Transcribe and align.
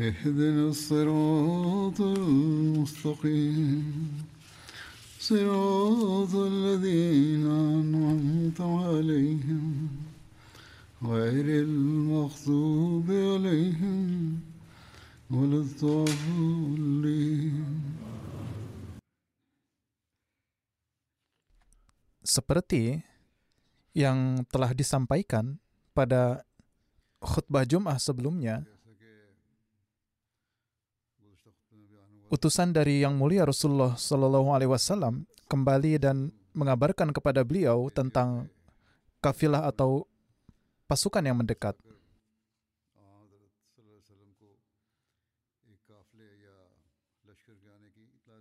اهدنا 0.00 0.68
الصراط 0.68 2.00
المستقيم 2.00 3.84
صراط 5.20 6.34
الذين 6.34 7.46
أنعمت 7.46 8.60
عليهم 8.60 9.88
غير 11.02 11.64
المغضوب 11.64 13.10
عليهم 13.10 14.38
ولا 15.30 15.56
الضالين 15.64 17.64
seperti 22.30 23.02
yang 23.90 24.46
telah 24.46 24.70
disampaikan 24.70 25.58
pada 25.90 26.46
khutbah 27.18 27.66
Jum'ah 27.66 27.98
sebelumnya, 27.98 28.62
utusan 32.30 32.70
dari 32.70 33.02
Yang 33.02 33.14
Mulia 33.18 33.42
Rasulullah 33.44 33.98
Shallallahu 33.98 34.54
Alaihi 34.54 34.70
Wasallam 34.70 35.26
kembali 35.50 35.98
dan 35.98 36.30
mengabarkan 36.54 37.10
kepada 37.10 37.42
beliau 37.42 37.90
tentang 37.90 38.46
kafilah 39.18 39.66
atau 39.66 40.06
pasukan 40.86 41.22
yang 41.26 41.38
mendekat. 41.38 41.74
हजरत 43.00 43.54
सल्लल्लाहु 43.74 43.98
अलैहि 43.98 44.06
वसल्लम 44.06 44.32
को 44.40 44.50
एक 45.70 45.80
काफले 45.86 46.28
या 46.46 46.56
लश्कर 47.30 47.54
के 47.62 47.68
आने 47.68 47.90
की 47.94 48.04
इतला 48.18 48.38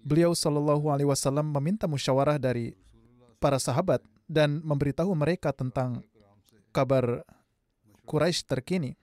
Beliau 0.00 0.32
Shallallahu 0.32 0.88
Alaihi 0.88 1.08
Wasallam 1.08 1.52
meminta 1.52 1.84
musyawarah 1.84 2.40
dari 2.40 2.72
para 3.36 3.60
sahabat 3.60 4.00
dan 4.24 4.62
memberitahu 4.64 5.12
mereka 5.12 5.52
tentang 5.52 6.00
kabar 6.70 7.26
Quraisy 8.06 8.46
terkini. 8.46 8.94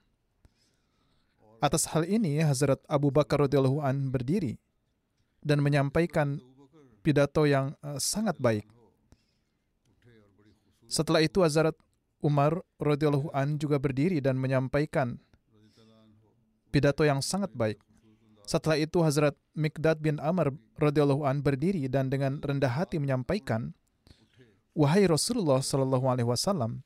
Atas 1.57 1.89
hal 1.89 2.05
ini, 2.05 2.37
Hazrat 2.41 2.79
Abu 2.85 3.09
Bakar 3.09 3.49
radhiyallahu 3.49 3.81
an 3.81 4.13
berdiri 4.13 4.61
dan 5.41 5.63
menyampaikan 5.63 6.37
pidato 7.01 7.49
yang 7.49 7.73
eh, 7.81 7.97
sangat 7.97 8.37
baik. 8.37 8.67
Setelah 10.87 11.25
itu, 11.25 11.41
Hazrat 11.41 11.75
Umar 12.21 12.61
radhiyallahu 12.77 13.33
an 13.33 13.57
juga 13.57 13.81
berdiri 13.81 14.21
dan 14.21 14.37
menyampaikan 14.37 15.17
pidato 16.69 17.01
yang 17.07 17.23
sangat 17.23 17.49
baik. 17.55 17.81
Setelah 18.47 18.79
itu, 18.79 19.03
Hazrat 19.03 19.35
Mikdad 19.51 19.99
bin 19.99 20.23
Amr 20.23 20.55
radhiyallahu 20.79 21.27
an 21.27 21.43
berdiri 21.43 21.91
dan 21.91 22.07
dengan 22.07 22.39
rendah 22.39 22.71
hati 22.71 22.95
menyampaikan, 22.95 23.75
Wahai 24.71 25.03
Rasulullah 25.03 25.59
Shallallahu 25.59 26.07
Alaihi 26.07 26.31
Wasallam, 26.31 26.79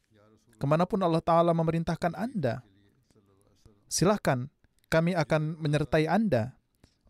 ke 0.57 0.65
mana 0.65 0.89
pun 0.89 0.97
Allah 1.05 1.21
Taala 1.21 1.53
memerintahkan 1.53 2.17
Anda, 2.17 2.65
silahkan 3.85 4.49
kami 4.89 5.13
akan 5.13 5.61
menyertai 5.61 6.09
Anda. 6.09 6.57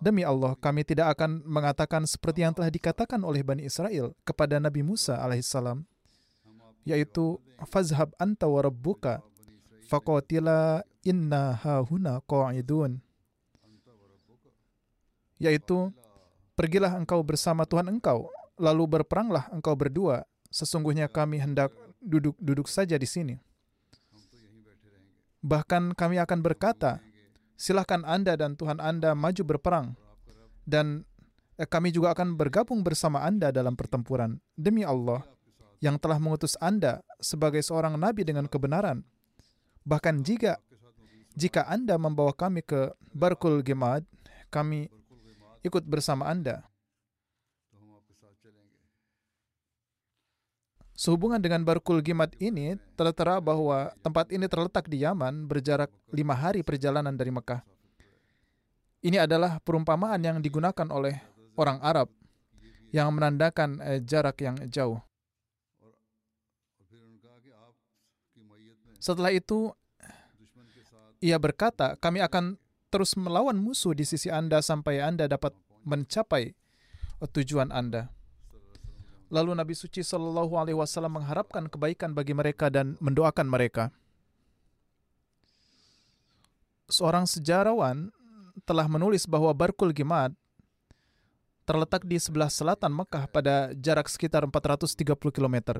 Demi 0.01 0.25
Allah, 0.25 0.57
kami 0.57 0.81
tidak 0.81 1.15
akan 1.15 1.45
mengatakan 1.45 2.03
seperti 2.09 2.41
yang 2.43 2.57
telah 2.57 2.73
dikatakan 2.73 3.21
oleh 3.21 3.45
Bani 3.45 3.63
Israel 3.63 4.17
kepada 4.25 4.57
Nabi 4.57 4.81
Musa 4.81 5.21
alaihissalam, 5.21 5.85
yaitu 6.83 7.37
fazhab 7.69 8.09
anta 8.17 8.49
wa 8.49 8.65
rabbuka 8.65 9.21
faqatila 9.85 10.81
inna 11.05 11.53
hahuna 11.61 12.17
qa'idun 12.25 12.97
yaitu 15.41 15.89
pergilah 16.53 16.93
engkau 16.93 17.25
bersama 17.25 17.65
Tuhan 17.65 17.89
engkau 17.89 18.29
lalu 18.61 19.01
berperanglah 19.01 19.49
engkau 19.49 19.73
berdua. 19.73 20.21
Sesungguhnya 20.53 21.09
kami 21.09 21.41
hendak 21.41 21.73
duduk-duduk 21.97 22.69
saja 22.69 22.99
di 22.99 23.07
sini. 23.09 23.35
Bahkan 25.41 25.97
kami 25.97 26.21
akan 26.21 26.39
berkata 26.45 27.01
silahkan 27.57 28.05
anda 28.05 28.37
dan 28.37 28.53
Tuhan 28.53 28.77
anda 28.77 29.17
maju 29.17 29.41
berperang 29.41 29.97
dan 30.69 31.01
eh, 31.57 31.65
kami 31.65 31.89
juga 31.89 32.13
akan 32.13 32.37
bergabung 32.37 32.85
bersama 32.85 33.25
anda 33.25 33.49
dalam 33.49 33.73
pertempuran. 33.73 34.37
Demi 34.53 34.85
Allah 34.85 35.25
yang 35.81 35.97
telah 35.97 36.21
mengutus 36.21 36.53
anda 36.61 37.01
sebagai 37.17 37.65
seorang 37.65 37.97
nabi 37.97 38.21
dengan 38.21 38.45
kebenaran. 38.45 39.01
Bahkan 39.81 40.21
jika 40.21 40.61
jika 41.33 41.65
anda 41.65 41.97
membawa 41.97 42.35
kami 42.37 42.61
ke 42.61 42.93
Barkul 43.15 43.65
Gimad 43.65 44.05
kami 44.53 44.91
ikut 45.61 45.85
bersama 45.85 46.29
Anda. 46.29 46.65
Sehubungan 51.01 51.41
dengan 51.41 51.65
Barkul 51.65 52.05
Gimat 52.05 52.37
ini, 52.37 52.77
tertera 52.93 53.41
bahwa 53.41 53.89
tempat 54.05 54.29
ini 54.29 54.45
terletak 54.45 54.85
di 54.85 55.01
Yaman 55.01 55.49
berjarak 55.49 55.89
lima 56.13 56.37
hari 56.37 56.61
perjalanan 56.61 57.17
dari 57.17 57.33
Mekah. 57.33 57.65
Ini 59.01 59.25
adalah 59.25 59.57
perumpamaan 59.65 60.21
yang 60.21 60.37
digunakan 60.37 60.85
oleh 60.93 61.17
orang 61.57 61.81
Arab 61.81 62.05
yang 62.93 63.09
menandakan 63.17 63.81
eh, 63.81 63.99
jarak 64.05 64.37
yang 64.45 64.61
jauh. 64.69 65.01
Setelah 69.01 69.33
itu, 69.33 69.73
ia 71.17 71.41
berkata, 71.41 71.97
kami 71.97 72.21
akan 72.21 72.61
terus 72.91 73.15
melawan 73.15 73.55
musuh 73.55 73.95
di 73.95 74.03
sisi 74.03 74.27
Anda 74.27 74.59
sampai 74.59 74.99
Anda 74.99 75.31
dapat 75.31 75.55
mencapai 75.87 76.51
tujuan 77.31 77.71
Anda. 77.71 78.11
Lalu 79.31 79.55
Nabi 79.55 79.71
Suci 79.71 80.03
Shallallahu 80.03 80.59
Alaihi 80.59 80.75
Wasallam 80.75 81.23
mengharapkan 81.23 81.71
kebaikan 81.71 82.11
bagi 82.11 82.35
mereka 82.35 82.67
dan 82.67 82.99
mendoakan 82.99 83.47
mereka. 83.47 83.95
Seorang 86.91 87.23
sejarawan 87.23 88.11
telah 88.67 88.91
menulis 88.91 89.23
bahwa 89.23 89.55
Barkul 89.55 89.95
Gimad 89.95 90.35
terletak 91.63 92.03
di 92.03 92.19
sebelah 92.19 92.51
selatan 92.51 92.91
Mekah 92.91 93.31
pada 93.31 93.71
jarak 93.71 94.11
sekitar 94.11 94.43
430 94.43 95.15
km. 95.31 95.79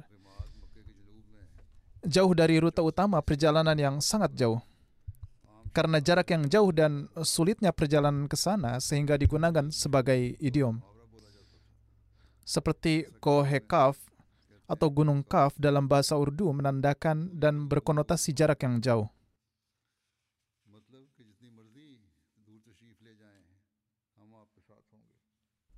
Jauh 2.08 2.32
dari 2.32 2.56
rute 2.64 2.80
utama 2.80 3.20
perjalanan 3.20 3.76
yang 3.76 4.00
sangat 4.00 4.32
jauh 4.32 4.64
karena 5.72 6.04
jarak 6.04 6.28
yang 6.32 6.44
jauh 6.52 6.72
dan 6.76 7.08
sulitnya 7.24 7.72
perjalanan 7.72 8.28
ke 8.28 8.36
sana 8.36 8.80
sehingga 8.84 9.16
digunakan 9.16 9.72
sebagai 9.72 10.36
idiom. 10.40 10.84
Seperti 12.44 13.08
kohekaf 13.24 13.96
atau 14.68 14.88
gunung 14.92 15.24
kaf 15.24 15.56
dalam 15.56 15.88
bahasa 15.88 16.16
Urdu 16.16 16.52
menandakan 16.52 17.32
dan 17.36 17.68
berkonotasi 17.68 18.36
jarak 18.36 18.64
yang 18.64 18.80
jauh. 18.84 19.08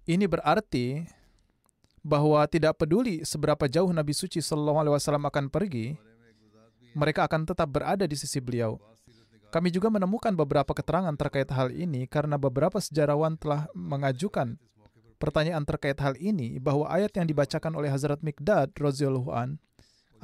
Ini 0.03 0.27
berarti 0.27 1.07
bahwa 2.03 2.43
tidak 2.51 2.75
peduli 2.75 3.23
seberapa 3.23 3.71
jauh 3.71 3.87
Nabi 3.95 4.11
Suci 4.11 4.43
Shallallahu 4.43 4.83
Alaihi 4.83 4.95
Wasallam 4.99 5.23
akan 5.31 5.47
pergi, 5.47 5.95
mereka 6.91 7.23
akan 7.23 7.47
tetap 7.47 7.71
berada 7.71 8.03
di 8.03 8.19
sisi 8.19 8.43
beliau. 8.43 8.92
Kami 9.53 9.69
juga 9.69 9.93
menemukan 9.93 10.33
beberapa 10.33 10.73
keterangan 10.73 11.13
terkait 11.13 11.45
hal 11.53 11.69
ini 11.69 12.09
karena 12.09 12.41
beberapa 12.41 12.81
sejarawan 12.81 13.37
telah 13.37 13.69
mengajukan 13.77 14.57
pertanyaan 15.21 15.61
terkait 15.61 15.93
hal 16.01 16.17
ini 16.17 16.57
bahwa 16.57 16.89
ayat 16.89 17.13
yang 17.13 17.29
dibacakan 17.29 17.77
oleh 17.77 17.93
Hazrat 17.93 18.25
Mikdad 18.25 18.73
radhiyallahu 18.73 19.29
an 19.29 19.61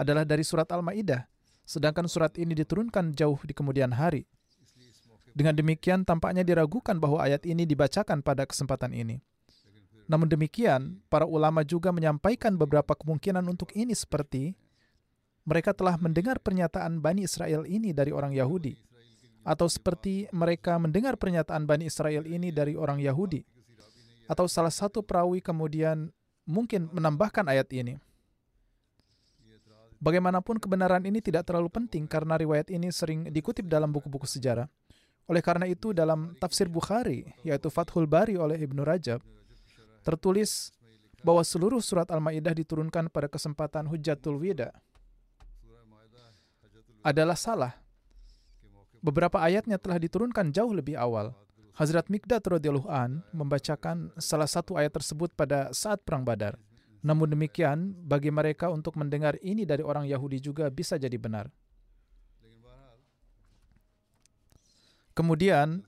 adalah 0.01 0.25
dari 0.25 0.41
surat 0.41 0.65
Al-Maidah, 0.73 1.29
sedangkan 1.61 2.09
surat 2.09 2.41
ini 2.41 2.57
diturunkan 2.57 3.13
jauh 3.13 3.37
di 3.45 3.53
kemudian 3.53 3.93
hari. 3.93 4.25
Dengan 5.37 5.53
demikian 5.53 6.09
tampaknya 6.09 6.41
diragukan 6.41 6.97
bahwa 6.97 7.21
ayat 7.21 7.45
ini 7.45 7.69
dibacakan 7.69 8.25
pada 8.25 8.49
kesempatan 8.49 8.97
ini. 8.97 9.21
Namun 10.09 10.25
demikian, 10.25 11.05
para 11.05 11.29
ulama 11.29 11.61
juga 11.61 11.93
menyampaikan 11.93 12.57
beberapa 12.57 12.97
kemungkinan 12.97 13.45
untuk 13.45 13.77
ini 13.77 13.93
seperti 13.93 14.57
mereka 15.45 15.69
telah 15.77 16.01
mendengar 16.01 16.41
pernyataan 16.41 16.97
Bani 16.97 17.29
Israel 17.29 17.69
ini 17.69 17.93
dari 17.93 18.09
orang 18.09 18.33
Yahudi 18.33 18.88
atau 19.49 19.65
seperti 19.65 20.29
mereka 20.29 20.77
mendengar 20.77 21.17
pernyataan 21.17 21.65
Bani 21.65 21.89
Israel 21.89 22.29
ini 22.29 22.53
dari 22.53 22.77
orang 22.77 23.01
Yahudi 23.01 23.41
atau 24.29 24.45
salah 24.45 24.69
satu 24.69 25.01
perawi 25.01 25.41
kemudian 25.41 26.13
mungkin 26.45 26.85
menambahkan 26.93 27.49
ayat 27.49 27.65
ini. 27.73 27.97
Bagaimanapun 29.99 30.61
kebenaran 30.61 31.03
ini 31.03 31.19
tidak 31.19 31.49
terlalu 31.49 31.67
penting 31.67 32.07
karena 32.07 32.39
riwayat 32.39 32.71
ini 32.71 32.87
sering 32.93 33.27
dikutip 33.27 33.67
dalam 33.67 33.91
buku-buku 33.91 34.29
sejarah. 34.29 34.69
Oleh 35.27 35.43
karena 35.43 35.67
itu 35.67 35.91
dalam 35.91 36.39
tafsir 36.39 36.71
Bukhari, 36.71 37.27
yaitu 37.43 37.67
Fathul 37.67 38.07
Bari 38.07 38.39
oleh 38.39 38.55
Ibnu 38.55 38.81
Rajab, 38.81 39.19
tertulis 40.01 40.71
bahwa 41.19 41.43
seluruh 41.43 41.83
surat 41.83 42.07
Al-Maidah 42.07 42.55
diturunkan 42.55 43.11
pada 43.11 43.27
kesempatan 43.27 43.91
Hujatul 43.91 44.39
Wida 44.39 44.71
adalah 47.03 47.35
salah. 47.35 47.88
Beberapa 48.99 49.39
ayatnya 49.39 49.79
telah 49.79 49.95
diturunkan 49.95 50.51
jauh 50.51 50.75
lebih 50.75 50.99
awal. 50.99 51.31
Hazrat 51.79 52.11
Mikdad 52.11 52.43
radhiyallahu 52.43 52.91
an 52.91 53.23
membacakan 53.31 54.11
salah 54.19 54.51
satu 54.51 54.75
ayat 54.75 54.91
tersebut 54.99 55.31
pada 55.31 55.71
saat 55.71 56.03
perang 56.03 56.27
Badar. 56.27 56.59
Namun 56.99 57.31
demikian, 57.31 57.95
bagi 58.03 58.27
mereka 58.27 58.67
untuk 58.67 58.99
mendengar 58.99 59.39
ini 59.39 59.63
dari 59.63 59.79
orang 59.79 60.03
Yahudi 60.03 60.43
juga 60.43 60.67
bisa 60.67 60.99
jadi 60.99 61.15
benar. 61.15 61.47
Kemudian 65.15 65.87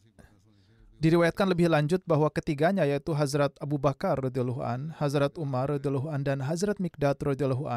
diriwayatkan 1.03 1.51
lebih 1.51 1.67
lanjut 1.67 1.99
bahwa 2.07 2.31
ketiganya 2.31 2.87
yaitu 2.87 3.11
Hazrat 3.11 3.51
Abu 3.59 3.75
Bakar 3.75 4.19
radhiyallahu 4.23 4.95
Hazrat 4.95 5.35
Umar 5.35 5.67
radhiyallahu 5.75 6.07
an 6.07 6.23
dan 6.23 6.39
Hazrat 6.39 6.79
Mikdad 6.79 7.19
radhiyallahu 7.19 7.67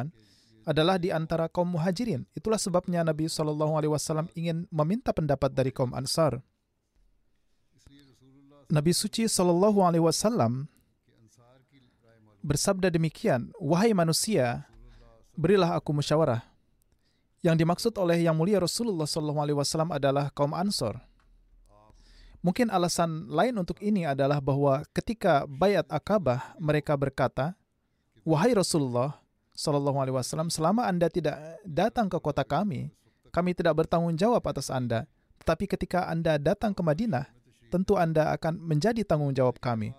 adalah 0.64 0.96
di 0.96 1.12
antara 1.12 1.46
kaum 1.48 1.76
muhajirin. 1.76 2.24
Itulah 2.32 2.58
sebabnya 2.58 3.04
Nabi 3.04 3.28
Wasallam 3.28 4.28
ingin 4.36 4.64
meminta 4.72 5.12
pendapat 5.12 5.52
dari 5.52 5.70
kaum 5.70 5.92
Ansar. 5.92 6.40
Nabi 8.72 8.92
suci 8.96 9.28
Wasallam 9.28 10.66
bersabda 12.44 12.88
demikian, 12.92 13.52
wahai 13.56 13.92
manusia, 13.96 14.68
berilah 15.36 15.76
aku 15.76 15.96
musyawarah. 15.96 16.44
Yang 17.44 17.56
dimaksud 17.60 17.92
oleh 18.00 18.24
yang 18.24 18.36
mulia 18.36 18.56
Rasulullah 18.60 19.04
Wasallam 19.04 19.92
adalah 19.92 20.32
kaum 20.32 20.56
Ansor. 20.56 21.00
Mungkin 22.44 22.68
alasan 22.68 23.24
lain 23.32 23.56
untuk 23.56 23.80
ini 23.80 24.04
adalah 24.04 24.36
bahwa 24.36 24.84
ketika 24.92 25.48
bayat 25.48 25.88
akabah 25.88 26.52
mereka 26.60 26.92
berkata, 26.92 27.56
wahai 28.20 28.52
Rasulullah 28.52 29.23
Shallallahu 29.54 29.98
Alaihi 30.02 30.16
Wasallam, 30.18 30.50
selama 30.50 30.84
anda 30.84 31.06
tidak 31.06 31.38
datang 31.62 32.10
ke 32.10 32.18
kota 32.18 32.42
kami, 32.42 32.90
kami 33.30 33.54
tidak 33.54 33.86
bertanggung 33.86 34.18
jawab 34.18 34.42
atas 34.46 34.68
anda. 34.68 35.06
Tapi 35.46 35.70
ketika 35.70 36.10
anda 36.10 36.36
datang 36.38 36.74
ke 36.74 36.82
Madinah, 36.82 37.34
tentu 37.74 37.98
Anda 37.98 38.30
akan 38.38 38.62
menjadi 38.62 39.02
tanggung 39.02 39.34
jawab 39.34 39.58
kami. 39.58 39.90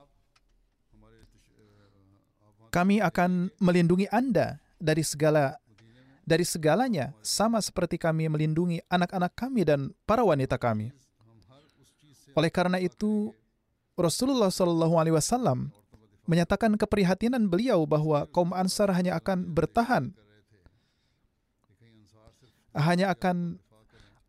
Kami 2.72 3.04
akan 3.04 3.52
melindungi 3.60 4.08
Anda 4.08 4.64
dari 4.80 5.04
segala 5.04 5.60
dari 6.24 6.48
segalanya 6.48 7.12
sama 7.20 7.60
seperti 7.60 8.00
kami 8.00 8.32
melindungi 8.32 8.80
anak-anak 8.88 9.36
kami 9.36 9.68
dan 9.68 9.92
para 10.08 10.24
wanita 10.24 10.56
kami. 10.56 10.96
Oleh 12.36 12.52
karena 12.52 12.80
itu, 12.80 13.32
Rasulullah 13.96 14.52
Shallallahu 14.52 14.96
Alaihi 14.96 15.16
Wasallam 15.16 15.72
menyatakan 16.26 16.74
keprihatinan 16.78 17.50
beliau 17.50 17.86
bahwa 17.86 18.26
kaum 18.30 18.54
Ansar 18.54 18.90
hanya 18.94 19.18
akan 19.18 19.50
bertahan, 19.54 20.14
hanya 22.76 23.14
akan 23.14 23.62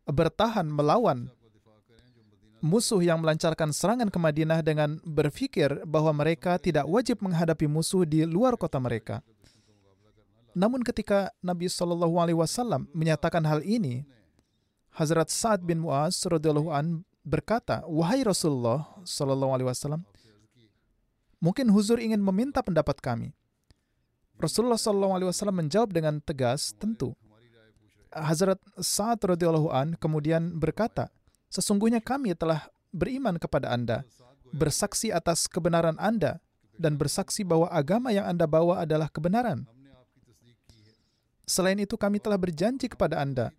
bertahan 0.07 0.65
melawan 0.71 1.27
musuh 2.63 3.01
yang 3.03 3.21
melancarkan 3.21 3.69
serangan 3.69 4.09
ke 4.09 4.17
Madinah 4.17 4.65
dengan 4.65 4.97
berpikir 5.05 5.85
bahwa 5.85 6.09
mereka 6.23 6.57
tidak 6.57 6.89
wajib 6.89 7.21
menghadapi 7.21 7.69
musuh 7.69 8.01
di 8.07 8.25
luar 8.25 8.57
kota 8.57 8.81
mereka. 8.81 9.21
Namun 10.57 10.81
ketika 10.81 11.29
Nabi 11.37 11.69
Shallallahu 11.69 12.17
Alaihi 12.17 12.37
Wasallam 12.37 12.89
menyatakan 12.89 13.45
hal 13.45 13.61
ini, 13.61 14.01
Hazrat 14.89 15.29
Sa'ad 15.29 15.61
bin 15.61 15.85
Muaz 15.85 16.17
radhiyallahu 16.25 16.73
an 16.73 17.05
berkata, 17.21 17.85
wahai 17.85 18.25
Rasulullah 18.25 18.89
Shallallahu 19.05 19.53
Alaihi 19.53 19.69
Wasallam, 19.69 20.01
mungkin 21.41 21.69
Huzur 21.69 22.01
ingin 22.01 22.21
meminta 22.21 22.61
pendapat 22.61 22.97
kami. 23.01 23.33
Rasulullah 24.37 24.77
Shallallahu 24.77 25.13
Alaihi 25.17 25.29
Wasallam 25.33 25.65
menjawab 25.65 25.89
dengan 25.89 26.21
tegas, 26.21 26.73
tentu. 26.77 27.17
Hazrat 28.13 28.61
Sa'ad 28.77 29.19
radhiyallahu 29.35 29.69
an 29.73 29.97
kemudian 29.97 30.55
berkata, 30.57 31.09
Sesungguhnya 31.49 32.03
kami 32.03 32.35
telah 32.35 32.69
beriman 32.91 33.39
kepada 33.39 33.71
Anda, 33.71 34.03
bersaksi 34.51 35.09
atas 35.09 35.47
kebenaran 35.47 35.95
Anda, 35.97 36.43
dan 36.77 36.99
bersaksi 36.99 37.41
bahwa 37.41 37.71
agama 37.71 38.13
yang 38.13 38.29
Anda 38.29 38.45
bawa 38.45 38.83
adalah 38.85 39.09
kebenaran. 39.09 39.65
Selain 41.47 41.79
itu, 41.79 41.95
kami 41.95 42.19
telah 42.19 42.35
berjanji 42.35 42.91
kepada 42.91 43.23
Anda 43.23 43.55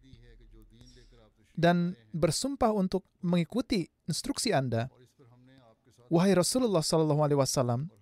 dan 1.58 1.98
bersumpah 2.14 2.70
untuk 2.70 3.02
mengikuti 3.18 3.90
instruksi 4.06 4.54
Anda. 4.54 4.86
Wahai 6.08 6.32
Rasulullah 6.32 6.80
Sallallahu 6.80 7.20
Alaihi 7.20 7.36
Wasallam, 7.36 7.92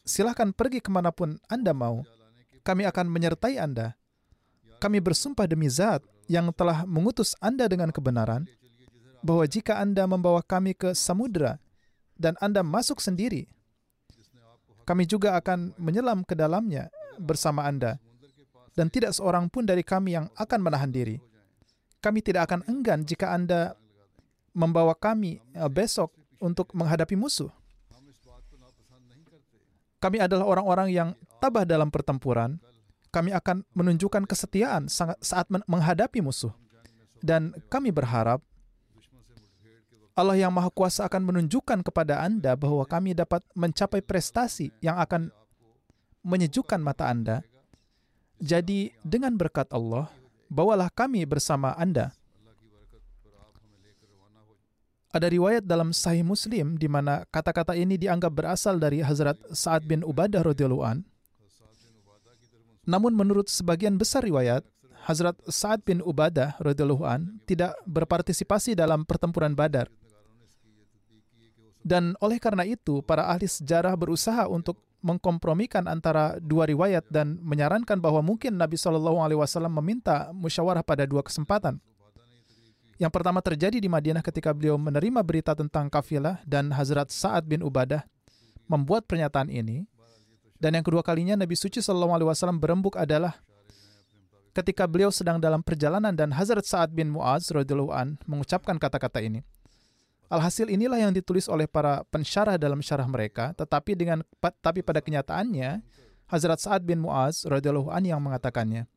silahkan 0.00 0.48
pergi 0.50 0.80
ke 0.80 0.88
mana 0.88 1.12
pun 1.12 1.36
Anda 1.48 1.76
mau. 1.76 2.00
Kami 2.64 2.88
akan 2.88 3.06
menyertai 3.12 3.60
Anda. 3.60 3.92
Kami 4.80 4.98
bersumpah 4.98 5.44
demi 5.44 5.68
Zat 5.68 6.00
yang 6.26 6.48
telah 6.56 6.88
mengutus 6.88 7.36
Anda 7.38 7.68
dengan 7.68 7.92
kebenaran 7.92 8.48
bahwa 9.20 9.44
jika 9.44 9.78
Anda 9.78 10.08
membawa 10.08 10.40
kami 10.40 10.72
ke 10.72 10.96
samudera 10.96 11.60
dan 12.16 12.34
Anda 12.40 12.64
masuk 12.64 12.98
sendiri, 12.98 13.46
kami 14.88 15.04
juga 15.06 15.36
akan 15.38 15.76
menyelam 15.76 16.24
ke 16.26 16.32
dalamnya 16.32 16.88
bersama 17.20 17.68
Anda. 17.68 18.00
Dan 18.72 18.88
tidak 18.88 19.12
seorang 19.12 19.52
pun 19.52 19.68
dari 19.68 19.84
kami 19.84 20.16
yang 20.16 20.32
akan 20.32 20.60
menahan 20.64 20.88
diri. 20.88 21.20
Kami 22.00 22.24
tidak 22.24 22.48
akan 22.48 22.64
enggan 22.64 23.04
jika 23.04 23.36
Anda 23.36 23.76
membawa 24.56 24.96
kami 24.96 25.44
eh, 25.52 25.68
besok 25.68 26.21
untuk 26.42 26.74
menghadapi 26.74 27.14
musuh. 27.14 27.48
Kami 30.02 30.18
adalah 30.18 30.50
orang-orang 30.50 30.90
yang 30.90 31.08
tabah 31.38 31.62
dalam 31.62 31.86
pertempuran. 31.86 32.58
Kami 33.14 33.30
akan 33.30 33.62
menunjukkan 33.70 34.26
kesetiaan 34.26 34.90
saat 35.22 35.46
menghadapi 35.46 36.18
musuh. 36.18 36.50
Dan 37.22 37.54
kami 37.70 37.94
berharap 37.94 38.42
Allah 40.12 40.36
yang 40.36 40.52
Maha 40.52 40.68
Kuasa 40.68 41.08
akan 41.08 41.22
menunjukkan 41.24 41.86
kepada 41.86 42.20
Anda 42.20 42.52
bahwa 42.52 42.84
kami 42.84 43.16
dapat 43.16 43.40
mencapai 43.56 44.04
prestasi 44.04 44.68
yang 44.84 45.00
akan 45.00 45.32
menyejukkan 46.20 46.82
mata 46.82 47.08
Anda. 47.08 47.40
Jadi, 48.42 48.92
dengan 49.06 49.38
berkat 49.38 49.70
Allah, 49.70 50.10
bawalah 50.50 50.90
kami 50.90 51.22
bersama 51.24 51.72
Anda. 51.78 52.10
Ada 55.12 55.28
riwayat 55.28 55.68
dalam 55.68 55.92
Sahih 55.92 56.24
Muslim 56.24 56.80
di 56.80 56.88
mana 56.88 57.28
kata-kata 57.28 57.76
ini 57.76 58.00
dianggap 58.00 58.32
berasal 58.32 58.80
dari 58.80 59.04
Hazrat 59.04 59.36
Sa'ad 59.52 59.84
bin 59.84 60.00
Ubadah 60.00 60.40
radhiyallahu. 60.40 61.04
Namun 62.88 63.12
menurut 63.12 63.52
sebagian 63.52 64.00
besar 64.00 64.24
riwayat, 64.24 64.64
Hazrat 65.04 65.36
Sa'ad 65.44 65.84
bin 65.84 66.00
Ubadah 66.00 66.56
radhiyallahu 66.64 67.44
tidak 67.44 67.76
berpartisipasi 67.84 68.72
dalam 68.72 69.04
pertempuran 69.04 69.52
Badar. 69.52 69.92
Dan 71.84 72.16
oleh 72.24 72.40
karena 72.40 72.64
itu, 72.64 73.04
para 73.04 73.28
ahli 73.28 73.44
sejarah 73.44 73.92
berusaha 73.92 74.48
untuk 74.48 74.80
mengkompromikan 75.02 75.90
antara 75.90 76.38
dua 76.38 76.64
riwayat 76.64 77.04
dan 77.10 77.36
menyarankan 77.42 77.98
bahwa 77.98 78.22
mungkin 78.24 78.54
Nabi 78.54 78.78
Shallallahu 78.78 79.18
Alaihi 79.18 79.40
Wasallam 79.42 79.76
meminta 79.76 80.30
musyawarah 80.32 80.86
pada 80.86 81.04
dua 81.04 81.20
kesempatan. 81.26 81.82
Yang 83.00 83.12
pertama 83.12 83.40
terjadi 83.40 83.80
di 83.80 83.88
Madinah 83.88 84.20
ketika 84.20 84.52
beliau 84.52 84.76
menerima 84.76 85.20
berita 85.24 85.56
tentang 85.56 85.88
kafilah 85.88 86.40
dan 86.44 86.70
Hazrat 86.72 87.08
Sa'ad 87.08 87.48
bin 87.48 87.64
Ubadah 87.64 88.04
membuat 88.68 89.08
pernyataan 89.08 89.48
ini. 89.48 89.88
Dan 90.62 90.78
yang 90.78 90.84
kedua 90.86 91.02
kalinya 91.02 91.34
Nabi 91.34 91.58
Suci 91.58 91.82
Shallallahu 91.82 92.14
Alaihi 92.14 92.28
Wasallam 92.30 92.62
berembuk 92.62 92.94
adalah 92.94 93.34
ketika 94.54 94.86
beliau 94.86 95.10
sedang 95.10 95.40
dalam 95.42 95.64
perjalanan 95.64 96.14
dan 96.14 96.30
Hazrat 96.30 96.62
Sa'ad 96.62 96.92
bin 96.92 97.10
Mu'az 97.10 97.50
radhiyallahu 97.50 97.90
an 97.90 98.20
mengucapkan 98.28 98.78
kata-kata 98.78 99.18
ini. 99.24 99.42
Alhasil 100.30 100.70
inilah 100.70 100.96
yang 100.96 101.12
ditulis 101.12 101.44
oleh 101.50 101.68
para 101.68 102.06
pensyarah 102.08 102.56
dalam 102.56 102.80
syarah 102.80 103.04
mereka, 103.04 103.52
tetapi 103.52 103.92
dengan 103.98 104.24
tapi 104.64 104.80
pada 104.80 105.02
kenyataannya 105.02 105.82
Hazrat 106.30 106.62
Sa'ad 106.62 106.86
bin 106.86 107.02
Mu'az 107.02 107.44
radhiyallahu 107.44 107.90
an 107.90 108.06
yang 108.06 108.20
mengatakannya. 108.22 108.88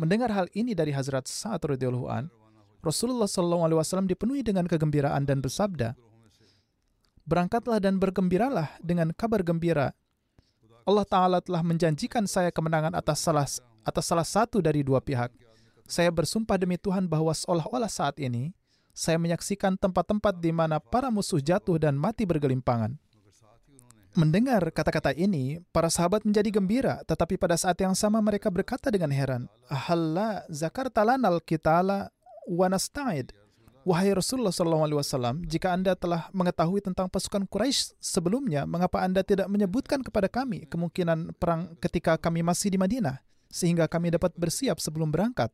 Mendengar 0.00 0.32
hal 0.32 0.46
ini 0.56 0.74
dari 0.74 0.90
Hazrat 0.90 1.28
Sa'ad 1.28 1.76
radhiyallahu 1.76 2.08
an, 2.10 2.32
Rasulullah 2.84 3.28
wasallam 3.28 4.08
dipenuhi 4.08 4.44
dengan 4.44 4.64
kegembiraan 4.64 5.24
dan 5.24 5.40
bersabda, 5.42 5.94
"Berangkatlah 7.26 7.82
dan 7.82 7.98
bergembiralah 7.98 8.78
dengan 8.80 9.10
kabar 9.12 9.42
gembira. 9.42 9.96
Allah 10.86 11.02
taala 11.02 11.38
telah 11.42 11.66
menjanjikan 11.66 12.30
saya 12.30 12.54
kemenangan 12.54 12.94
atas 12.94 13.18
salah 13.18 13.46
atas 13.82 14.04
salah 14.06 14.26
satu 14.26 14.62
dari 14.62 14.86
dua 14.86 15.02
pihak. 15.02 15.34
Saya 15.86 16.10
bersumpah 16.10 16.58
demi 16.58 16.78
Tuhan 16.78 17.06
bahwa 17.06 17.30
seolah-olah 17.34 17.90
saat 17.90 18.18
ini 18.22 18.54
saya 18.96 19.18
menyaksikan 19.18 19.78
tempat-tempat 19.78 20.38
di 20.40 20.50
mana 20.50 20.82
para 20.82 21.12
musuh 21.12 21.38
jatuh 21.38 21.78
dan 21.78 21.94
mati 21.94 22.26
bergelimpangan. 22.26 22.98
Mendengar 24.16 24.72
kata-kata 24.72 25.12
ini, 25.12 25.60
para 25.68 25.92
sahabat 25.92 26.24
menjadi 26.24 26.48
gembira, 26.48 27.04
tetapi 27.04 27.36
pada 27.36 27.52
saat 27.52 27.76
yang 27.76 27.92
sama 27.92 28.16
mereka 28.24 28.48
berkata 28.48 28.88
dengan 28.88 29.12
heran, 29.12 29.44
"Ahalla 29.68 30.40
zakarta 30.48 31.04
lanal 31.04 31.36
kitala 31.44 32.08
wa 32.46 32.70
nasta'id." 32.70 33.34
Wahai 33.86 34.10
Rasulullah 34.10 34.50
SAW, 34.50 35.46
jika 35.46 35.70
Anda 35.70 35.94
telah 35.94 36.26
mengetahui 36.34 36.82
tentang 36.82 37.06
pasukan 37.06 37.46
Quraisy 37.46 37.94
sebelumnya, 38.02 38.66
mengapa 38.66 38.98
Anda 38.98 39.22
tidak 39.22 39.46
menyebutkan 39.46 40.02
kepada 40.02 40.26
kami 40.26 40.66
kemungkinan 40.66 41.38
perang 41.38 41.78
ketika 41.78 42.18
kami 42.18 42.42
masih 42.42 42.74
di 42.74 42.82
Madinah? 42.82 43.22
sehingga 43.50 43.86
kami 43.86 44.14
dapat 44.14 44.34
bersiap 44.34 44.76
sebelum 44.82 45.08
berangkat. 45.08 45.48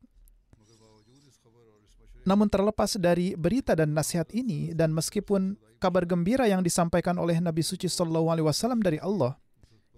Namun 2.22 2.46
terlepas 2.46 2.94
dari 3.02 3.34
berita 3.34 3.75
dan 3.75 3.94
nasihat 3.94 4.30
ini 4.30 4.70
dan 4.70 4.94
meskipun 4.94 5.58
kabar 5.82 6.06
gembira 6.06 6.46
yang 6.46 6.62
disampaikan 6.62 7.18
oleh 7.18 7.42
Nabi 7.42 7.66
suci 7.66 7.90
sallallahu 7.90 8.30
alaihi 8.30 8.46
wasallam 8.46 8.78
dari 8.78 9.02
Allah 9.02 9.34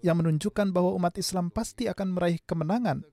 yang 0.01 0.17
menunjukkan 0.17 0.73
bahwa 0.73 0.97
umat 0.97 1.13
Islam 1.21 1.53
pasti 1.53 1.85
akan 1.85 2.17
meraih 2.17 2.41
kemenangan 2.41 3.05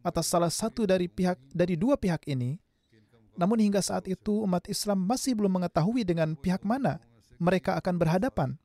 atas 0.00 0.32
salah 0.32 0.48
satu 0.48 0.88
dari 0.88 1.12
pihak 1.12 1.36
dari 1.52 1.76
dua 1.76 2.00
pihak 2.00 2.24
ini, 2.24 2.56
namun 3.40 3.56
hingga 3.56 3.80
saat 3.80 4.04
itu 4.04 4.44
umat 4.44 4.68
Islam 4.68 5.08
masih 5.08 5.32
belum 5.32 5.56
mengetahui 5.56 6.04
dengan 6.04 6.36
pihak 6.36 6.60
mana 6.60 7.00
mereka 7.40 7.80
akan 7.80 7.96
berhadapan. 7.96 8.60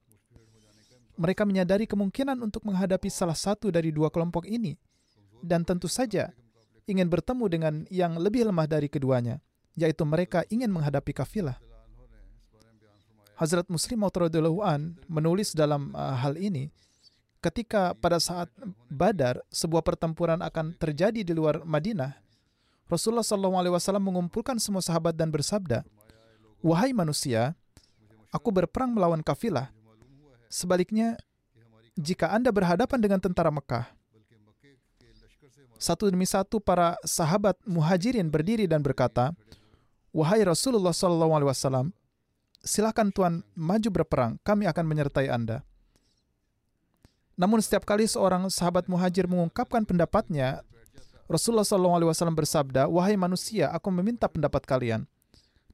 Mereka 1.16 1.48
menyadari 1.48 1.88
kemungkinan 1.88 2.44
untuk 2.44 2.68
menghadapi 2.68 3.08
salah 3.08 3.40
satu 3.40 3.72
dari 3.72 3.96
dua 3.96 4.12
kelompok 4.12 4.44
ini, 4.44 4.76
dan 5.40 5.64
tentu 5.64 5.88
saja 5.88 6.36
ingin 6.84 7.08
bertemu 7.08 7.46
dengan 7.48 7.74
yang 7.88 8.20
lebih 8.20 8.44
lemah 8.44 8.68
dari 8.68 8.92
keduanya, 8.92 9.40
yaitu 9.80 10.04
mereka 10.04 10.44
ingin 10.52 10.68
menghadapi 10.68 11.16
kafilah. 11.16 11.56
Hazrat 13.40 13.72
Muslim 13.72 14.04
radhiyallahu 14.04 14.60
menulis 15.08 15.56
dalam 15.56 15.96
uh, 15.96 16.20
hal 16.20 16.36
ini 16.36 16.68
ketika 17.40 17.96
pada 17.96 18.20
saat 18.20 18.52
Badar 18.92 19.40
sebuah 19.54 19.84
pertempuran 19.88 20.44
akan 20.44 20.76
terjadi 20.76 21.24
di 21.24 21.32
luar 21.32 21.64
Madinah, 21.64 22.25
Rasulullah 22.86 23.26
SAW 23.26 23.98
mengumpulkan 23.98 24.62
semua 24.62 24.82
sahabat 24.82 25.18
dan 25.18 25.34
bersabda, 25.34 25.82
Wahai 26.62 26.94
manusia, 26.94 27.58
aku 28.30 28.54
berperang 28.54 28.94
melawan 28.94 29.26
kafilah. 29.26 29.74
Sebaliknya, 30.50 31.18
jika 31.98 32.30
Anda 32.30 32.54
berhadapan 32.54 33.00
dengan 33.02 33.18
tentara 33.18 33.50
Mekah, 33.50 33.90
satu 35.76 36.08
demi 36.08 36.24
satu 36.26 36.62
para 36.62 36.96
sahabat 37.04 37.58
muhajirin 37.66 38.30
berdiri 38.30 38.70
dan 38.70 38.86
berkata, 38.86 39.34
Wahai 40.16 40.46
Rasulullah 40.48 40.96
SAW, 40.96 41.92
silakan 42.64 43.10
Tuhan 43.12 43.34
maju 43.58 43.90
berperang, 43.92 44.38
kami 44.46 44.70
akan 44.70 44.86
menyertai 44.88 45.28
Anda. 45.28 45.66
Namun 47.36 47.60
setiap 47.60 47.84
kali 47.84 48.08
seorang 48.08 48.48
sahabat 48.48 48.88
muhajir 48.88 49.28
mengungkapkan 49.28 49.84
pendapatnya, 49.84 50.64
Rasulullah 51.26 51.66
SAW 51.66 52.34
bersabda, 52.38 52.86
Wahai 52.86 53.18
manusia, 53.18 53.74
aku 53.74 53.90
meminta 53.90 54.30
pendapat 54.30 54.62
kalian. 54.66 55.10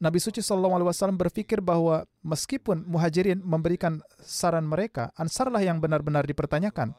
Nabi 0.02 0.18
suci 0.18 0.42
SAW 0.42 1.14
berpikir 1.14 1.62
bahwa 1.62 2.10
meskipun 2.26 2.90
muhajirin 2.90 3.38
memberikan 3.44 4.02
saran 4.18 4.66
mereka, 4.66 5.14
ansarlah 5.14 5.62
yang 5.62 5.78
benar-benar 5.78 6.26
dipertanyakan. 6.26 6.98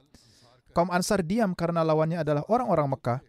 Kaum 0.72 0.88
Ansar 0.88 1.20
diam 1.20 1.52
karena 1.52 1.84
lawannya 1.84 2.24
adalah 2.24 2.48
orang-orang 2.48 2.96
Mekah. 2.96 3.20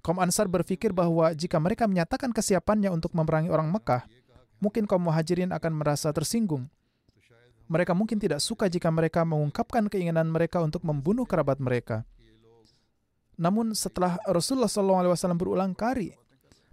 Kaum 0.00 0.22
Ansar 0.22 0.48
berpikir 0.48 0.94
bahwa 0.94 1.28
jika 1.36 1.60
mereka 1.60 1.84
menyatakan 1.84 2.32
kesiapannya 2.32 2.88
untuk 2.88 3.12
memerangi 3.12 3.52
orang 3.52 3.68
Mekah, 3.68 4.08
mungkin 4.56 4.88
kaum 4.88 5.04
Muhajirin 5.04 5.52
akan 5.52 5.72
merasa 5.76 6.08
tersinggung. 6.14 6.70
Mereka 7.68 7.92
mungkin 7.92 8.16
tidak 8.22 8.38
suka 8.38 8.70
jika 8.72 8.88
mereka 8.88 9.26
mengungkapkan 9.26 9.90
keinginan 9.90 10.30
mereka 10.30 10.62
untuk 10.64 10.80
membunuh 10.86 11.26
kerabat 11.26 11.60
mereka. 11.60 12.06
Namun 13.42 13.74
setelah 13.74 14.22
Rasulullah 14.30 14.70
SAW 14.70 15.34
berulang 15.34 15.74
kali 15.74 16.14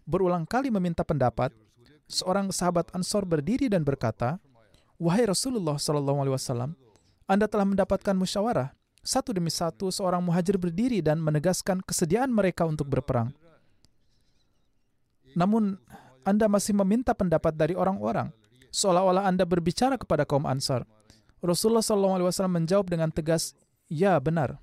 berulang 0.10 0.50
kali 0.50 0.74
meminta 0.74 1.06
pendapat, 1.06 1.54
seorang 2.10 2.50
sahabat 2.50 2.90
Ansor 2.98 3.30
berdiri 3.30 3.70
dan 3.70 3.86
berkata, 3.86 4.42
Wahai 4.98 5.30
Rasulullah 5.30 5.78
SAW, 5.78 6.74
Anda 7.30 7.46
telah 7.46 7.64
mendapatkan 7.70 8.18
musyawarah. 8.18 8.74
Satu 9.00 9.32
demi 9.32 9.54
satu, 9.54 9.94
seorang 9.94 10.20
muhajir 10.20 10.60
berdiri 10.60 11.00
dan 11.00 11.22
menegaskan 11.22 11.80
kesediaan 11.86 12.34
mereka 12.34 12.68
untuk 12.68 12.90
berperang. 12.90 13.32
Namun, 15.38 15.78
Anda 16.28 16.52
masih 16.52 16.76
meminta 16.76 17.16
pendapat 17.16 17.56
dari 17.56 17.78
orang-orang, 17.78 18.34
seolah-olah 18.74 19.24
Anda 19.30 19.48
berbicara 19.48 19.96
kepada 19.96 20.28
kaum 20.28 20.44
Ansar. 20.44 20.84
Rasulullah 21.40 21.86
SAW 21.86 22.52
menjawab 22.52 22.92
dengan 22.92 23.08
tegas, 23.08 23.56
"Ya, 23.88 24.20
benar." 24.20 24.60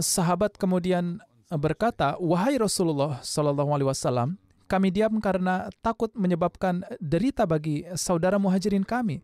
Sahabat 0.00 0.56
kemudian 0.56 1.20
berkata, 1.52 2.16
"Wahai 2.16 2.56
Rasulullah 2.56 3.20
SAW, 3.20 4.36
kami 4.72 4.88
diam 4.88 5.20
karena 5.20 5.68
takut 5.84 6.08
menyebabkan 6.16 6.80
derita 6.96 7.44
bagi 7.44 7.84
saudara 7.92 8.40
muhajirin 8.40 8.88
kami. 8.88 9.20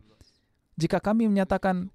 Jika 0.77 1.01
kami 1.01 1.25
menyatakan 1.25 1.89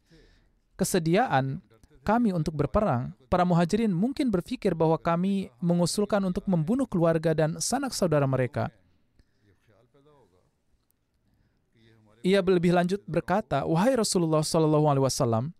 kesediaan 0.73 1.61
kami 2.01 2.33
untuk 2.33 2.57
berperang, 2.57 3.13
para 3.29 3.45
muhajirin 3.45 3.93
mungkin 3.93 4.33
berpikir 4.33 4.73
bahwa 4.73 4.97
kami 4.97 5.53
mengusulkan 5.61 6.19
untuk 6.25 6.49
membunuh 6.49 6.89
keluarga 6.89 7.31
dan 7.37 7.61
sanak 7.61 7.93
saudara 7.93 8.25
mereka. 8.25 8.73
Ia 12.23 12.39
lebih 12.39 12.73
lanjut 12.73 13.03
berkata, 13.05 13.67
Wahai 13.67 13.99
Rasulullah 13.99 14.41
Shallallahu 14.41 14.87
Alaihi 14.87 15.05
Wasallam, 15.05 15.51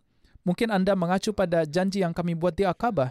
mungkin 0.44 0.68
Anda 0.70 0.92
mengacu 0.92 1.32
pada 1.32 1.64
janji 1.64 2.04
yang 2.04 2.12
kami 2.12 2.36
buat 2.36 2.52
di 2.54 2.68
Akabah, 2.68 3.10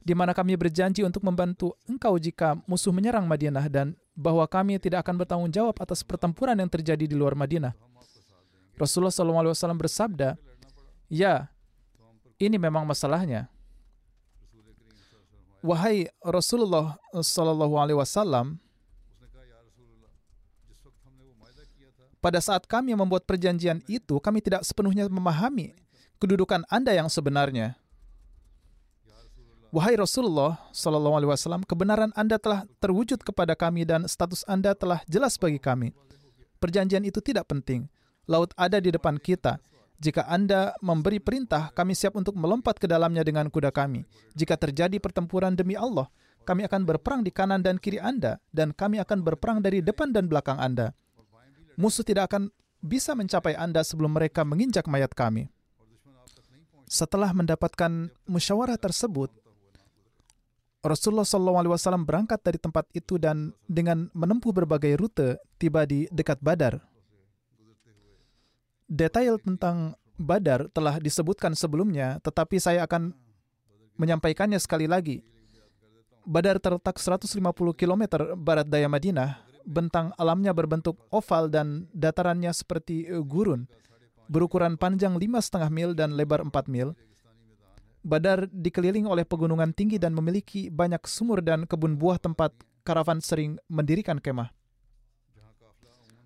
di 0.00 0.16
mana 0.16 0.32
kami 0.32 0.56
berjanji 0.56 1.04
untuk 1.04 1.20
membantu 1.20 1.76
engkau 1.84 2.16
jika 2.16 2.56
musuh 2.64 2.94
menyerang 2.94 3.28
Madinah 3.28 3.66
dan 3.68 3.92
bahwa 4.16 4.46
kami 4.48 4.80
tidak 4.80 5.04
akan 5.04 5.20
bertanggung 5.20 5.52
jawab 5.52 5.76
atas 5.76 6.00
pertempuran 6.00 6.56
yang 6.56 6.70
terjadi 6.70 7.04
di 7.04 7.12
luar 7.12 7.36
Madinah. 7.36 7.76
Rasulullah 8.80 9.12
SAW 9.12 9.76
bersabda, 9.76 10.40
Ya, 11.10 11.52
ini 12.40 12.56
memang 12.56 12.88
masalahnya. 12.88 13.50
Wahai 15.60 16.08
Rasulullah 16.24 16.96
Sallallahu 17.12 17.76
Alaihi 17.76 17.98
Wasallam, 18.00 18.56
pada 22.24 22.40
saat 22.40 22.64
kami 22.64 22.96
membuat 22.96 23.28
perjanjian 23.28 23.84
itu, 23.84 24.16
kami 24.16 24.40
tidak 24.40 24.64
sepenuhnya 24.64 25.04
memahami 25.12 25.76
kedudukan 26.20 26.68
Anda 26.68 26.92
yang 26.92 27.08
sebenarnya. 27.08 27.80
Wahai 29.70 29.94
Rasulullah 29.96 30.58
Sallallahu 30.74 31.14
Alaihi 31.16 31.30
Wasallam, 31.30 31.62
kebenaran 31.62 32.10
Anda 32.18 32.36
telah 32.36 32.66
terwujud 32.82 33.22
kepada 33.22 33.54
kami 33.54 33.86
dan 33.86 34.04
status 34.04 34.42
Anda 34.44 34.74
telah 34.74 35.00
jelas 35.06 35.38
bagi 35.38 35.62
kami. 35.62 35.94
Perjanjian 36.60 37.06
itu 37.06 37.22
tidak 37.24 37.48
penting. 37.48 37.88
Laut 38.28 38.52
ada 38.58 38.82
di 38.82 38.92
depan 38.92 39.16
kita. 39.16 39.62
Jika 40.00 40.26
Anda 40.26 40.74
memberi 40.82 41.22
perintah, 41.22 41.70
kami 41.70 41.94
siap 41.94 42.18
untuk 42.18 42.34
melompat 42.34 42.82
ke 42.82 42.90
dalamnya 42.90 43.22
dengan 43.22 43.46
kuda 43.46 43.70
kami. 43.70 44.04
Jika 44.34 44.58
terjadi 44.58 44.98
pertempuran 44.98 45.54
demi 45.54 45.78
Allah, 45.78 46.10
kami 46.42 46.66
akan 46.66 46.82
berperang 46.88 47.20
di 47.22 47.30
kanan 47.30 47.62
dan 47.62 47.78
kiri 47.78 48.00
Anda, 48.00 48.40
dan 48.50 48.74
kami 48.74 48.98
akan 48.98 49.22
berperang 49.22 49.62
dari 49.62 49.84
depan 49.84 50.10
dan 50.10 50.26
belakang 50.26 50.58
Anda. 50.58 50.96
Musuh 51.78 52.02
tidak 52.02 52.32
akan 52.32 52.50
bisa 52.82 53.14
mencapai 53.14 53.54
Anda 53.54 53.86
sebelum 53.86 54.18
mereka 54.18 54.42
menginjak 54.42 54.88
mayat 54.90 55.12
kami. 55.14 55.52
Setelah 56.90 57.30
mendapatkan 57.30 58.10
musyawarah 58.26 58.74
tersebut, 58.74 59.30
Rasulullah 60.82 61.28
SAW 61.28 62.02
berangkat 62.02 62.42
dari 62.42 62.58
tempat 62.58 62.90
itu 62.90 63.14
dan 63.14 63.54
dengan 63.70 64.10
menempuh 64.10 64.50
berbagai 64.50 64.98
rute 64.98 65.38
tiba 65.60 65.86
di 65.86 66.10
dekat 66.10 66.42
Badar 66.42 66.90
detail 68.90 69.38
tentang 69.38 69.94
Badar 70.20 70.68
telah 70.76 71.00
disebutkan 71.00 71.56
sebelumnya, 71.56 72.20
tetapi 72.20 72.60
saya 72.60 72.84
akan 72.84 73.16
menyampaikannya 73.96 74.60
sekali 74.60 74.84
lagi. 74.84 75.24
Badar 76.28 76.60
terletak 76.60 77.00
150 77.00 77.40
km 77.72 78.02
barat 78.36 78.68
daya 78.68 78.90
Madinah. 78.90 79.48
Bentang 79.64 80.12
alamnya 80.20 80.52
berbentuk 80.52 81.00
oval 81.08 81.48
dan 81.48 81.88
datarannya 81.96 82.52
seperti 82.52 83.08
gurun, 83.24 83.64
berukuran 84.30 84.78
panjang 84.78 85.18
5,5 85.18 85.66
mil 85.74 85.90
dan 85.98 86.14
lebar 86.14 86.46
4 86.46 86.70
mil. 86.70 86.94
Badar 88.00 88.46
dikelilingi 88.48 89.10
oleh 89.10 89.26
pegunungan 89.26 89.74
tinggi 89.74 89.98
dan 89.98 90.14
memiliki 90.14 90.70
banyak 90.70 91.04
sumur 91.04 91.42
dan 91.42 91.66
kebun 91.66 91.98
buah 91.98 92.16
tempat 92.16 92.54
karavan 92.86 93.18
sering 93.20 93.58
mendirikan 93.68 94.16
kemah. 94.22 94.48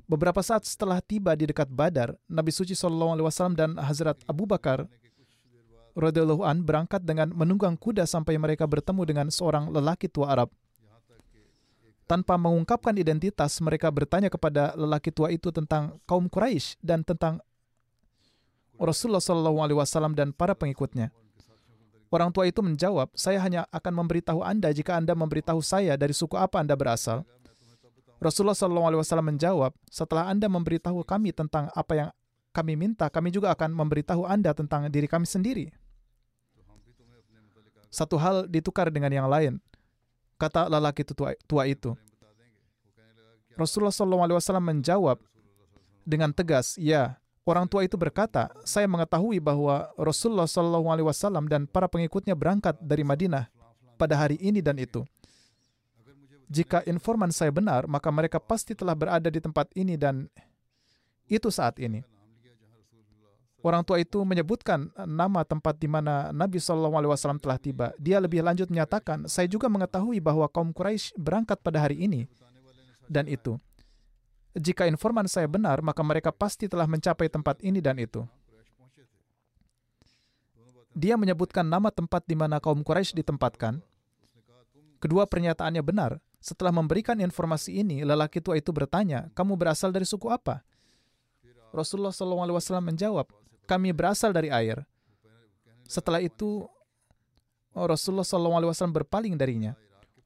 Beberapa 0.05 0.45
saat 0.45 0.69
setelah 0.69 1.01
tiba 1.01 1.33
di 1.33 1.49
dekat 1.49 1.73
Badar, 1.73 2.13
Nabi 2.29 2.53
suci 2.53 2.77
Shallallahu 2.77 3.17
Alaihi 3.17 3.27
Wasallam 3.27 3.57
dan 3.57 3.71
Hazrat 3.81 4.21
Abu 4.29 4.45
Bakar 4.45 4.85
radhiyallahu 5.97 6.45
an 6.45 6.61
berangkat 6.61 7.01
dengan 7.03 7.33
menunggang 7.33 7.79
kuda 7.81 8.05
sampai 8.05 8.37
mereka 8.37 8.69
bertemu 8.69 9.03
dengan 9.09 9.27
seorang 9.33 9.73
lelaki 9.73 10.13
tua 10.13 10.37
Arab. 10.37 10.53
Tanpa 12.05 12.37
mengungkapkan 12.37 12.93
identitas, 13.01 13.57
mereka 13.65 13.89
bertanya 13.89 14.29
kepada 14.29 14.77
lelaki 14.77 15.09
tua 15.09 15.33
itu 15.33 15.49
tentang 15.49 15.97
kaum 16.05 16.29
Quraisy 16.29 16.77
dan 16.85 17.01
tentang 17.01 17.41
Rasulullah 18.79 19.23
Shallallahu 19.23 19.59
Alaihi 19.63 19.79
Wasallam 19.79 20.13
dan 20.19 20.35
para 20.35 20.53
pengikutnya. 20.55 21.15
Orang 22.15 22.31
tua 22.31 22.47
itu 22.47 22.63
menjawab, 22.63 23.11
saya 23.19 23.43
hanya 23.43 23.67
akan 23.75 24.07
memberitahu 24.07 24.39
Anda 24.39 24.71
jika 24.71 24.95
Anda 24.95 25.19
memberitahu 25.19 25.59
saya 25.59 25.99
dari 25.99 26.15
suku 26.15 26.39
apa 26.39 26.63
Anda 26.63 26.79
berasal. 26.79 27.27
Rasulullah 28.23 28.55
Shallallahu 28.55 28.87
Alaihi 28.87 29.01
Wasallam 29.03 29.35
menjawab, 29.35 29.75
setelah 29.91 30.31
Anda 30.31 30.47
memberitahu 30.47 31.03
kami 31.03 31.35
tentang 31.35 31.75
apa 31.75 31.93
yang 31.99 32.09
kami 32.55 32.79
minta, 32.79 33.11
kami 33.11 33.35
juga 33.35 33.51
akan 33.51 33.75
memberitahu 33.75 34.23
Anda 34.31 34.55
tentang 34.55 34.87
diri 34.87 35.11
kami 35.11 35.27
sendiri. 35.27 35.75
Satu 37.91 38.15
hal 38.15 38.47
ditukar 38.47 38.95
dengan 38.95 39.11
yang 39.11 39.27
lain. 39.27 39.59
Kata 40.39 40.71
lelaki 40.71 41.03
tua, 41.07 41.63
itu. 41.67 41.95
Rasulullah 43.55 43.95
SAW 43.95 44.59
menjawab 44.59 45.19
dengan 46.03 46.31
tegas, 46.35 46.75
ya, 46.79 47.19
orang 47.45 47.69
tua 47.69 47.85
itu 47.85 47.97
berkata, 47.97 48.49
saya 48.65 48.89
mengetahui 48.89 49.41
bahwa 49.41 49.89
Rasulullah 50.01 50.49
SAW 50.49 51.49
dan 51.49 51.69
para 51.69 51.87
pengikutnya 51.89 52.33
berangkat 52.33 52.77
dari 52.81 53.05
Madinah 53.05 53.49
pada 54.01 54.17
hari 54.19 54.41
ini 54.41 54.65
dan 54.65 54.81
itu. 54.81 55.05
Jika 56.49 56.85
informan 56.85 57.33
saya 57.33 57.49
benar, 57.49 57.89
maka 57.89 58.13
mereka 58.13 58.37
pasti 58.37 58.77
telah 58.77 58.93
berada 58.93 59.33
di 59.33 59.41
tempat 59.41 59.73
ini 59.73 59.97
dan 59.97 60.29
itu 61.25 61.49
saat 61.49 61.81
ini. 61.81 62.05
Orang 63.65 63.81
tua 63.81 63.97
itu 63.97 64.21
menyebutkan 64.29 64.93
nama 65.09 65.41
tempat 65.41 65.81
di 65.81 65.89
mana 65.89 66.29
Nabi 66.37 66.61
SAW 66.61 67.41
telah 67.41 67.57
tiba. 67.57 67.97
Dia 67.97 68.21
lebih 68.21 68.45
lanjut 68.45 68.69
menyatakan, 68.69 69.25
saya 69.25 69.49
juga 69.49 69.73
mengetahui 69.73 70.21
bahwa 70.21 70.45
kaum 70.53 70.69
Quraisy 70.69 71.17
berangkat 71.17 71.65
pada 71.65 71.81
hari 71.81 72.05
ini. 72.05 72.29
Dan 73.09 73.25
itu. 73.25 73.57
Jika 74.55 74.87
informan 74.87 75.27
saya 75.27 75.51
benar, 75.51 75.83
maka 75.83 75.99
mereka 76.07 76.31
pasti 76.31 76.71
telah 76.71 76.87
mencapai 76.87 77.27
tempat 77.27 77.59
ini 77.59 77.83
dan 77.83 77.99
itu. 77.99 78.23
Dia 80.95 81.19
menyebutkan 81.19 81.67
nama 81.67 81.91
tempat 81.91 82.23
di 82.23 82.39
mana 82.39 82.63
kaum 82.63 82.87
Quraisy 82.87 83.19
ditempatkan. 83.19 83.83
Kedua 85.03 85.27
pernyataannya 85.27 85.83
benar. 85.83 86.23
Setelah 86.39 86.71
memberikan 86.71 87.19
informasi 87.19 87.83
ini, 87.83 88.07
lelaki 88.07 88.39
tua 88.39 88.55
itu 88.55 88.71
bertanya, 88.71 89.27
kamu 89.35 89.59
berasal 89.59 89.91
dari 89.91 90.07
suku 90.07 90.31
apa? 90.31 90.63
Rasulullah 91.75 92.15
SAW 92.15 92.79
menjawab, 92.79 93.27
kami 93.67 93.91
berasal 93.91 94.31
dari 94.31 94.55
air. 94.55 94.87
Setelah 95.89 96.23
itu, 96.23 96.69
Rasulullah 97.75 98.23
SAW 98.23 98.71
berpaling 98.95 99.35
darinya. 99.35 99.75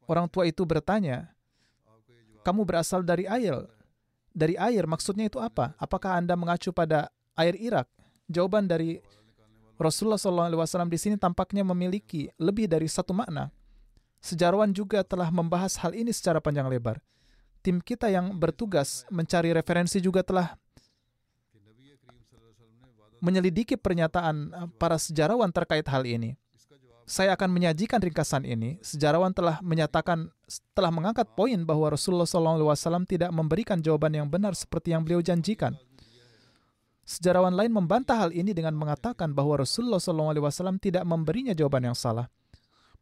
Orang 0.05 0.29
tua 0.29 0.45
itu 0.45 0.69
bertanya, 0.69 1.33
kamu 2.45 2.69
berasal 2.69 3.01
dari 3.01 3.25
air. 3.25 3.78
Dari 4.39 4.55
air 4.55 4.87
maksudnya 4.87 5.27
itu 5.27 5.43
apa? 5.43 5.75
Apakah 5.75 6.15
Anda 6.15 6.39
mengacu 6.39 6.71
pada 6.71 7.11
air 7.35 7.59
Irak? 7.59 7.91
Jawaban 8.31 8.71
dari 8.71 9.03
Rasulullah 9.75 10.19
SAW 10.19 10.87
di 10.87 10.99
sini 10.99 11.17
tampaknya 11.19 11.67
memiliki 11.67 12.31
lebih 12.39 12.71
dari 12.71 12.87
satu 12.87 13.11
makna. 13.11 13.51
Sejarawan 14.23 14.71
juga 14.71 15.03
telah 15.03 15.31
membahas 15.35 15.75
hal 15.83 15.91
ini 15.95 16.15
secara 16.15 16.39
panjang 16.39 16.71
lebar. 16.71 17.03
Tim 17.63 17.83
kita 17.83 18.07
yang 18.11 18.31
bertugas 18.39 19.03
mencari 19.11 19.51
referensi 19.51 19.99
juga 19.99 20.23
telah 20.23 20.55
menyelidiki 23.19 23.75
pernyataan 23.75 24.37
eh, 24.55 24.69
para 24.79 24.99
sejarawan 24.99 25.51
terkait 25.51 25.87
hal 25.91 26.07
ini. 26.07 26.39
Saya 27.09 27.33
akan 27.33 27.49
menyajikan 27.57 28.05
ringkasan 28.05 28.45
ini. 28.45 28.77
Sejarawan 28.85 29.33
telah 29.33 29.65
menyatakan, 29.65 30.29
telah 30.77 30.93
mengangkat 30.93 31.25
poin 31.33 31.57
bahwa 31.65 31.97
Rasulullah 31.97 32.29
SAW 32.29 33.09
tidak 33.09 33.33
memberikan 33.33 33.81
jawaban 33.81 34.13
yang 34.13 34.29
benar 34.29 34.53
seperti 34.53 34.93
yang 34.93 35.09
beliau 35.09 35.25
janjikan. 35.25 35.73
Sejarawan 37.09 37.57
lain 37.57 37.73
membantah 37.73 38.29
hal 38.29 38.31
ini 38.37 38.53
dengan 38.53 38.77
mengatakan 38.77 39.33
bahwa 39.33 39.65
Rasulullah 39.65 39.97
SAW 39.97 40.77
tidak 40.77 41.09
memberinya 41.09 41.57
jawaban 41.57 41.89
yang 41.89 41.97
salah. 41.97 42.29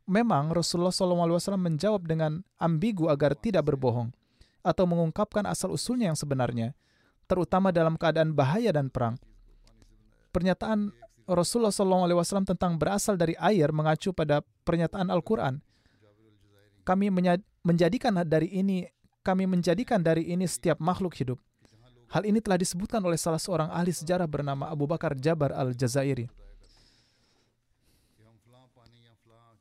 Memang 0.07 0.55
Rasulullah 0.55 0.95
SAW 0.95 1.59
menjawab 1.59 2.07
dengan 2.07 2.47
ambigu 2.63 3.11
agar 3.11 3.35
tidak 3.35 3.67
berbohong 3.67 4.15
atau 4.63 4.87
mengungkapkan 4.87 5.43
asal-usulnya 5.51 6.15
yang 6.15 6.19
sebenarnya, 6.19 6.79
terutama 7.27 7.75
dalam 7.75 7.99
keadaan 7.99 8.31
bahaya 8.31 8.71
dan 8.71 8.87
perang 8.87 9.19
pernyataan 10.37 10.93
Rasulullah 11.27 11.75
SAW 11.75 12.47
tentang 12.47 12.79
berasal 12.79 13.19
dari 13.19 13.35
air 13.43 13.75
mengacu 13.75 14.15
pada 14.15 14.47
pernyataan 14.63 15.11
Al-Quran. 15.11 15.59
Kami 16.87 17.11
menjadikan 17.67 18.15
dari 18.23 18.47
ini 18.55 18.87
kami 19.27 19.43
menjadikan 19.51 19.99
dari 19.99 20.31
ini 20.31 20.47
setiap 20.47 20.79
makhluk 20.79 21.19
hidup. 21.19 21.43
Hal 22.15 22.23
ini 22.23 22.39
telah 22.39 22.55
disebutkan 22.63 23.03
oleh 23.03 23.19
salah 23.19 23.43
seorang 23.43 23.67
ahli 23.75 23.91
sejarah 23.91 24.31
bernama 24.31 24.71
Abu 24.71 24.87
Bakar 24.87 25.19
Jabar 25.19 25.51
al-Jazairi. 25.51 26.31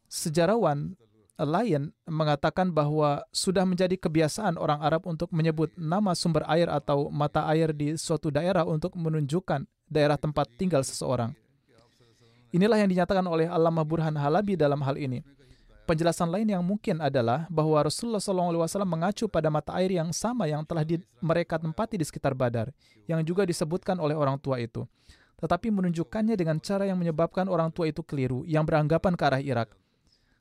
Sejarawan 0.06 0.94
lain 1.42 1.90
mengatakan 2.06 2.70
bahwa 2.70 3.26
sudah 3.34 3.66
menjadi 3.66 3.98
kebiasaan 3.98 4.56
orang 4.62 4.80
Arab 4.86 5.10
untuk 5.10 5.34
menyebut 5.34 5.74
nama 5.76 6.14
sumber 6.14 6.46
air 6.46 6.70
atau 6.70 7.10
mata 7.10 7.50
air 7.50 7.74
di 7.74 7.98
suatu 7.98 8.30
daerah 8.30 8.64
untuk 8.70 8.94
menunjukkan 8.94 9.66
daerah 9.90 10.16
tempat 10.16 10.46
tinggal 10.56 10.86
seseorang. 10.86 11.34
Inilah 12.56 12.80
yang 12.80 12.88
dinyatakan 12.88 13.28
oleh 13.28 13.52
Allamah 13.52 13.84
Burhan 13.84 14.16
Halabi 14.16 14.56
dalam 14.56 14.80
hal 14.80 14.96
ini. 14.96 15.20
Penjelasan 15.84 16.32
lain 16.32 16.48
yang 16.48 16.64
mungkin 16.64 17.04
adalah 17.04 17.52
bahwa 17.52 17.76
Rasulullah 17.84 18.24
SAW 18.24 18.88
mengacu 18.88 19.28
pada 19.28 19.52
mata 19.52 19.76
air 19.76 20.00
yang 20.00 20.16
sama 20.16 20.48
yang 20.48 20.64
telah 20.64 20.88
di, 20.88 21.04
mereka 21.20 21.60
tempati 21.60 22.00
di 22.00 22.08
sekitar 22.08 22.32
Badar, 22.32 22.72
yang 23.12 23.20
juga 23.28 23.44
disebutkan 23.44 24.00
oleh 24.00 24.16
orang 24.16 24.40
tua 24.40 24.64
itu. 24.64 24.88
Tetapi 25.36 25.68
menunjukkannya 25.68 26.40
dengan 26.40 26.56
cara 26.64 26.88
yang 26.88 26.96
menyebabkan 26.96 27.52
orang 27.52 27.76
tua 27.76 27.92
itu 27.92 28.00
keliru, 28.02 28.48
yang 28.48 28.64
beranggapan 28.64 29.14
ke 29.20 29.24
arah 29.28 29.44
Irak. 29.44 29.70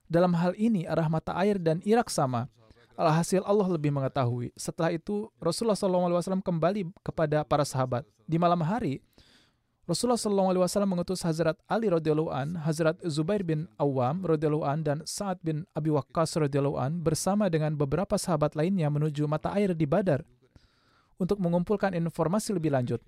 Dalam 0.06 0.38
hal 0.38 0.54
ini, 0.54 0.86
arah 0.86 1.10
mata 1.10 1.34
air 1.34 1.58
dan 1.58 1.82
Irak 1.82 2.14
sama. 2.14 2.46
Alhasil 2.94 3.42
Allah 3.42 3.66
lebih 3.74 3.90
mengetahui. 3.90 4.54
Setelah 4.54 4.94
itu, 4.94 5.26
Rasulullah 5.42 5.74
SAW 5.74 6.38
kembali 6.46 6.94
kepada 7.02 7.42
para 7.42 7.66
sahabat. 7.66 8.06
Di 8.22 8.38
malam 8.38 8.62
hari, 8.62 9.02
Rasulullah 9.84 10.16
SAW 10.16 10.88
mengutus 10.88 11.20
Hazrat 11.28 11.60
Ali 11.68 11.92
radhiyallahu 11.92 12.32
an, 12.32 12.56
Hazrat 12.56 12.96
Zubair 13.04 13.44
bin 13.44 13.68
Awam 13.76 14.24
radhiyallahu 14.24 14.64
an 14.64 14.80
dan 14.80 14.98
Sa'ad 15.04 15.44
bin 15.44 15.68
Abi 15.76 15.92
Waqqas 15.92 16.40
radhiyallahu 16.40 16.80
an 16.80 17.04
bersama 17.04 17.52
dengan 17.52 17.76
beberapa 17.76 18.16
sahabat 18.16 18.56
lainnya 18.56 18.88
menuju 18.88 19.28
mata 19.28 19.52
air 19.52 19.76
di 19.76 19.84
Badar 19.84 20.24
untuk 21.20 21.36
mengumpulkan 21.36 21.92
informasi 21.92 22.56
lebih 22.56 22.72
lanjut. 22.72 23.04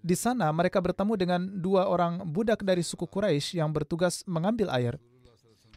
Di 0.00 0.16
sana 0.16 0.48
mereka 0.48 0.80
bertemu 0.80 1.12
dengan 1.14 1.40
dua 1.60 1.86
orang 1.86 2.24
budak 2.24 2.64
dari 2.64 2.80
suku 2.80 3.04
Quraisy 3.04 3.60
yang 3.60 3.68
bertugas 3.68 4.24
mengambil 4.24 4.72
air. 4.72 4.96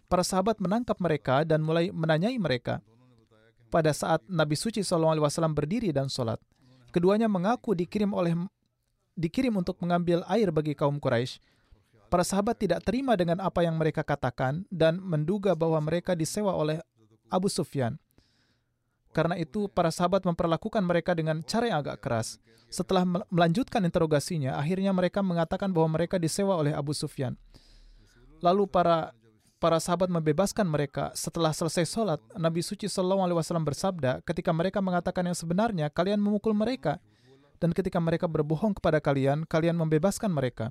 Para 0.08 0.24
sahabat 0.24 0.64
menangkap 0.64 0.96
mereka 1.04 1.44
dan 1.44 1.60
mulai 1.60 1.92
menanyai 1.92 2.40
mereka. 2.40 2.80
Pada 3.68 3.92
saat 3.92 4.24
Nabi 4.32 4.56
suci 4.56 4.80
SAW 4.80 5.20
berdiri 5.52 5.92
dan 5.92 6.08
sholat, 6.08 6.40
Keduanya 6.96 7.28
mengaku 7.28 7.76
dikirim 7.76 8.16
oleh 8.16 8.32
dikirim 9.20 9.52
untuk 9.60 9.76
mengambil 9.84 10.24
air 10.32 10.48
bagi 10.48 10.72
kaum 10.72 10.96
Quraisy. 10.96 11.44
Para 12.08 12.24
sahabat 12.24 12.56
tidak 12.56 12.88
terima 12.88 13.20
dengan 13.20 13.44
apa 13.44 13.68
yang 13.68 13.76
mereka 13.76 14.00
katakan 14.00 14.64
dan 14.72 15.04
menduga 15.04 15.52
bahwa 15.60 15.76
mereka 15.84 16.16
disewa 16.16 16.56
oleh 16.56 16.80
Abu 17.28 17.52
Sufyan. 17.52 18.00
Karena 19.12 19.36
itu, 19.36 19.68
para 19.68 19.92
sahabat 19.92 20.24
memperlakukan 20.24 20.80
mereka 20.80 21.12
dengan 21.12 21.44
cara 21.44 21.68
yang 21.68 21.84
agak 21.84 22.00
keras. 22.00 22.40
Setelah 22.72 23.04
melanjutkan 23.28 23.84
interogasinya, 23.84 24.56
akhirnya 24.56 24.96
mereka 24.96 25.20
mengatakan 25.20 25.76
bahwa 25.76 26.00
mereka 26.00 26.16
disewa 26.16 26.56
oleh 26.56 26.72
Abu 26.72 26.96
Sufyan. 26.96 27.36
Lalu 28.40 28.72
para 28.72 29.12
para 29.66 29.82
sahabat 29.82 30.14
membebaskan 30.14 30.70
mereka. 30.70 31.10
Setelah 31.18 31.50
selesai 31.50 31.90
sholat, 31.90 32.22
Nabi 32.38 32.62
Suci 32.62 32.86
Sallallahu 32.86 33.26
Alaihi 33.26 33.38
Wasallam 33.42 33.66
bersabda, 33.66 34.22
ketika 34.22 34.54
mereka 34.54 34.78
mengatakan 34.78 35.26
yang 35.26 35.34
sebenarnya, 35.34 35.90
kalian 35.90 36.22
memukul 36.22 36.54
mereka. 36.54 37.02
Dan 37.58 37.74
ketika 37.74 37.98
mereka 37.98 38.30
berbohong 38.30 38.78
kepada 38.78 39.02
kalian, 39.02 39.42
kalian 39.50 39.74
membebaskan 39.74 40.30
mereka. 40.30 40.70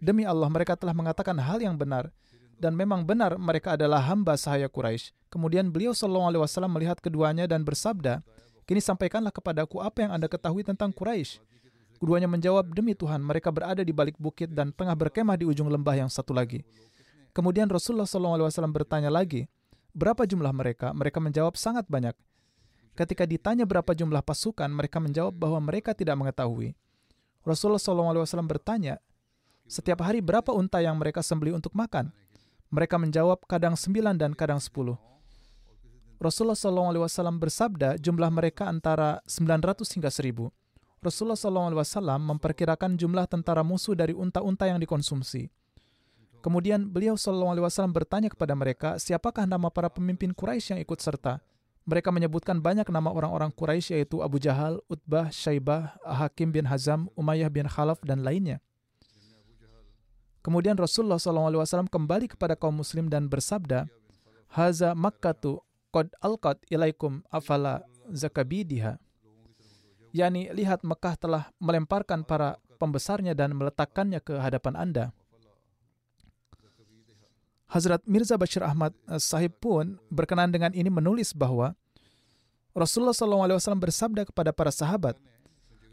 Demi 0.00 0.24
Allah, 0.24 0.48
mereka 0.48 0.80
telah 0.80 0.96
mengatakan 0.96 1.36
hal 1.36 1.60
yang 1.60 1.76
benar. 1.76 2.08
dan 2.56 2.72
memang 2.72 3.04
benar 3.04 3.36
mereka 3.36 3.76
adalah 3.76 4.00
hamba 4.00 4.32
sahaya 4.32 4.64
Quraisy. 4.64 5.12
Kemudian 5.28 5.68
beliau 5.68 5.92
Shallallahu 5.92 6.32
Alaihi 6.32 6.42
Wasallam 6.48 6.72
melihat 6.72 6.96
keduanya 7.04 7.44
dan 7.44 7.68
bersabda, 7.68 8.24
Kini 8.64 8.80
sampaikanlah 8.80 9.28
kepadaku 9.28 9.76
apa 9.84 10.08
yang 10.08 10.16
anda 10.16 10.24
ketahui 10.24 10.64
tentang 10.64 10.88
Quraisy. 10.88 11.36
Keduanya 12.00 12.24
menjawab, 12.24 12.72
demi 12.72 12.96
Tuhan, 12.96 13.20
mereka 13.20 13.52
berada 13.52 13.84
di 13.84 13.92
balik 13.92 14.16
bukit 14.16 14.48
dan 14.56 14.72
tengah 14.72 14.96
berkemah 14.96 15.36
di 15.36 15.44
ujung 15.44 15.68
lembah 15.68 16.00
yang 16.00 16.08
satu 16.08 16.32
lagi. 16.32 16.64
Kemudian 17.36 17.68
Rasulullah 17.68 18.08
SAW 18.08 18.48
bertanya 18.72 19.12
lagi, 19.12 19.44
berapa 19.92 20.24
jumlah 20.24 20.56
mereka? 20.56 20.96
Mereka 20.96 21.20
menjawab 21.20 21.60
sangat 21.60 21.84
banyak. 21.84 22.16
Ketika 22.96 23.28
ditanya 23.28 23.68
berapa 23.68 23.92
jumlah 23.92 24.24
pasukan, 24.24 24.72
mereka 24.72 24.96
menjawab 25.04 25.36
bahwa 25.36 25.60
mereka 25.60 25.92
tidak 25.92 26.16
mengetahui. 26.16 26.72
Rasulullah 27.44 27.76
SAW 27.76 28.24
bertanya, 28.48 28.96
setiap 29.68 30.00
hari 30.00 30.24
berapa 30.24 30.48
unta 30.48 30.80
yang 30.80 30.96
mereka 30.96 31.20
sembeli 31.20 31.52
untuk 31.52 31.76
makan? 31.76 32.08
Mereka 32.72 32.96
menjawab 32.96 33.44
kadang 33.44 33.76
sembilan 33.76 34.16
dan 34.16 34.32
kadang 34.32 34.56
sepuluh. 34.56 34.96
Rasulullah 36.16 36.56
SAW 36.56 37.36
bersabda 37.36 38.00
jumlah 38.00 38.32
mereka 38.32 38.64
antara 38.64 39.20
900 39.28 39.84
hingga 39.92 40.08
1000. 40.08 40.48
Rasulullah 41.04 41.36
SAW 41.36 42.16
memperkirakan 42.16 42.96
jumlah 42.96 43.28
tentara 43.28 43.60
musuh 43.60 43.92
dari 43.92 44.16
unta-unta 44.16 44.64
yang 44.64 44.80
dikonsumsi. 44.80 45.65
Kemudian 46.46 46.86
beliau 46.86 47.18
SAW 47.18 47.58
bertanya 47.90 48.30
kepada 48.30 48.54
mereka, 48.54 49.02
siapakah 49.02 49.50
nama 49.50 49.66
para 49.66 49.90
pemimpin 49.90 50.30
Quraisy 50.30 50.78
yang 50.78 50.80
ikut 50.86 51.02
serta? 51.02 51.42
Mereka 51.82 52.14
menyebutkan 52.14 52.62
banyak 52.62 52.86
nama 52.86 53.10
orang-orang 53.10 53.50
Quraisy 53.50 53.98
yaitu 53.98 54.22
Abu 54.22 54.38
Jahal, 54.38 54.78
Utbah, 54.86 55.26
Syaibah, 55.34 55.98
Hakim 56.06 56.54
bin 56.54 56.70
Hazam, 56.70 57.10
Umayyah 57.18 57.50
bin 57.50 57.66
Khalaf, 57.66 57.98
dan 58.06 58.22
lainnya. 58.22 58.62
Kemudian 60.46 60.78
Rasulullah 60.78 61.18
SAW 61.18 61.90
kembali 61.90 62.38
kepada 62.38 62.54
kaum 62.54 62.78
muslim 62.78 63.10
dan 63.10 63.26
bersabda, 63.26 63.90
Haza 64.46 64.94
Makkatu 64.94 65.58
qad 65.90 66.14
alqat 66.22 66.62
ilaikum 66.70 67.26
afala 67.26 67.82
zakabidiha. 68.06 69.02
Yani 70.14 70.54
lihat 70.54 70.86
Mekah 70.86 71.18
telah 71.18 71.50
melemparkan 71.58 72.22
para 72.22 72.54
pembesarnya 72.78 73.34
dan 73.34 73.50
meletakkannya 73.58 74.22
ke 74.22 74.38
hadapan 74.38 74.78
Anda. 74.78 75.10
Hazrat 77.66 78.02
Mirza 78.06 78.38
Bashir 78.38 78.62
Ahmad 78.62 78.94
sahib 79.18 79.58
pun 79.58 79.98
berkenan 80.06 80.54
dengan 80.54 80.70
ini 80.70 80.86
menulis 80.86 81.34
bahwa 81.34 81.74
Rasulullah 82.76 83.16
SAW 83.16 83.80
bersabda 83.80 84.28
kepada 84.28 84.52
para 84.52 84.70
sahabat, 84.70 85.16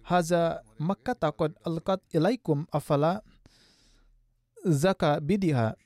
Haza 0.03 0.62
Makkah 0.75 1.15
takut 1.15 1.55
alqat 1.63 2.03
ilaikum 2.12 2.67
afala 2.69 3.23
zaka 4.67 5.17
bidiha 5.23 5.79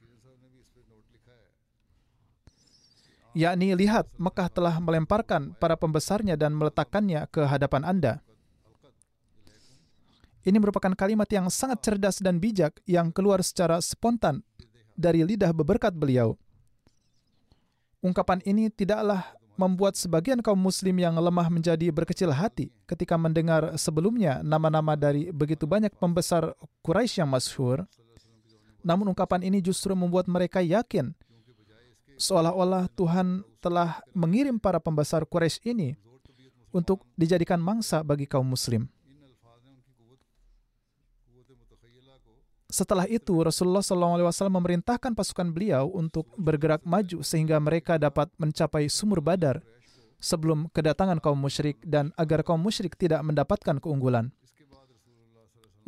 yakni 3.38 3.78
lihat 3.78 4.10
Mekah 4.18 4.50
telah 4.50 4.82
melemparkan 4.82 5.54
para 5.62 5.78
pembesarnya 5.78 6.34
dan 6.34 6.58
meletakkannya 6.58 7.30
ke 7.30 7.46
hadapan 7.46 7.86
Anda. 7.86 8.14
Ini 10.42 10.58
merupakan 10.58 10.98
kalimat 10.98 11.30
yang 11.30 11.54
sangat 11.54 11.86
cerdas 11.86 12.18
dan 12.18 12.42
bijak 12.42 12.82
yang 12.90 13.14
keluar 13.14 13.46
secara 13.46 13.78
spontan 13.84 14.42
dari 14.98 15.22
lidah 15.22 15.54
beberkat 15.54 15.94
beliau. 15.94 16.34
Ungkapan 18.02 18.42
ini 18.44 18.74
tidaklah 18.74 19.38
membuat 19.58 19.98
sebagian 19.98 20.42
kaum 20.42 20.58
muslim 20.58 20.98
yang 20.98 21.18
lemah 21.18 21.50
menjadi 21.50 21.90
berkecil 21.90 22.30
hati 22.30 22.70
ketika 22.86 23.18
mendengar 23.18 23.74
sebelumnya 23.78 24.42
nama-nama 24.42 24.94
dari 24.94 25.34
begitu 25.34 25.66
banyak 25.66 25.94
pembesar 25.98 26.54
Quraisy 26.82 27.22
yang 27.22 27.30
masyhur. 27.30 27.86
Namun 28.86 29.14
ungkapan 29.14 29.42
ini 29.46 29.62
justru 29.62 29.98
membuat 29.98 30.30
mereka 30.30 30.62
yakin 30.62 31.14
seolah-olah 32.18 32.90
Tuhan 32.98 33.46
telah 33.62 34.02
mengirim 34.12 34.58
para 34.58 34.82
pembesar 34.82 35.24
Quraisy 35.24 35.74
ini 35.74 35.94
untuk 36.74 37.06
dijadikan 37.18 37.62
mangsa 37.62 38.02
bagi 38.02 38.26
kaum 38.26 38.46
muslim. 38.46 38.90
Setelah 42.78 43.10
itu, 43.10 43.34
Rasulullah 43.42 43.82
SAW 43.82 44.54
memerintahkan 44.54 45.18
pasukan 45.18 45.50
beliau 45.50 45.90
untuk 45.90 46.30
bergerak 46.38 46.86
maju 46.86 47.26
sehingga 47.26 47.58
mereka 47.58 47.98
dapat 47.98 48.30
mencapai 48.38 48.86
sumur 48.86 49.18
badar 49.18 49.66
sebelum 50.22 50.70
kedatangan 50.70 51.18
kaum 51.18 51.42
musyrik 51.42 51.82
dan 51.82 52.14
agar 52.22 52.46
kaum 52.46 52.62
musyrik 52.62 52.94
tidak 52.94 53.26
mendapatkan 53.26 53.82
keunggulan. 53.82 54.30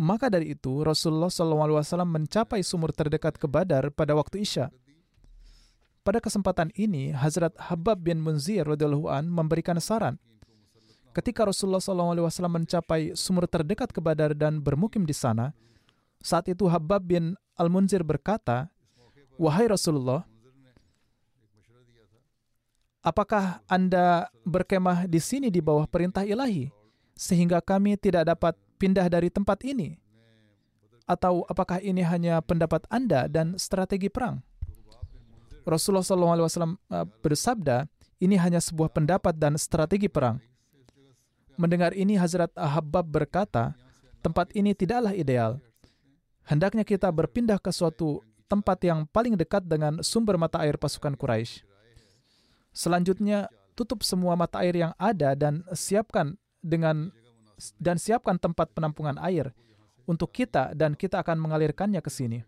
Maka 0.02 0.34
dari 0.34 0.58
itu, 0.58 0.82
Rasulullah 0.82 1.30
SAW 1.30 2.10
mencapai 2.10 2.66
sumur 2.66 2.90
terdekat 2.90 3.38
ke 3.38 3.46
Badar 3.46 3.94
pada 3.94 4.18
waktu 4.18 4.42
Isya. 4.42 4.74
Pada 6.02 6.18
kesempatan 6.18 6.74
ini, 6.74 7.14
Hazrat 7.14 7.54
Habab 7.70 8.02
bin 8.02 8.18
Munzir 8.18 8.66
radhiyallahu 8.66 9.14
an 9.14 9.30
memberikan 9.30 9.78
saran. 9.78 10.18
Ketika 11.14 11.46
Rasulullah 11.46 11.84
SAW 11.84 12.50
mencapai 12.50 13.14
sumur 13.14 13.46
terdekat 13.46 13.94
ke 13.94 14.02
Badar 14.02 14.34
dan 14.34 14.58
bermukim 14.64 15.06
di 15.06 15.14
sana, 15.14 15.54
saat 16.20 16.52
itu 16.52 16.68
Habab 16.68 17.04
bin 17.04 17.36
Al-Munzir 17.56 18.04
berkata, 18.04 18.68
Wahai 19.40 19.72
Rasulullah, 19.72 20.28
apakah 23.00 23.64
Anda 23.72 24.28
berkemah 24.44 25.08
di 25.08 25.20
sini 25.24 25.48
di 25.48 25.64
bawah 25.64 25.88
perintah 25.88 26.28
ilahi, 26.28 26.68
sehingga 27.16 27.64
kami 27.64 27.96
tidak 27.96 28.28
dapat 28.28 28.56
pindah 28.76 29.08
dari 29.08 29.32
tempat 29.32 29.64
ini? 29.64 29.96
Atau 31.08 31.48
apakah 31.48 31.80
ini 31.80 32.04
hanya 32.04 32.44
pendapat 32.44 32.86
Anda 32.92 33.26
dan 33.32 33.56
strategi 33.56 34.12
perang? 34.12 34.44
Rasulullah 35.66 36.06
SAW 36.06 36.76
uh, 36.90 37.06
bersabda, 37.24 37.88
ini 38.20 38.36
hanya 38.36 38.60
sebuah 38.60 38.92
pendapat 38.92 39.34
dan 39.40 39.56
strategi 39.56 40.12
perang. 40.12 40.44
Mendengar 41.60 41.96
ini, 41.96 42.16
Hazrat 42.16 42.52
Ahabab 42.56 43.08
berkata, 43.08 43.76
tempat 44.24 44.52
ini 44.56 44.76
tidaklah 44.76 45.12
ideal. 45.12 45.60
Hendaknya 46.50 46.82
kita 46.82 47.14
berpindah 47.14 47.62
ke 47.62 47.70
suatu 47.70 48.26
tempat 48.50 48.82
yang 48.82 49.06
paling 49.06 49.38
dekat 49.38 49.62
dengan 49.70 50.02
sumber 50.02 50.34
mata 50.34 50.58
air 50.66 50.82
pasukan 50.82 51.14
Quraisy. 51.14 51.62
Selanjutnya, 52.74 53.54
tutup 53.78 54.02
semua 54.02 54.34
mata 54.34 54.66
air 54.66 54.74
yang 54.74 54.98
ada 54.98 55.38
dan 55.38 55.62
siapkan 55.78 56.34
dengan 56.58 57.14
dan 57.78 58.02
siapkan 58.02 58.42
tempat 58.42 58.74
penampungan 58.74 59.22
air 59.22 59.54
untuk 60.10 60.34
kita 60.34 60.74
dan 60.74 60.98
kita 60.98 61.22
akan 61.22 61.38
mengalirkannya 61.38 62.02
ke 62.02 62.10
sini. 62.10 62.42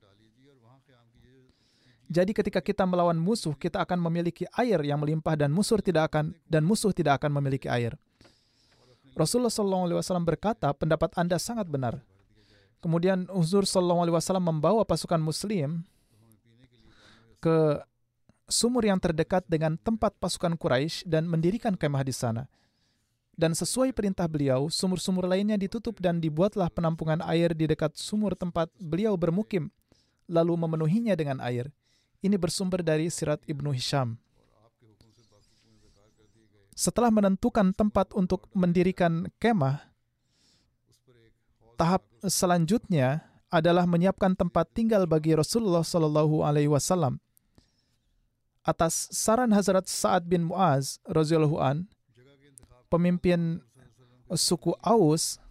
Jadi 2.12 2.34
ketika 2.34 2.60
kita 2.60 2.84
melawan 2.84 3.16
musuh, 3.16 3.54
kita 3.54 3.86
akan 3.86 4.02
memiliki 4.02 4.50
air 4.58 4.82
yang 4.84 5.00
melimpah 5.00 5.38
dan 5.38 5.54
musuh 5.54 5.80
tidak 5.80 6.12
akan 6.12 6.36
dan 6.50 6.66
musuh 6.66 6.92
tidak 6.92 7.22
akan 7.22 7.38
memiliki 7.38 7.70
air. 7.70 7.96
Rasulullah 9.16 9.54
SAW 9.54 10.26
berkata, 10.26 10.74
pendapat 10.76 11.16
Anda 11.16 11.40
sangat 11.40 11.72
benar. 11.72 12.04
Kemudian 12.82 13.30
Uzur 13.30 13.70
SAW 13.70 14.10
membawa 14.41 14.82
pasukan 14.82 15.22
Muslim 15.22 15.86
ke 17.38 17.78
sumur 18.50 18.84
yang 18.84 18.98
terdekat 18.98 19.46
dengan 19.46 19.78
tempat 19.78 20.17
pasukan 20.17 20.58
Quraisy 20.58 21.06
dan 21.06 21.30
mendirikan 21.30 21.78
kemah 21.78 22.02
di 22.02 22.13
sana. 22.13 22.50
Dan 23.38 23.58
sesuai 23.58 23.96
perintah 23.96 24.28
beliau, 24.30 24.67
sumur-sumur 24.70 25.26
lainnya 25.26 25.56
ditutup 25.58 25.98
dan 25.98 26.22
dibuatlah 26.22 26.70
penampungan 26.70 27.24
air 27.26 27.56
di 27.58 27.65
dekat 27.65 27.96
sumur 27.98 28.38
tempat 28.38 28.70
beliau 28.78 29.17
bermukim, 29.17 29.72
lalu 30.30 30.54
memenuhinya 30.60 31.17
dengan 31.17 31.41
air. 31.41 31.72
Ini 32.22 32.38
bersumber 32.38 32.86
dari 32.86 33.10
Sirat 33.10 33.41
Ibnu 33.50 33.74
Hisham. 33.74 34.20
Setelah 36.78 37.10
menentukan 37.10 37.74
tempat 37.74 38.13
untuk 38.13 38.46
mendirikan 38.54 39.30
kemah, 39.41 39.91
tahap 41.82 42.06
selanjutnya 42.22 43.26
adalah 43.50 43.89
menyiapkan 43.89 44.38
tempat 44.38 44.70
tinggal 44.70 45.10
bagi 45.10 45.34
Rasulullah 45.34 45.82
Shallallahu 45.82 46.46
Alaihi 46.46 46.70
Wasallam. 46.70 47.17
Atas 48.62 49.10
saran 49.10 49.50
Hazrat 49.50 49.89
Sa'ad 49.89 50.30
bin 50.30 50.46
Muaz 50.46 51.02
radhiyallahu 51.10 51.58
an, 51.58 51.89
pemimpin 52.86 53.65
suku 54.38 54.78
Aus, 54.86 55.41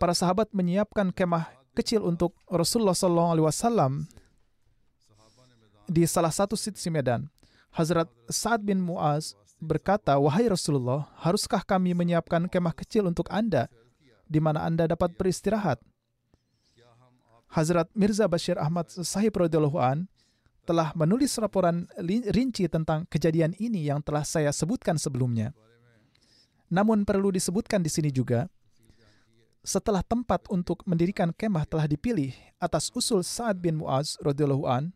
para 0.00 0.16
sahabat 0.16 0.48
menyiapkan 0.56 1.12
kemah 1.12 1.52
kecil 1.76 2.00
untuk 2.08 2.32
Rasulullah 2.48 2.96
Shallallahu 2.96 3.30
Alaihi 3.36 3.46
Wasallam 3.52 3.92
di 5.84 6.08
salah 6.08 6.32
satu 6.32 6.56
sisi 6.56 6.88
Medan. 6.88 7.28
Hazrat 7.76 8.08
Sa'ad 8.32 8.64
bin 8.64 8.80
Muaz 8.80 9.36
berkata, 9.60 10.16
Wahai 10.16 10.48
Rasulullah, 10.48 11.12
haruskah 11.20 11.60
kami 11.60 11.92
menyiapkan 11.92 12.48
kemah 12.48 12.72
kecil 12.72 13.04
untuk 13.04 13.28
Anda, 13.28 13.68
di 14.32 14.40
mana 14.40 14.64
Anda 14.64 14.88
dapat 14.88 15.12
beristirahat? 15.20 15.84
Hazrat 17.52 17.92
Mirza 17.92 18.24
Bashir 18.24 18.56
Ahmad 18.56 18.88
Sahib 18.88 19.36
radhiyallahu 19.36 20.08
telah 20.64 20.96
menulis 20.96 21.36
laporan 21.36 21.84
rinci 22.32 22.64
tentang 22.64 23.04
kejadian 23.12 23.52
ini 23.60 23.92
yang 23.92 24.00
telah 24.00 24.24
saya 24.24 24.48
sebutkan 24.56 24.96
sebelumnya. 24.96 25.52
Namun 26.72 27.04
perlu 27.04 27.28
disebutkan 27.28 27.84
di 27.84 27.92
sini 27.92 28.08
juga, 28.08 28.48
setelah 29.60 30.00
tempat 30.00 30.48
untuk 30.48 30.80
mendirikan 30.88 31.28
kemah 31.36 31.68
telah 31.68 31.84
dipilih 31.84 32.32
atas 32.56 32.88
usul 32.96 33.20
Sa'ad 33.20 33.60
bin 33.60 33.84
Muaz 33.84 34.16
radhiyallahu 34.24 34.88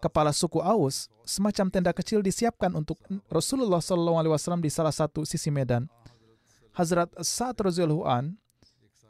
kepala 0.00 0.30
suku 0.32 0.62
Aus, 0.62 1.10
semacam 1.26 1.68
tenda 1.68 1.92
kecil 1.92 2.22
disiapkan 2.22 2.72
untuk 2.72 2.96
Rasulullah 3.28 3.82
SAW 3.82 4.62
di 4.62 4.70
salah 4.70 4.94
satu 4.94 5.26
sisi 5.26 5.50
medan. 5.50 5.90
Hazrat 6.78 7.10
Sa'ad 7.18 7.58
radhiyallahu 7.58 8.06
an 8.06 8.38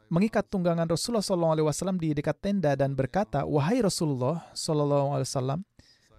mengikat 0.09 0.49
tunggangan 0.49 0.89
Rasulullah 0.89 1.21
SAW 1.21 2.01
di 2.01 2.17
dekat 2.17 2.41
tenda 2.41 2.73
dan 2.73 2.97
berkata, 2.97 3.45
Wahai 3.45 3.85
Rasulullah 3.85 4.49
SAW, 4.57 5.61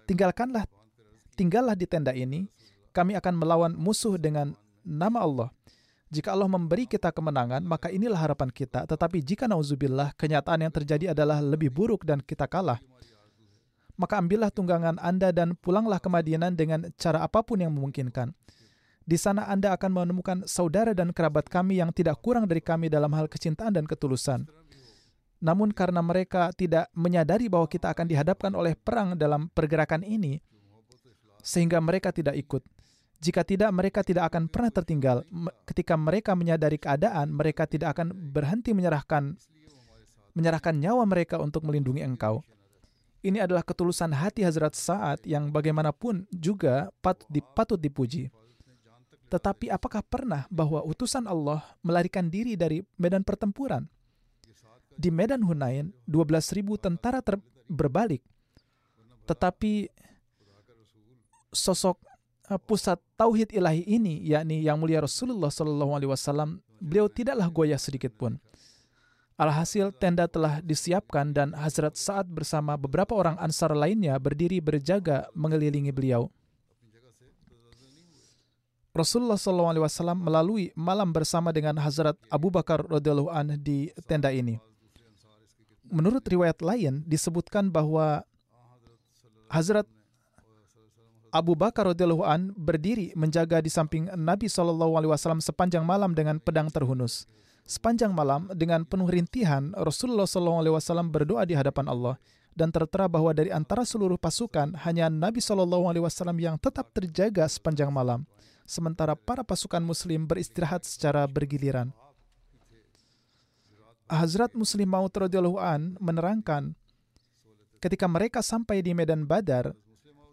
tinggalkanlah, 0.07 0.63
tinggallah 1.35 1.75
di 1.75 1.83
tenda 1.83 2.15
ini, 2.15 2.47
kami 2.95 3.19
akan 3.19 3.35
melawan 3.35 3.75
musuh 3.75 4.15
dengan 4.15 4.55
nama 4.79 5.27
Allah. 5.27 5.49
Jika 6.07 6.31
Allah 6.31 6.47
memberi 6.47 6.87
kita 6.87 7.11
kemenangan, 7.11 7.63
maka 7.67 7.91
inilah 7.91 8.19
harapan 8.19 8.47
kita. 8.51 8.87
Tetapi 8.87 9.19
jika 9.19 9.47
nauzubillah, 9.47 10.15
kenyataan 10.15 10.63
yang 10.63 10.71
terjadi 10.71 11.11
adalah 11.11 11.43
lebih 11.43 11.67
buruk 11.71 12.07
dan 12.07 12.23
kita 12.23 12.47
kalah. 12.47 12.79
Maka 13.99 14.23
ambillah 14.23 14.55
tunggangan 14.55 14.99
Anda 15.03 15.35
dan 15.35 15.55
pulanglah 15.59 15.99
ke 15.99 16.07
Madinah 16.07 16.51
dengan 16.55 16.87
cara 16.95 17.23
apa 17.23 17.43
pun 17.43 17.59
yang 17.59 17.75
memungkinkan. 17.75 18.31
Di 19.01 19.17
sana 19.17 19.49
Anda 19.49 19.73
akan 19.73 19.91
menemukan 19.91 20.37
saudara 20.45 20.93
dan 20.93 21.09
kerabat 21.11 21.49
kami 21.49 21.81
yang 21.81 21.89
tidak 21.89 22.21
kurang 22.21 22.45
dari 22.45 22.61
kami 22.61 22.87
dalam 22.87 23.09
hal 23.17 23.25
kecintaan 23.25 23.73
dan 23.73 23.85
ketulusan. 23.89 24.45
Namun 25.41 25.73
karena 25.73 26.05
mereka 26.05 26.53
tidak 26.53 26.85
menyadari 26.93 27.49
bahwa 27.49 27.65
kita 27.65 27.89
akan 27.89 28.05
dihadapkan 28.05 28.53
oleh 28.53 28.77
perang 28.77 29.17
dalam 29.17 29.49
pergerakan 29.49 30.05
ini, 30.05 30.37
sehingga 31.41 31.81
mereka 31.81 32.13
tidak 32.13 32.37
ikut. 32.37 32.61
Jika 33.21 33.41
tidak, 33.45 33.69
mereka 33.73 34.01
tidak 34.01 34.33
akan 34.33 34.49
pernah 34.49 34.69
tertinggal. 34.73 35.25
Ketika 35.65 35.93
mereka 35.97 36.33
menyadari 36.33 36.77
keadaan, 36.77 37.33
mereka 37.33 37.65
tidak 37.69 37.97
akan 37.97 38.13
berhenti 38.13 38.73
menyerahkan 38.73 39.37
menyerahkan 40.31 40.77
nyawa 40.79 41.03
mereka 41.03 41.37
untuk 41.37 41.67
melindungi 41.67 42.01
engkau. 42.01 42.41
Ini 43.21 43.45
adalah 43.45 43.61
ketulusan 43.61 44.17
hati 44.17 44.41
Hazrat 44.41 44.73
Sa'ad 44.73 45.21
yang 45.29 45.53
bagaimanapun 45.53 46.25
juga 46.33 46.89
patut, 47.05 47.29
patut 47.53 47.77
dipuji. 47.77 48.33
Tetapi 49.31 49.71
apakah 49.71 50.03
pernah 50.03 50.43
bahwa 50.51 50.83
utusan 50.83 51.23
Allah 51.23 51.63
melarikan 51.79 52.27
diri 52.27 52.59
dari 52.59 52.83
medan 52.99 53.23
pertempuran? 53.23 53.87
Di 54.99 55.07
medan 55.07 55.39
Hunain, 55.47 55.95
12.000 56.03 56.75
tentara 56.75 57.23
ter 57.23 57.39
berbalik. 57.71 58.19
Tetapi 59.23 59.87
sosok 61.55 62.11
Eh, 62.51 62.59
pusat 62.59 62.99
tauhid 63.15 63.55
ilahi 63.55 63.87
ini, 63.87 64.19
yakni 64.27 64.59
yang 64.59 64.75
mulia 64.75 64.99
Rasulullah 64.99 65.47
Shallallahu 65.47 65.95
Alaihi 65.95 66.11
Wasallam, 66.11 66.59
beliau 66.83 67.07
tidaklah 67.07 67.47
goyah 67.47 67.79
sedikit 67.79 68.11
pun. 68.11 68.43
Alhasil 69.39 69.95
tenda 69.95 70.27
telah 70.27 70.59
disiapkan 70.59 71.31
dan 71.31 71.55
Hazrat 71.55 71.95
Saad 71.95 72.27
bersama 72.27 72.75
beberapa 72.75 73.15
orang 73.15 73.39
ansar 73.39 73.71
lainnya 73.71 74.19
berdiri 74.19 74.59
berjaga 74.59 75.31
mengelilingi 75.31 75.95
beliau. 75.95 76.27
Rasulullah 78.91 79.39
SAW 79.39 80.19
melalui 80.19 80.75
malam 80.75 81.15
bersama 81.15 81.55
dengan 81.55 81.79
Hazrat 81.79 82.19
Abu 82.27 82.51
Bakar 82.51 82.83
radhiyallahu 82.83 83.31
an 83.31 83.55
di 83.55 83.87
tenda 84.03 84.35
ini. 84.35 84.59
Menurut 85.87 86.23
riwayat 86.27 86.59
lain 86.59 86.99
disebutkan 87.07 87.71
bahwa 87.71 88.27
Hazrat 89.47 89.87
Abu 91.31 91.55
Bakar 91.55 91.87
radhiyallahu 91.95 92.27
an 92.27 92.51
berdiri 92.51 93.15
menjaga 93.15 93.63
di 93.63 93.71
samping 93.71 94.11
Nabi 94.11 94.51
wasallam 94.51 95.39
sepanjang 95.39 95.87
malam 95.87 96.11
dengan 96.11 96.43
pedang 96.43 96.67
terhunus. 96.67 97.23
Sepanjang 97.63 98.11
malam 98.11 98.51
dengan 98.51 98.83
penuh 98.83 99.07
rintihan 99.07 99.71
Rasulullah 99.79 100.27
wasallam 100.27 101.07
berdoa 101.07 101.47
di 101.47 101.55
hadapan 101.55 101.87
Allah 101.87 102.19
dan 102.51 102.67
tertera 102.67 103.07
bahwa 103.07 103.31
dari 103.31 103.55
antara 103.55 103.87
seluruh 103.87 104.19
pasukan 104.19 104.75
hanya 104.83 105.07
Nabi 105.07 105.39
Shallallahu 105.39 105.87
alaihi 105.87 106.03
wasallam 106.03 106.35
yang 106.35 106.59
tetap 106.59 106.91
terjaga 106.91 107.47
sepanjang 107.47 107.87
malam 107.87 108.27
sementara 108.71 109.19
para 109.19 109.43
pasukan 109.43 109.83
muslim 109.83 110.23
beristirahat 110.23 110.87
secara 110.87 111.27
bergiliran. 111.27 111.91
Hazrat 114.07 114.55
Muslim 114.55 114.91
an 115.59 115.95
menerangkan 115.99 116.75
ketika 117.83 118.07
mereka 118.07 118.39
sampai 118.39 118.79
di 118.79 118.95
medan 118.95 119.27
Badar, 119.27 119.75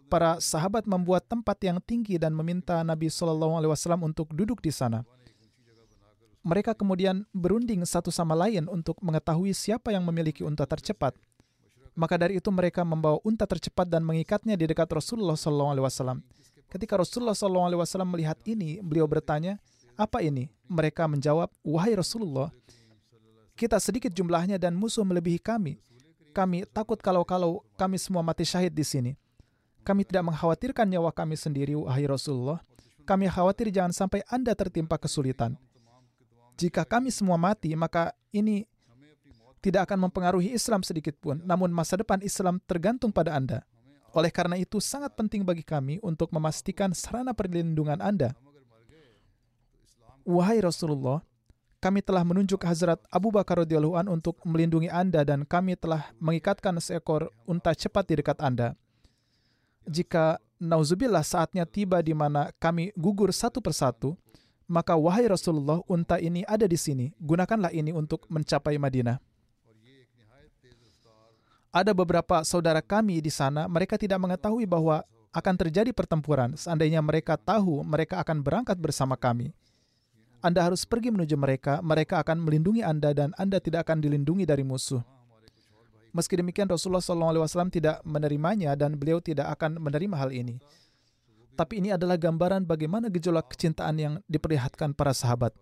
para 0.09 0.41
sahabat 0.41 0.89
membuat 0.89 1.27
tempat 1.27 1.55
yang 1.61 1.77
tinggi 1.79 2.17
dan 2.17 2.33
meminta 2.33 2.81
Nabi 2.81 3.07
Shallallahu 3.07 3.55
Alaihi 3.59 3.71
Wasallam 3.71 4.07
untuk 4.07 4.31
duduk 4.33 4.59
di 4.59 4.73
sana. 4.73 5.05
Mereka 6.41 6.73
kemudian 6.73 7.27
berunding 7.35 7.83
satu 7.83 8.09
sama 8.09 8.33
lain 8.33 8.65
untuk 8.71 8.97
mengetahui 9.03 9.51
siapa 9.53 9.91
yang 9.91 10.01
memiliki 10.07 10.41
unta 10.41 10.63
tercepat. 10.65 11.13
Maka 11.93 12.15
dari 12.15 12.39
itu 12.39 12.47
mereka 12.49 12.81
membawa 12.87 13.19
unta 13.27 13.43
tercepat 13.43 13.85
dan 13.91 14.07
mengikatnya 14.07 14.55
di 14.55 14.65
dekat 14.65 14.87
Rasulullah 14.89 15.35
Shallallahu 15.35 15.71
Alaihi 15.77 15.85
Wasallam. 15.85 16.19
Ketika 16.69 17.01
Rasulullah 17.01 17.33
Wasallam 17.33 18.13
melihat 18.13 18.37
ini, 18.45 18.77
beliau 18.77 19.09
bertanya, 19.09 19.57
apa 19.97 20.21
ini? 20.21 20.53
Mereka 20.69 21.09
menjawab, 21.09 21.49
wahai 21.65 21.97
Rasulullah, 21.97 22.53
kita 23.57 23.81
sedikit 23.81 24.13
jumlahnya 24.13 24.61
dan 24.61 24.77
musuh 24.77 25.01
melebihi 25.01 25.41
kami. 25.41 25.81
Kami 26.29 26.69
takut 26.69 27.01
kalau-kalau 27.01 27.65
kami 27.73 27.97
semua 27.97 28.21
mati 28.21 28.45
syahid 28.45 28.71
di 28.71 28.85
sini. 28.85 29.11
Kami 29.81 30.05
tidak 30.05 30.29
mengkhawatirkan 30.29 30.85
nyawa 30.85 31.09
kami 31.09 31.33
sendiri, 31.33 31.73
wahai 31.73 32.05
Rasulullah. 32.05 32.61
Kami 33.03 33.25
khawatir 33.25 33.73
jangan 33.73 33.89
sampai 33.89 34.21
Anda 34.29 34.53
tertimpa 34.53 35.01
kesulitan. 35.01 35.57
Jika 36.55 36.85
kami 36.85 37.09
semua 37.09 37.41
mati, 37.41 37.73
maka 37.73 38.13
ini 38.29 38.69
tidak 39.59 39.89
akan 39.89 40.07
mempengaruhi 40.07 40.53
Islam 40.53 40.85
sedikit 40.85 41.17
pun, 41.17 41.41
namun 41.43 41.73
masa 41.73 41.97
depan 41.97 42.21
Islam 42.21 42.61
tergantung 42.63 43.09
pada 43.09 43.33
Anda. 43.33 43.65
Oleh 44.13 44.33
karena 44.33 44.57
itu, 44.57 44.81
sangat 44.81 45.13
penting 45.13 45.45
bagi 45.45 45.61
kami 45.61 46.01
untuk 46.01 46.33
memastikan 46.33 46.93
sarana 46.93 47.33
perlindungan 47.33 48.01
Anda. 48.01 48.33
Wahai 50.25 50.61
Rasulullah, 50.61 51.25
kami 51.81 52.03
telah 52.05 52.21
menunjuk 52.21 52.61
Hazrat 52.61 53.01
Abu 53.09 53.33
Bakar 53.33 53.65
radhiyallahu 53.65 53.95
an 53.97 54.07
untuk 54.11 54.37
melindungi 54.45 54.91
Anda 54.91 55.23
dan 55.25 55.47
kami 55.47 55.79
telah 55.79 56.11
mengikatkan 56.19 56.77
seekor 56.77 57.31
unta 57.47 57.71
cepat 57.73 58.03
di 58.09 58.19
dekat 58.19 58.37
Anda 58.43 58.75
jika 59.89 60.37
nauzubillah 60.61 61.25
saatnya 61.25 61.65
tiba 61.65 61.99
di 62.05 62.13
mana 62.13 62.53
kami 62.61 62.93
gugur 62.93 63.33
satu 63.33 63.57
persatu, 63.59 64.13
maka 64.69 64.93
wahai 64.93 65.25
Rasulullah, 65.25 65.81
unta 65.89 66.21
ini 66.21 66.45
ada 66.45 66.69
di 66.69 66.77
sini. 66.77 67.09
Gunakanlah 67.17 67.73
ini 67.73 67.89
untuk 67.89 68.29
mencapai 68.29 68.77
Madinah. 68.77 69.17
Ada 71.69 71.93
beberapa 71.93 72.41
saudara 72.41 72.81
kami 72.81 73.21
di 73.21 73.29
sana, 73.29 73.69
mereka 73.69 73.93
tidak 73.93 74.17
mengetahui 74.17 74.65
bahwa 74.65 75.05
akan 75.29 75.53
terjadi 75.53 75.93
pertempuran. 75.93 76.57
Seandainya 76.57 76.97
mereka 77.05 77.37
tahu, 77.37 77.85
mereka 77.85 78.17
akan 78.17 78.41
berangkat 78.41 78.73
bersama 78.81 79.13
kami. 79.13 79.53
Anda 80.41 80.65
harus 80.65 80.87
pergi 80.87 81.13
menuju 81.13 81.37
mereka, 81.37 81.77
mereka 81.85 82.25
akan 82.25 82.41
melindungi 82.41 82.81
Anda 82.81 83.13
dan 83.13 83.37
Anda 83.37 83.61
tidak 83.61 83.85
akan 83.85 84.01
dilindungi 84.01 84.49
dari 84.49 84.65
musuh. 84.65 85.03
Meski 86.09 86.41
demikian 86.41 86.65
Rasulullah 86.65 87.05
SAW 87.05 87.69
tidak 87.69 88.01
menerimanya 88.01 88.73
dan 88.73 88.97
beliau 88.97 89.21
tidak 89.21 89.53
akan 89.53 89.77
menerima 89.77 90.15
hal 90.17 90.33
ini. 90.33 90.57
Tapi 91.53 91.85
ini 91.85 91.93
adalah 91.93 92.17
gambaran 92.17 92.65
bagaimana 92.65 93.11
gejolak 93.13 93.53
kecintaan 93.53 93.95
yang 93.99 94.13
diperlihatkan 94.25 94.95
para 94.95 95.13
sahabat. 95.13 95.53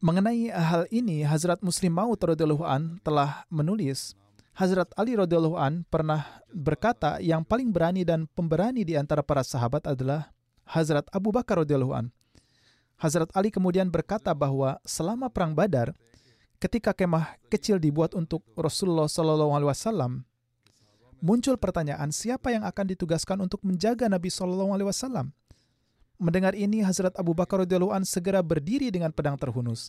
Mengenai 0.00 0.48
hal 0.48 0.88
ini, 0.88 1.28
Hazrat 1.28 1.60
Muslim 1.60 1.92
Maud 1.92 2.16
radhiyallahu 2.16 2.64
an 2.64 2.96
telah 3.04 3.44
menulis, 3.52 4.16
Hazrat 4.56 4.88
Ali 4.96 5.12
radhiyallahu 5.12 5.60
an 5.60 5.84
pernah 5.92 6.40
berkata 6.48 7.20
yang 7.20 7.44
paling 7.44 7.68
berani 7.68 8.00
dan 8.00 8.24
pemberani 8.32 8.80
di 8.80 8.96
antara 8.96 9.20
para 9.20 9.44
sahabat 9.44 9.84
adalah 9.84 10.32
Hazrat 10.64 11.04
Abu 11.12 11.28
Bakar 11.28 11.60
radhiyallahu 11.60 11.92
an. 11.92 12.08
Hazrat 12.96 13.28
Ali 13.36 13.52
kemudian 13.52 13.92
berkata 13.92 14.32
bahwa 14.32 14.80
selama 14.88 15.28
perang 15.28 15.52
Badar, 15.52 15.92
ketika 16.56 16.96
kemah 16.96 17.36
kecil 17.52 17.76
dibuat 17.76 18.16
untuk 18.16 18.40
Rasulullah 18.56 19.04
Shallallahu 19.04 19.52
Alaihi 19.52 19.68
Wasallam, 19.68 20.24
muncul 21.20 21.60
pertanyaan 21.60 22.08
siapa 22.08 22.56
yang 22.56 22.64
akan 22.64 22.88
ditugaskan 22.96 23.36
untuk 23.44 23.60
menjaga 23.68 24.08
Nabi 24.08 24.32
Shallallahu 24.32 24.72
Alaihi 24.72 24.88
Wasallam. 24.88 25.36
Mendengar 26.20 26.52
ini, 26.52 26.84
Hazrat 26.84 27.16
Abu 27.16 27.32
Bakar 27.32 27.64
radhiyallahu 27.64 27.96
an 27.96 28.04
segera 28.04 28.44
berdiri 28.44 28.92
dengan 28.92 29.08
pedang 29.08 29.40
terhunus. 29.40 29.88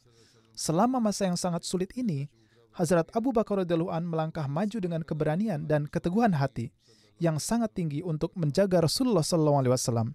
Selama 0.55 1.03
masa 1.03 1.27
yang 1.27 1.35
sangat 1.35 1.67
sulit 1.67 1.91
ini, 1.99 2.31
Hazrat 2.71 3.11
Abu 3.11 3.35
Bakar 3.35 3.67
radhiyallahu 3.67 3.91
an 3.91 4.07
melangkah 4.07 4.47
maju 4.47 4.79
dengan 4.79 5.03
keberanian 5.03 5.67
dan 5.67 5.91
keteguhan 5.91 6.31
hati 6.31 6.71
yang 7.19 7.35
sangat 7.35 7.75
tinggi 7.75 7.99
untuk 7.99 8.31
menjaga 8.39 8.79
Rasulullah 8.79 9.27
Shallallahu 9.27 9.59
Alaihi 9.59 9.73
Wasallam. 9.75 10.07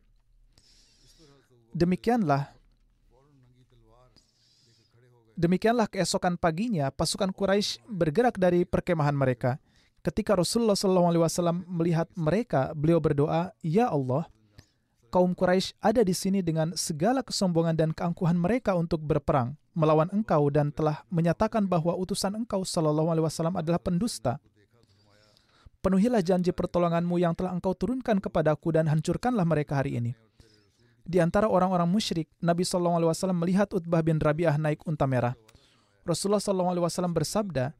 Demikianlah 1.77 2.57
Demikianlah 5.37 5.85
keesokan 5.85 6.41
paginya 6.41 6.89
pasukan 6.89 7.29
Quraisy 7.29 7.85
bergerak 7.85 8.41
dari 8.41 8.65
perkemahan 8.65 9.13
mereka. 9.13 9.61
Ketika 10.01 10.33
Rasulullah 10.33 10.73
SAW 10.73 11.61
melihat 11.69 12.09
mereka, 12.17 12.73
beliau 12.73 12.97
berdoa, 13.05 13.53
Ya 13.61 13.93
Allah, 13.93 14.25
kaum 15.11 15.33
Quraisy 15.33 15.79
ada 15.81 16.03
di 16.03 16.13
sini 16.13 16.43
dengan 16.43 16.75
segala 16.75 17.23
kesombongan 17.23 17.75
dan 17.77 17.91
keangkuhan 17.95 18.37
mereka 18.37 18.75
untuk 18.77 19.03
berperang 19.03 19.55
melawan 19.77 20.09
engkau 20.09 20.49
dan 20.49 20.73
telah 20.73 21.05
menyatakan 21.13 21.69
bahwa 21.69 21.93
utusan 22.01 22.33
engkau 22.33 22.65
Sallallahu 22.65 23.13
Alaihi 23.13 23.27
Wasallam 23.29 23.61
adalah 23.61 23.77
pendusta. 23.77 24.41
penuhilah 25.85 26.19
janji 26.19 26.51
pertolonganmu 26.51 27.15
yang 27.23 27.31
telah 27.31 27.55
engkau 27.55 27.71
turunkan 27.71 28.19
kepadaku 28.19 28.75
dan 28.75 28.91
hancurkanlah 28.91 29.47
mereka 29.47 29.79
hari 29.79 30.03
ini. 30.03 30.19
Di 31.07 31.23
antara 31.23 31.47
orang-orang 31.47 31.87
musyrik, 31.87 32.27
Nabi 32.43 32.67
SAW 32.67 33.07
melihat 33.31 33.71
Utbah 33.71 34.03
bin 34.03 34.19
Rabi'ah 34.19 34.59
naik 34.59 34.83
unta 34.83 35.07
merah. 35.07 35.39
Rasulullah 36.03 36.43
SAW 36.43 37.15
bersabda, 37.15 37.71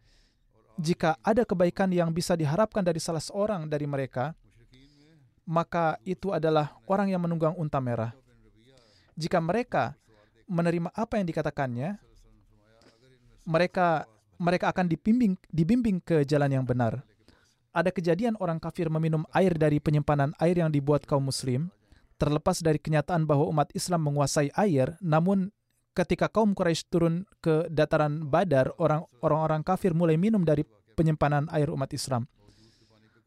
jika 0.79 1.19
ada 1.19 1.43
kebaikan 1.43 1.91
yang 1.91 2.15
bisa 2.15 2.39
diharapkan 2.39 2.87
dari 2.87 3.03
salah 3.03 3.19
seorang 3.19 3.67
dari 3.67 3.91
mereka, 3.91 4.39
maka 5.47 5.97
itu 6.03 6.35
adalah 6.35 6.75
orang 6.91 7.15
yang 7.15 7.23
menunggang 7.23 7.55
unta 7.55 7.79
merah. 7.79 8.11
Jika 9.17 9.39
mereka 9.39 9.95
menerima 10.51 10.93
apa 10.93 11.17
yang 11.17 11.27
dikatakannya, 11.31 11.97
mereka 13.47 14.05
mereka 14.37 14.75
akan 14.75 14.91
dibimbing 14.91 15.39
dibimbing 15.49 16.03
ke 16.03 16.27
jalan 16.27 16.53
yang 16.53 16.67
benar. 16.67 17.01
Ada 17.73 17.95
kejadian 17.95 18.37
orang 18.43 18.59
kafir 18.59 18.91
meminum 18.91 19.25
air 19.33 19.55
dari 19.55 19.81
penyimpanan 19.81 20.35
air 20.43 20.61
yang 20.61 20.69
dibuat 20.69 21.05
kaum 21.09 21.29
muslim, 21.29 21.73
terlepas 22.21 22.61
dari 22.61 22.81
kenyataan 22.81 23.25
bahwa 23.25 23.49
umat 23.53 23.69
Islam 23.77 24.09
menguasai 24.09 24.49
air, 24.57 24.97
namun 25.01 25.53
ketika 25.93 26.29
kaum 26.29 26.53
Quraisy 26.53 26.89
turun 26.89 27.25
ke 27.41 27.69
dataran 27.73 28.29
Badar, 28.29 28.73
orang-orang 28.77 29.65
kafir 29.65 29.93
mulai 29.97 30.21
minum 30.21 30.45
dari 30.45 30.65
penyimpanan 30.97 31.49
air 31.53 31.69
umat 31.73 31.93
Islam. 31.93 32.25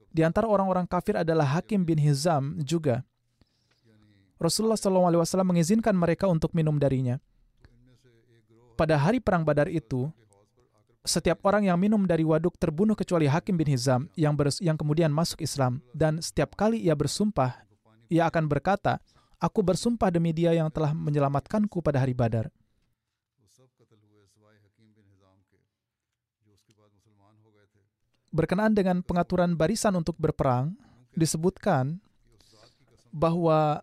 Di 0.10 0.26
antara 0.26 0.50
orang-orang 0.50 0.90
kafir 0.90 1.22
adalah 1.22 1.46
Hakim 1.58 1.86
bin 1.86 2.02
Hizam 2.02 2.58
juga. 2.66 3.06
Rasulullah 4.40 4.80
SAW 4.80 5.46
mengizinkan 5.46 5.94
mereka 5.94 6.26
untuk 6.26 6.56
minum 6.56 6.80
darinya. 6.80 7.20
Pada 8.80 8.96
hari 8.96 9.20
perang 9.20 9.44
Badar 9.44 9.68
itu, 9.68 10.08
setiap 11.04 11.44
orang 11.44 11.68
yang 11.68 11.76
minum 11.76 12.08
dari 12.08 12.24
waduk 12.24 12.56
terbunuh 12.56 12.96
kecuali 12.96 13.28
Hakim 13.28 13.60
bin 13.60 13.68
Hizam 13.68 14.08
yang, 14.16 14.34
yang 14.64 14.80
kemudian 14.80 15.12
masuk 15.12 15.44
Islam. 15.44 15.84
Dan 15.92 16.24
setiap 16.24 16.56
kali 16.56 16.80
ia 16.80 16.96
bersumpah, 16.96 17.68
ia 18.08 18.26
akan 18.32 18.48
berkata, 18.48 19.04
Aku 19.40 19.64
bersumpah 19.64 20.12
demi 20.12 20.36
dia 20.36 20.52
yang 20.52 20.68
telah 20.68 20.92
menyelamatkanku 20.92 21.80
pada 21.80 22.04
hari 22.04 22.12
Badar. 22.12 22.52
Berkenaan 28.30 28.78
dengan 28.78 29.02
pengaturan 29.02 29.58
barisan 29.58 29.98
untuk 29.98 30.14
berperang, 30.22 30.78
disebutkan 31.18 31.98
bahwa 33.10 33.82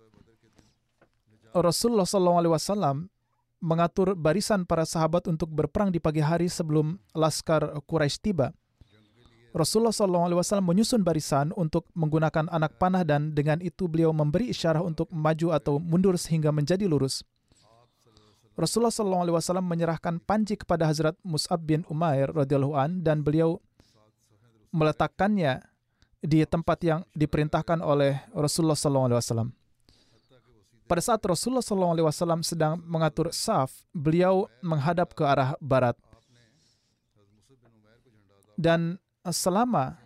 Rasulullah 1.50 2.06
SAW 2.06 3.10
mengatur 3.58 4.14
barisan 4.14 4.68
para 4.68 4.84
sahabat 4.84 5.26
untuk 5.26 5.50
berperang 5.50 5.90
di 5.90 5.98
pagi 5.98 6.22
hari 6.22 6.46
sebelum 6.46 7.00
laskar 7.16 7.74
Quraisy 7.88 8.20
tiba. 8.22 8.52
Rasulullah 9.56 9.90
SAW 9.90 10.60
menyusun 10.60 11.00
barisan 11.00 11.48
untuk 11.56 11.88
menggunakan 11.96 12.52
anak 12.52 12.76
panah 12.76 13.08
dan 13.08 13.32
dengan 13.32 13.56
itu 13.64 13.88
beliau 13.88 14.12
memberi 14.12 14.52
isyarat 14.52 14.84
untuk 14.84 15.08
maju 15.08 15.56
atau 15.56 15.80
mundur 15.80 16.20
sehingga 16.20 16.52
menjadi 16.52 16.84
lurus. 16.84 17.24
Rasulullah 18.52 18.92
SAW 18.92 19.64
menyerahkan 19.64 20.20
panji 20.20 20.60
kepada 20.60 20.88
Hazrat 20.88 21.16
Mus'ab 21.24 21.64
bin 21.64 21.88
Umair 21.88 22.32
radhiyallahu 22.36 22.76
an 22.76 23.00
dan 23.00 23.24
beliau 23.24 23.60
meletakkannya 24.70 25.62
di 26.22 26.42
tempat 26.48 26.78
yang 26.82 27.00
diperintahkan 27.14 27.78
oleh 27.84 28.18
Rasulullah 28.34 28.78
SAW. 28.78 29.52
Pada 30.86 31.02
saat 31.02 31.18
Rasulullah 31.26 31.66
SAW 31.66 32.46
sedang 32.46 32.78
mengatur 32.86 33.34
saf, 33.34 33.82
beliau 33.90 34.46
menghadap 34.62 35.14
ke 35.14 35.22
arah 35.26 35.58
barat. 35.58 35.98
Dan 38.56 38.96
selama 39.26 39.98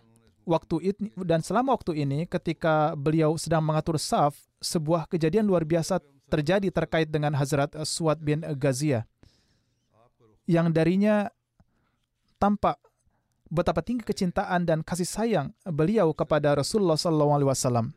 waktu 0.43 0.91
ini 0.91 1.07
dan 1.21 1.39
selama 1.45 1.77
waktu 1.77 2.01
ini 2.01 2.25
ketika 2.25 2.97
beliau 2.97 3.37
sedang 3.37 3.61
mengatur 3.61 3.95
saf, 4.01 4.35
sebuah 4.59 5.05
kejadian 5.07 5.45
luar 5.45 5.63
biasa 5.63 6.01
terjadi 6.27 6.73
terkait 6.73 7.07
dengan 7.07 7.31
Hazrat 7.37 7.71
Suad 7.85 8.19
bin 8.19 8.41
Ghaziyah 8.41 9.05
yang 10.49 10.73
darinya 10.73 11.29
tampak 12.41 12.75
betapa 13.51 13.83
tinggi 13.83 14.07
kecintaan 14.07 14.63
dan 14.63 14.79
kasih 14.79 15.05
sayang 15.05 15.47
beliau 15.67 16.15
kepada 16.15 16.55
Rasulullah 16.55 16.95
SAW. 16.95 17.91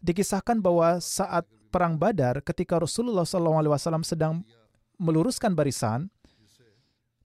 Dikisahkan 0.00 0.62
bahwa 0.62 1.02
saat 1.02 1.44
perang 1.74 1.98
Badar, 1.98 2.40
ketika 2.40 2.78
Rasulullah 2.78 3.26
SAW 3.26 4.06
sedang 4.06 4.46
meluruskan 4.96 5.52
barisan, 5.52 6.06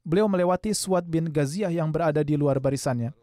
beliau 0.01 0.25
melewati 0.25 0.73
Suad 0.73 1.05
bin 1.05 1.29
Ghaziyah 1.29 1.69
yang 1.71 1.93
berada 1.93 2.25
di 2.25 2.33
luar 2.35 2.57
barisannya. 2.57 3.13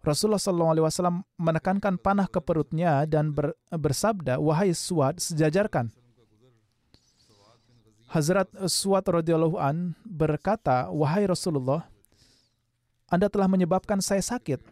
Rasulullah 0.00 0.40
SAW 0.40 1.20
menekankan 1.36 2.00
panah 2.00 2.24
ke 2.24 2.40
perutnya 2.40 3.04
dan 3.04 3.36
ber, 3.36 3.52
bersabda, 3.68 4.40
Wahai 4.40 4.72
Suad, 4.72 5.20
sejajarkan. 5.20 5.92
Hazrat 8.10 8.48
Suad 8.66 9.04
radhiyallahu 9.04 9.60
an 9.60 9.92
berkata, 10.02 10.88
Wahai 10.88 11.28
Rasulullah, 11.28 11.84
anda 13.10 13.26
telah 13.26 13.50
menyebabkan 13.50 13.98
saya 13.98 14.22
sakit. 14.22 14.62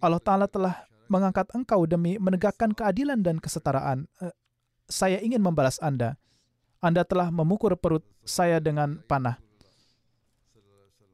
Allah 0.00 0.16
Ta'ala 0.16 0.48
telah 0.48 0.88
mengangkat 1.12 1.44
engkau 1.52 1.84
demi 1.84 2.16
menegakkan 2.16 2.72
keadilan 2.72 3.20
dan 3.20 3.36
kesetaraan. 3.36 4.08
Eh, 4.24 4.32
saya 4.88 5.20
ingin 5.20 5.44
membalas 5.44 5.76
Anda. 5.84 6.16
Anda 6.80 7.04
telah 7.04 7.28
memukul 7.28 7.76
perut 7.76 8.00
saya 8.24 8.64
dengan 8.64 9.04
panah. 9.04 9.36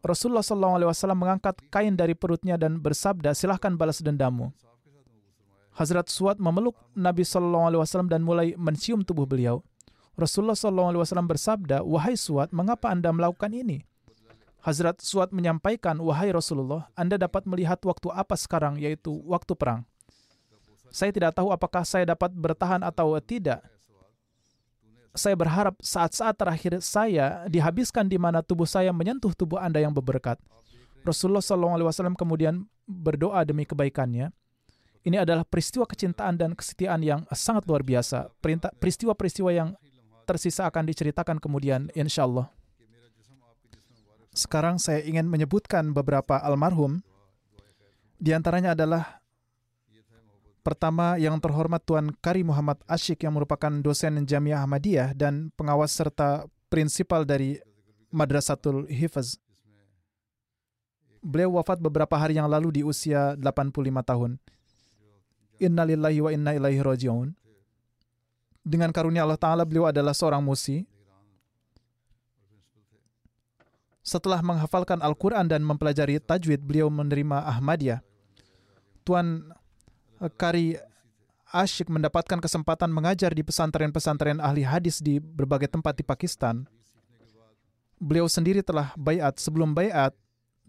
Rasulullah 0.04 0.44
SAW 0.44 1.16
mengangkat 1.16 1.64
kain 1.72 1.96
dari 1.96 2.12
perutnya 2.12 2.60
dan 2.60 2.76
bersabda, 2.76 3.32
silahkan 3.32 3.72
balas 3.72 4.04
dendammu. 4.04 4.52
Hazrat 5.74 6.12
Suad 6.12 6.36
memeluk 6.38 6.76
Nabi 6.92 7.24
SAW 7.24 7.82
dan 8.06 8.20
mulai 8.22 8.52
mencium 8.54 9.02
tubuh 9.02 9.24
beliau. 9.24 9.64
Rasulullah 10.14 10.54
SAW 10.54 11.02
bersabda, 11.02 11.82
Wahai 11.82 12.14
Suad, 12.14 12.52
mengapa 12.52 12.92
Anda 12.92 13.10
melakukan 13.10 13.50
ini? 13.50 13.82
Hazrat 14.64 14.96
Suad 15.04 15.28
menyampaikan, 15.28 16.00
Wahai 16.00 16.32
Rasulullah, 16.32 16.88
Anda 16.96 17.20
dapat 17.20 17.44
melihat 17.44 17.76
waktu 17.84 18.08
apa 18.08 18.32
sekarang, 18.32 18.80
yaitu 18.80 19.12
waktu 19.28 19.52
perang. 19.52 19.84
Saya 20.88 21.12
tidak 21.12 21.36
tahu 21.36 21.52
apakah 21.52 21.84
saya 21.84 22.08
dapat 22.08 22.32
bertahan 22.32 22.80
atau 22.80 23.12
tidak. 23.20 23.60
Saya 25.12 25.36
berharap 25.36 25.76
saat-saat 25.84 26.32
terakhir 26.38 26.80
saya 26.80 27.44
dihabiskan 27.44 28.08
di 28.08 28.16
mana 28.16 28.40
tubuh 28.40 28.64
saya 28.64 28.88
menyentuh 28.88 29.36
tubuh 29.36 29.60
Anda 29.60 29.84
yang 29.84 29.92
berberkat. 29.92 30.40
Rasulullah 31.04 31.44
SAW 31.44 32.16
kemudian 32.16 32.64
berdoa 32.88 33.44
demi 33.44 33.68
kebaikannya. 33.68 34.32
Ini 35.04 35.20
adalah 35.20 35.44
peristiwa 35.44 35.84
kecintaan 35.84 36.40
dan 36.40 36.56
kesetiaan 36.56 37.04
yang 37.04 37.20
sangat 37.36 37.68
luar 37.68 37.84
biasa. 37.84 38.32
Peristiwa-peristiwa 38.80 39.50
yang 39.52 39.76
tersisa 40.24 40.64
akan 40.64 40.88
diceritakan 40.88 41.36
kemudian, 41.36 41.92
insya 41.92 42.24
Allah. 42.24 42.53
Sekarang 44.34 44.82
saya 44.82 44.98
ingin 45.06 45.30
menyebutkan 45.30 45.94
beberapa 45.94 46.42
almarhum. 46.42 46.98
Di 48.18 48.34
antaranya 48.34 48.74
adalah 48.74 49.22
pertama 50.66 51.14
yang 51.22 51.38
terhormat 51.38 51.86
Tuan 51.86 52.10
Kari 52.18 52.42
Muhammad 52.42 52.82
Ashik 52.90 53.22
yang 53.22 53.38
merupakan 53.38 53.70
dosen 53.78 54.26
Jamiah 54.26 54.66
Ahmadiyah 54.66 55.14
dan 55.14 55.54
pengawas 55.54 55.94
serta 55.94 56.50
prinsipal 56.66 57.22
dari 57.22 57.62
Madrasatul 58.10 58.90
Hifaz. 58.90 59.38
Beliau 61.22 61.54
wafat 61.54 61.78
beberapa 61.78 62.18
hari 62.18 62.34
yang 62.34 62.50
lalu 62.50 62.80
di 62.80 62.82
usia 62.82 63.38
85 63.38 63.80
tahun. 64.02 64.36
Innalillahi 65.62 66.18
wa 66.20 66.30
inna 66.34 66.52
ilaihi 66.58 66.82
raji'un. 66.82 67.30
Dengan 68.64 68.90
karunia 68.90 69.22
Allah 69.22 69.38
Ta'ala 69.38 69.62
beliau 69.62 69.86
adalah 69.86 70.16
seorang 70.16 70.42
musi 70.42 70.88
Setelah 74.04 74.44
menghafalkan 74.44 75.00
Al-Quran 75.00 75.48
dan 75.48 75.64
mempelajari 75.64 76.20
tajwid, 76.20 76.60
beliau 76.60 76.92
menerima 76.92 77.40
Ahmadiyah. 77.48 78.04
Tuan 79.00 79.48
eh, 80.20 80.28
Kari 80.28 80.76
Ashik 81.54 81.88
mendapatkan 81.88 82.36
kesempatan 82.36 82.92
mengajar 82.92 83.32
di 83.32 83.40
pesantren-pesantren 83.40 84.42
ahli 84.44 84.66
hadis 84.66 85.00
di 85.00 85.22
berbagai 85.22 85.72
tempat 85.72 85.96
di 85.96 86.04
Pakistan. 86.04 86.68
Beliau 87.96 88.28
sendiri 88.28 88.60
telah 88.60 88.92
bayat. 88.98 89.40
Sebelum 89.40 89.72
bayat, 89.72 90.12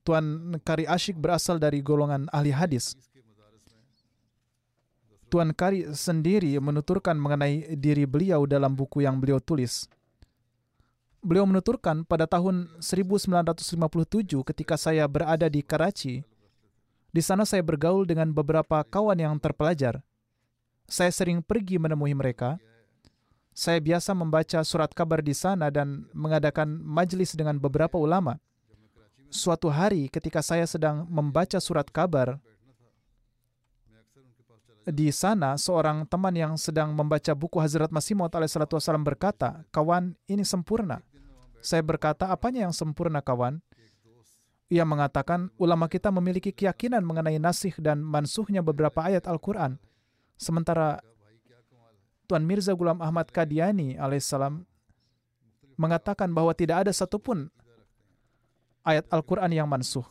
Tuan 0.07 0.55
Kari 0.63 0.87
Ashik 0.87 1.19
berasal 1.19 1.59
dari 1.59 1.83
golongan 1.83 2.31
ahli 2.31 2.55
hadis. 2.55 2.95
Tuan 5.27 5.51
Kari 5.51 5.91
sendiri 5.91 6.55
menuturkan 6.61 7.19
mengenai 7.19 7.75
diri 7.75 8.07
beliau 8.07 8.47
dalam 8.47 8.77
buku 8.77 9.03
yang 9.03 9.19
beliau 9.19 9.43
tulis 9.43 9.91
beliau 11.25 11.49
menuturkan 11.49 12.05
pada 12.05 12.29
tahun 12.29 12.69
1957 12.77 14.45
ketika 14.45 14.77
saya 14.77 15.09
berada 15.09 15.49
di 15.49 15.65
Karachi, 15.65 16.21
di 17.09 17.21
sana 17.25 17.49
saya 17.49 17.65
bergaul 17.65 18.05
dengan 18.05 18.29
beberapa 18.29 18.85
kawan 18.85 19.17
yang 19.17 19.33
terpelajar. 19.41 20.05
Saya 20.85 21.09
sering 21.09 21.41
pergi 21.41 21.81
menemui 21.81 22.13
mereka. 22.13 22.61
Saya 23.55 23.81
biasa 23.81 24.13
membaca 24.13 24.61
surat 24.61 24.93
kabar 24.93 25.25
di 25.25 25.33
sana 25.33 25.73
dan 25.73 26.05
mengadakan 26.13 26.77
majelis 26.85 27.33
dengan 27.33 27.57
beberapa 27.57 27.97
ulama. 27.97 28.37
Suatu 29.33 29.73
hari 29.73 30.11
ketika 30.13 30.45
saya 30.45 30.69
sedang 30.69 31.09
membaca 31.09 31.57
surat 31.57 31.89
kabar, 31.89 32.37
di 34.85 35.09
sana 35.09 35.57
seorang 35.57 36.05
teman 36.05 36.35
yang 36.37 36.53
sedang 36.61 36.93
membaca 36.93 37.33
buku 37.33 37.57
Hazrat 37.57 37.89
Masih 37.89 38.13
Maud 38.13 38.29
alaihissalatu 38.29 38.77
berkata, 39.01 39.65
kawan 39.73 40.13
ini 40.29 40.45
sempurna. 40.45 41.01
Saya 41.65 41.81
berkata, 41.81 42.29
apanya 42.29 42.69
yang 42.69 42.75
sempurna 42.77 43.25
kawan? 43.25 43.57
Ia 44.69 44.85
mengatakan, 44.85 45.49
ulama 45.57 45.89
kita 45.89 46.13
memiliki 46.13 46.53
keyakinan 46.53 47.01
mengenai 47.01 47.41
nasih 47.41 47.73
dan 47.81 48.05
mansuhnya 48.05 48.61
beberapa 48.61 49.01
ayat 49.01 49.25
Al-Quran. 49.25 49.81
Sementara 50.37 51.01
Tuan 52.29 52.45
Mirza 52.45 52.73
Gulam 52.77 53.01
Ahmad 53.01 53.29
Kadiani 53.29 53.97
alaihissalam 53.97 54.65
mengatakan 55.77 56.33
bahwa 56.33 56.53
tidak 56.53 56.85
ada 56.85 56.91
satupun 56.93 57.49
ayat 58.85 59.05
Al-Quran 59.09 59.49
yang 59.49 59.65
mansuh. 59.65 60.05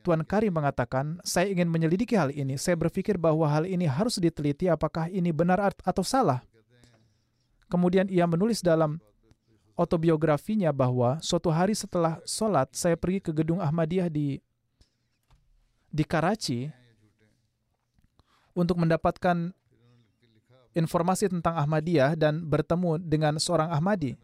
Tuan 0.00 0.24
Kari 0.24 0.48
mengatakan, 0.48 1.20
saya 1.24 1.52
ingin 1.52 1.68
menyelidiki 1.68 2.16
hal 2.16 2.32
ini. 2.32 2.56
Saya 2.56 2.76
berpikir 2.76 3.20
bahwa 3.20 3.44
hal 3.48 3.68
ini 3.68 3.84
harus 3.84 4.16
diteliti 4.16 4.64
apakah 4.64 5.12
ini 5.12 5.28
benar 5.28 5.60
atau 5.84 6.00
salah. 6.00 6.40
Kemudian 7.68 8.08
ia 8.08 8.24
menulis 8.24 8.64
dalam 8.64 8.96
autobiografinya 9.80 10.68
bahwa 10.76 11.16
suatu 11.24 11.48
hari 11.48 11.72
setelah 11.72 12.20
sholat, 12.28 12.68
saya 12.76 13.00
pergi 13.00 13.24
ke 13.24 13.32
gedung 13.32 13.64
Ahmadiyah 13.64 14.12
di 14.12 14.36
di 15.88 16.04
Karachi 16.04 16.68
untuk 18.52 18.76
mendapatkan 18.76 19.56
informasi 20.76 21.32
tentang 21.32 21.56
Ahmadiyah 21.56 22.12
dan 22.12 22.44
bertemu 22.44 23.00
dengan 23.00 23.40
seorang 23.40 23.72
Ahmadi. 23.72 24.20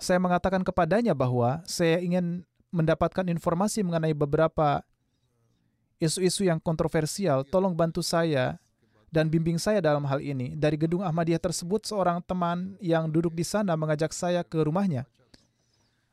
Saya 0.00 0.22
mengatakan 0.22 0.62
kepadanya 0.64 1.12
bahwa 1.12 1.60
saya 1.68 2.00
ingin 2.00 2.46
mendapatkan 2.70 3.26
informasi 3.26 3.82
mengenai 3.84 4.14
beberapa 4.14 4.80
isu-isu 6.00 6.48
yang 6.48 6.62
kontroversial, 6.62 7.44
tolong 7.44 7.76
bantu 7.76 8.00
saya 8.00 8.56
dan 9.10 9.26
bimbing 9.26 9.58
saya 9.58 9.82
dalam 9.82 10.06
hal 10.06 10.22
ini. 10.22 10.54
Dari 10.54 10.78
gedung 10.78 11.02
Ahmadiyah 11.02 11.42
tersebut, 11.42 11.82
seorang 11.84 12.22
teman 12.22 12.78
yang 12.78 13.10
duduk 13.10 13.34
di 13.34 13.42
sana 13.42 13.74
mengajak 13.74 14.14
saya 14.14 14.46
ke 14.46 14.62
rumahnya. 14.62 15.04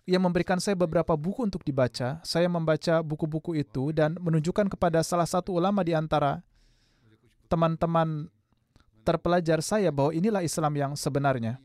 Ia 0.07 0.17
memberikan 0.17 0.57
saya 0.57 0.73
beberapa 0.73 1.13
buku 1.13 1.45
untuk 1.45 1.61
dibaca. 1.61 2.17
Saya 2.25 2.47
membaca 2.49 3.03
buku-buku 3.05 3.59
itu 3.59 3.93
dan 3.93 4.17
menunjukkan 4.17 4.71
kepada 4.73 5.03
salah 5.05 5.27
satu 5.27 5.53
ulama 5.53 5.83
di 5.85 5.93
antara 5.93 6.41
teman-teman 7.51 8.31
terpelajar 9.03 9.63
saya 9.63 9.91
bahwa 9.91 10.11
inilah 10.11 10.43
Islam 10.43 10.73
yang 10.75 10.91
sebenarnya. 10.95 11.59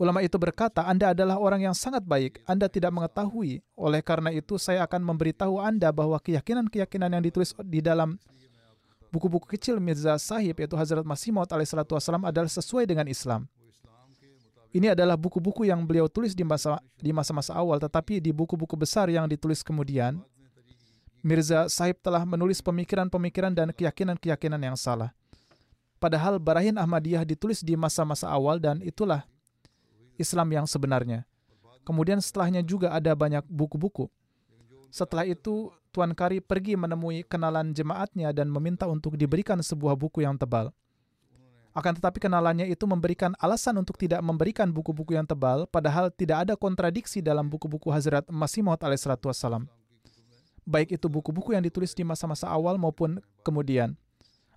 Ulama 0.00 0.24
itu 0.24 0.40
berkata, 0.40 0.80
Anda 0.88 1.12
adalah 1.12 1.36
orang 1.36 1.60
yang 1.60 1.76
sangat 1.76 2.00
baik. 2.00 2.40
Anda 2.48 2.72
tidak 2.72 2.88
mengetahui. 2.88 3.60
Oleh 3.76 4.00
karena 4.00 4.32
itu, 4.32 4.56
saya 4.56 4.80
akan 4.88 5.04
memberitahu 5.04 5.60
Anda 5.60 5.92
bahwa 5.92 6.16
keyakinan-keyakinan 6.16 7.20
yang 7.20 7.20
ditulis 7.20 7.52
di 7.68 7.84
dalam 7.84 8.16
buku-buku 9.10 9.46
kecil 9.58 9.82
Mirza 9.82 10.16
Sahib, 10.16 10.56
yaitu 10.56 10.78
Hazrat 10.78 11.02
Masih 11.02 11.34
Maud 11.34 11.50
wassalam 11.50 12.22
adalah 12.24 12.48
sesuai 12.48 12.86
dengan 12.86 13.06
Islam. 13.10 13.50
Ini 14.70 14.94
adalah 14.94 15.18
buku-buku 15.18 15.66
yang 15.66 15.82
beliau 15.82 16.06
tulis 16.06 16.30
di 16.30 16.46
masa 16.46 16.78
di 16.94 17.10
masa-masa 17.10 17.58
awal, 17.58 17.82
tetapi 17.82 18.22
di 18.22 18.30
buku-buku 18.30 18.78
besar 18.78 19.10
yang 19.10 19.26
ditulis 19.26 19.66
kemudian, 19.66 20.22
Mirza 21.26 21.66
Sahib 21.66 21.98
telah 22.00 22.22
menulis 22.22 22.62
pemikiran-pemikiran 22.62 23.50
dan 23.50 23.68
keyakinan-keyakinan 23.74 24.62
yang 24.62 24.78
salah. 24.78 25.10
Padahal 26.00 26.40
Barahin 26.40 26.80
Ahmadiyah 26.80 27.28
ditulis 27.28 27.60
di 27.60 27.76
masa-masa 27.76 28.30
awal 28.30 28.56
dan 28.56 28.80
itulah 28.80 29.26
Islam 30.16 30.48
yang 30.54 30.64
sebenarnya. 30.64 31.28
Kemudian 31.84 32.22
setelahnya 32.22 32.64
juga 32.64 32.94
ada 32.94 33.12
banyak 33.12 33.44
buku-buku. 33.50 34.08
Setelah 34.88 35.28
itu, 35.28 35.68
Tuan 35.90 36.14
Kari 36.14 36.38
pergi 36.38 36.78
menemui 36.78 37.26
kenalan 37.26 37.74
jemaatnya 37.74 38.30
dan 38.30 38.46
meminta 38.46 38.86
untuk 38.86 39.18
diberikan 39.18 39.58
sebuah 39.58 39.98
buku 39.98 40.22
yang 40.22 40.38
tebal. 40.38 40.70
Akan 41.70 41.94
tetapi 41.94 42.18
kenalannya 42.18 42.66
itu 42.66 42.82
memberikan 42.86 43.34
alasan 43.38 43.78
untuk 43.78 43.94
tidak 43.94 44.18
memberikan 44.22 44.70
buku-buku 44.74 45.14
yang 45.14 45.26
tebal, 45.26 45.70
padahal 45.70 46.10
tidak 46.10 46.46
ada 46.46 46.54
kontradiksi 46.58 47.22
dalam 47.22 47.46
buku-buku 47.46 47.90
Hazrat 47.94 48.26
Masih 48.26 48.62
Maud. 48.66 48.82
Baik 50.66 50.94
itu 50.94 51.06
buku-buku 51.06 51.54
yang 51.54 51.62
ditulis 51.62 51.94
di 51.94 52.02
masa-masa 52.02 52.50
awal 52.50 52.74
maupun 52.78 53.22
kemudian. 53.46 53.94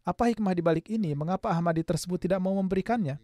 Apa 0.01 0.29
hikmah 0.29 0.53
di 0.57 0.61
balik 0.61 0.85
ini? 0.89 1.15
Mengapa 1.15 1.49
Ahmadi 1.53 1.85
tersebut 1.85 2.17
tidak 2.21 2.41
mau 2.41 2.53
memberikannya? 2.57 3.17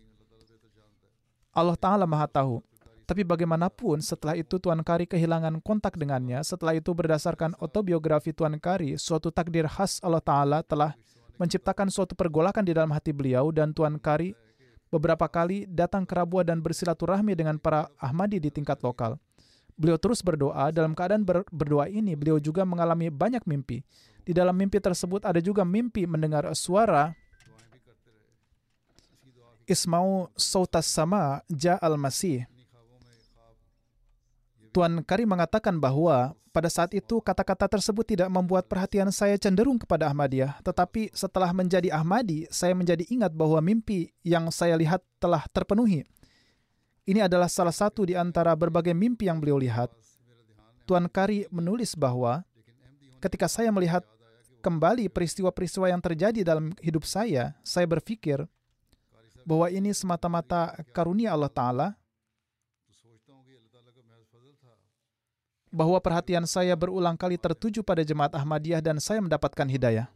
Allah 1.49 1.75
Ta'ala 1.75 2.05
maha 2.05 2.29
tahu. 2.29 2.61
Tapi 3.09 3.25
bagaimanapun 3.25 4.05
setelah 4.05 4.37
itu 4.37 4.61
Tuan 4.61 4.85
Kari 4.85 5.09
kehilangan 5.09 5.65
kontak 5.65 5.97
dengannya. 5.97 6.45
Setelah 6.45 6.77
itu 6.77 6.93
berdasarkan 6.93 7.57
autobiografi 7.57 8.37
Tuan 8.37 8.61
Kari, 8.61 9.01
suatu 9.01 9.33
takdir 9.33 9.65
khas 9.65 9.97
Allah 10.05 10.21
Ta'ala 10.21 10.61
telah 10.61 10.93
menciptakan 11.41 11.89
suatu 11.89 12.13
pergolakan 12.13 12.61
di 12.61 12.77
dalam 12.77 12.93
hati 12.93 13.09
beliau 13.09 13.49
dan 13.49 13.73
Tuan 13.73 13.97
Kari 13.97 14.37
beberapa 14.93 15.25
kali 15.25 15.65
datang 15.65 16.05
ke 16.05 16.13
Rabua 16.13 16.45
dan 16.45 16.61
bersilaturahmi 16.61 17.33
dengan 17.33 17.57
para 17.57 17.89
Ahmadi 17.97 18.37
di 18.37 18.53
tingkat 18.53 18.77
lokal. 18.85 19.17
Beliau 19.73 19.97
terus 19.97 20.21
berdoa. 20.21 20.69
Dalam 20.69 20.93
keadaan 20.93 21.25
ber 21.25 21.49
berdoa 21.49 21.89
ini, 21.89 22.13
beliau 22.13 22.37
juga 22.37 22.61
mengalami 22.61 23.09
banyak 23.09 23.41
mimpi. 23.49 23.81
Di 24.21 24.37
dalam 24.37 24.53
mimpi 24.53 24.77
tersebut 24.77 25.25
ada 25.25 25.41
juga 25.41 25.65
mimpi 25.65 26.05
mendengar 26.05 26.45
suara 26.53 27.17
Ismau 29.65 30.29
sautas 30.37 30.85
sama 30.85 31.41
ja 31.49 31.73
al-masih. 31.81 32.45
Tuan 34.69 35.01
Kari 35.01 35.25
mengatakan 35.25 35.81
bahwa 35.81 36.37
pada 36.49 36.69
saat 36.69 36.93
itu 36.97 37.21
kata-kata 37.21 37.69
tersebut 37.69 38.05
tidak 38.05 38.29
membuat 38.29 38.65
perhatian 38.65 39.09
saya 39.13 39.37
cenderung 39.37 39.77
kepada 39.77 40.09
Ahmadiyah, 40.09 40.61
tetapi 40.61 41.13
setelah 41.13 41.53
menjadi 41.53 41.93
Ahmadi, 41.93 42.49
saya 42.49 42.73
menjadi 42.73 43.05
ingat 43.09 43.33
bahwa 43.33 43.61
mimpi 43.61 44.13
yang 44.25 44.49
saya 44.49 44.77
lihat 44.77 45.01
telah 45.21 45.45
terpenuhi. 45.49 46.05
Ini 47.09 47.25
adalah 47.25 47.49
salah 47.49 47.73
satu 47.73 48.05
di 48.05 48.13
antara 48.13 48.53
berbagai 48.53 48.93
mimpi 48.93 49.25
yang 49.25 49.41
beliau 49.41 49.57
lihat. 49.57 49.89
Tuan 50.85 51.09
Kari 51.09 51.49
menulis 51.49 51.93
bahwa 51.97 52.45
ketika 53.21 53.49
saya 53.49 53.69
melihat 53.73 54.05
kembali 54.61 55.09
peristiwa-peristiwa 55.09 55.89
yang 55.89 56.01
terjadi 56.01 56.41
dalam 56.45 56.73
hidup 56.81 57.05
saya, 57.05 57.57
saya 57.65 57.85
berpikir 57.89 58.45
bahwa 59.47 59.69
ini 59.69 59.89
semata-mata 59.95 60.77
karunia 60.93 61.33
Allah 61.33 61.49
Ta'ala, 61.49 61.87
bahwa 65.69 66.01
perhatian 66.01 66.45
saya 66.49 66.73
berulang 66.73 67.13
kali 67.13 67.37
tertuju 67.37 67.85
pada 67.85 68.01
jemaat 68.01 68.33
Ahmadiyah 68.33 68.81
dan 68.81 68.97
saya 68.97 69.21
mendapatkan 69.21 69.65
hidayah. 69.69 70.09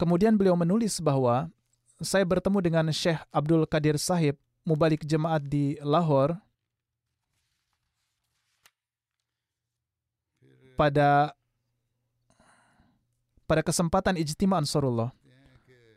Kemudian 0.00 0.32
beliau 0.32 0.56
menulis 0.56 0.96
bahwa 0.96 1.52
saya 2.00 2.24
bertemu 2.24 2.58
dengan 2.64 2.88
Syekh 2.88 3.20
Abdul 3.28 3.68
Qadir 3.68 4.00
Sahib, 4.00 4.40
mubalik 4.64 5.04
jemaat 5.04 5.44
di 5.44 5.76
Lahore, 5.84 6.40
pada 10.80 11.36
pada 13.44 13.60
kesempatan 13.60 14.16
Ijtima 14.16 14.56
Ansarullah. 14.56 15.12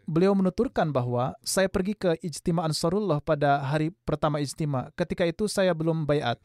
Beliau 0.03 0.35
menuturkan 0.35 0.91
bahwa 0.91 1.31
saya 1.47 1.71
pergi 1.71 1.95
ke 1.95 2.19
Ijtima 2.19 2.67
Ansarullah 2.67 3.23
pada 3.23 3.63
hari 3.63 3.95
pertama 4.03 4.43
Ijtima. 4.43 4.91
Ketika 4.99 5.23
itu 5.23 5.47
saya 5.47 5.71
belum 5.71 6.03
bayat. 6.03 6.35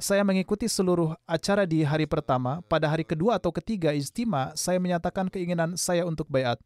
Saya 0.00 0.24
mengikuti 0.24 0.70
seluruh 0.70 1.12
acara 1.26 1.66
di 1.66 1.82
hari 1.82 2.06
pertama. 2.06 2.62
Pada 2.70 2.88
hari 2.88 3.02
kedua 3.02 3.42
atau 3.42 3.50
ketiga 3.50 3.90
Ijtima, 3.90 4.54
saya 4.54 4.78
menyatakan 4.78 5.26
keinginan 5.26 5.74
saya 5.74 6.06
untuk 6.06 6.30
bayat. 6.30 6.62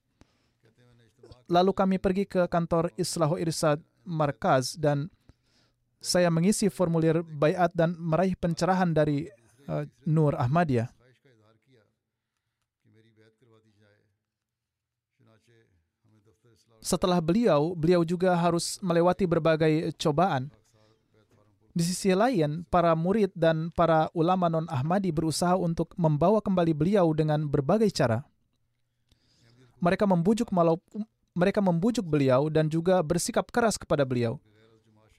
Lalu 1.48 1.72
kami 1.72 1.96
pergi 1.96 2.28
ke 2.28 2.46
kantor 2.52 2.92
Islahu 3.00 3.40
Irsad 3.40 3.80
Markaz 4.04 4.76
dan 4.76 5.08
saya 6.04 6.28
mengisi 6.28 6.68
formulir 6.68 7.24
bayat 7.24 7.72
dan 7.72 7.96
meraih 7.96 8.36
pencerahan 8.36 8.92
dari 8.92 9.24
uh, 9.72 9.88
Nur 10.04 10.36
Ahmadiyah. 10.36 10.92
Setelah 16.84 17.16
beliau, 17.16 17.72
beliau 17.72 18.04
juga 18.04 18.36
harus 18.36 18.76
melewati 18.84 19.24
berbagai 19.24 19.96
cobaan. 19.96 20.52
Di 21.72 21.80
sisi 21.80 22.12
lain, 22.12 22.62
para 22.68 22.92
murid 22.92 23.32
dan 23.32 23.72
para 23.72 24.12
ulama 24.12 24.52
non-Ahmadi 24.52 25.08
berusaha 25.10 25.56
untuk 25.56 25.96
membawa 25.96 26.44
kembali 26.44 26.76
beliau 26.76 27.10
dengan 27.16 27.48
berbagai 27.48 27.88
cara. 27.88 28.22
Mereka 29.80 30.04
membujuk 30.04 30.52
malau, 30.52 30.78
mereka 31.32 31.64
membujuk 31.64 32.04
beliau 32.04 32.52
dan 32.52 32.68
juga 32.68 33.00
bersikap 33.00 33.48
keras 33.48 33.80
kepada 33.80 34.04
beliau. 34.04 34.36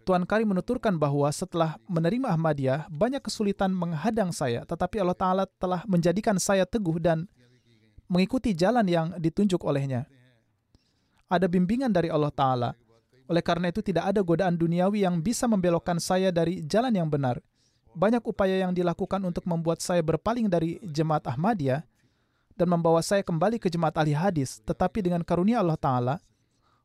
Tuan 0.06 0.22
Kari 0.22 0.46
menuturkan 0.46 0.94
bahwa 1.02 1.26
setelah 1.34 1.82
menerima 1.90 2.30
Ahmadiyah, 2.30 2.86
banyak 2.94 3.26
kesulitan 3.26 3.74
menghadang 3.74 4.30
saya, 4.30 4.62
tetapi 4.70 5.02
Allah 5.02 5.18
Ta'ala 5.18 5.44
telah 5.58 5.82
menjadikan 5.90 6.38
saya 6.38 6.62
teguh 6.62 7.02
dan 7.02 7.26
mengikuti 8.06 8.54
jalan 8.54 8.86
yang 8.86 9.18
ditunjuk 9.18 9.66
olehnya 9.66 10.06
ada 11.30 11.46
bimbingan 11.50 11.90
dari 11.90 12.10
Allah 12.14 12.32
Ta'ala. 12.34 12.70
Oleh 13.26 13.42
karena 13.42 13.74
itu 13.74 13.82
tidak 13.82 14.14
ada 14.14 14.22
godaan 14.22 14.54
duniawi 14.54 15.02
yang 15.02 15.18
bisa 15.18 15.50
membelokkan 15.50 15.98
saya 15.98 16.30
dari 16.30 16.62
jalan 16.62 16.94
yang 16.94 17.10
benar. 17.10 17.42
banyak 17.96 18.22
upaya 18.28 18.60
yang 18.60 18.76
dilakukan 18.76 19.24
untuk 19.24 19.48
membuat 19.48 19.80
saya 19.80 20.04
berpaling 20.04 20.52
dari 20.52 20.84
jemaat 20.84 21.24
Ahmadiyah 21.32 21.82
dan 22.60 22.68
membawa 22.68 23.00
saya 23.00 23.24
kembali 23.24 23.56
ke 23.58 23.72
jemaat 23.72 23.96
ahli 23.96 24.12
hadis. 24.12 24.60
Tetapi 24.68 25.00
dengan 25.00 25.24
karunia 25.24 25.64
Allah 25.64 25.80
Ta'ala, 25.80 26.16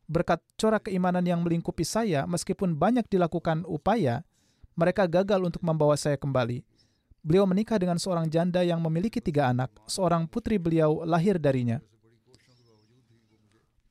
berkat 0.07 0.39
corak 0.55 0.87
keimanan 0.87 1.23
yang 1.27 1.43
melingkupi 1.43 1.83
saya, 1.83 2.23
meskipun 2.23 2.75
banyak 2.75 3.07
dilakukan 3.11 3.67
upaya, 3.67 4.23
mereka 4.75 5.03
gagal 5.03 5.43
untuk 5.43 5.61
membawa 5.67 5.99
saya 5.99 6.15
kembali. 6.15 6.63
Beliau 7.21 7.45
menikah 7.45 7.77
dengan 7.77 8.01
seorang 8.01 8.25
janda 8.31 8.65
yang 8.65 8.81
memiliki 8.81 9.21
tiga 9.21 9.51
anak. 9.51 9.69
Seorang 9.85 10.25
putri 10.25 10.57
beliau 10.57 11.05
lahir 11.05 11.37
darinya. 11.37 11.77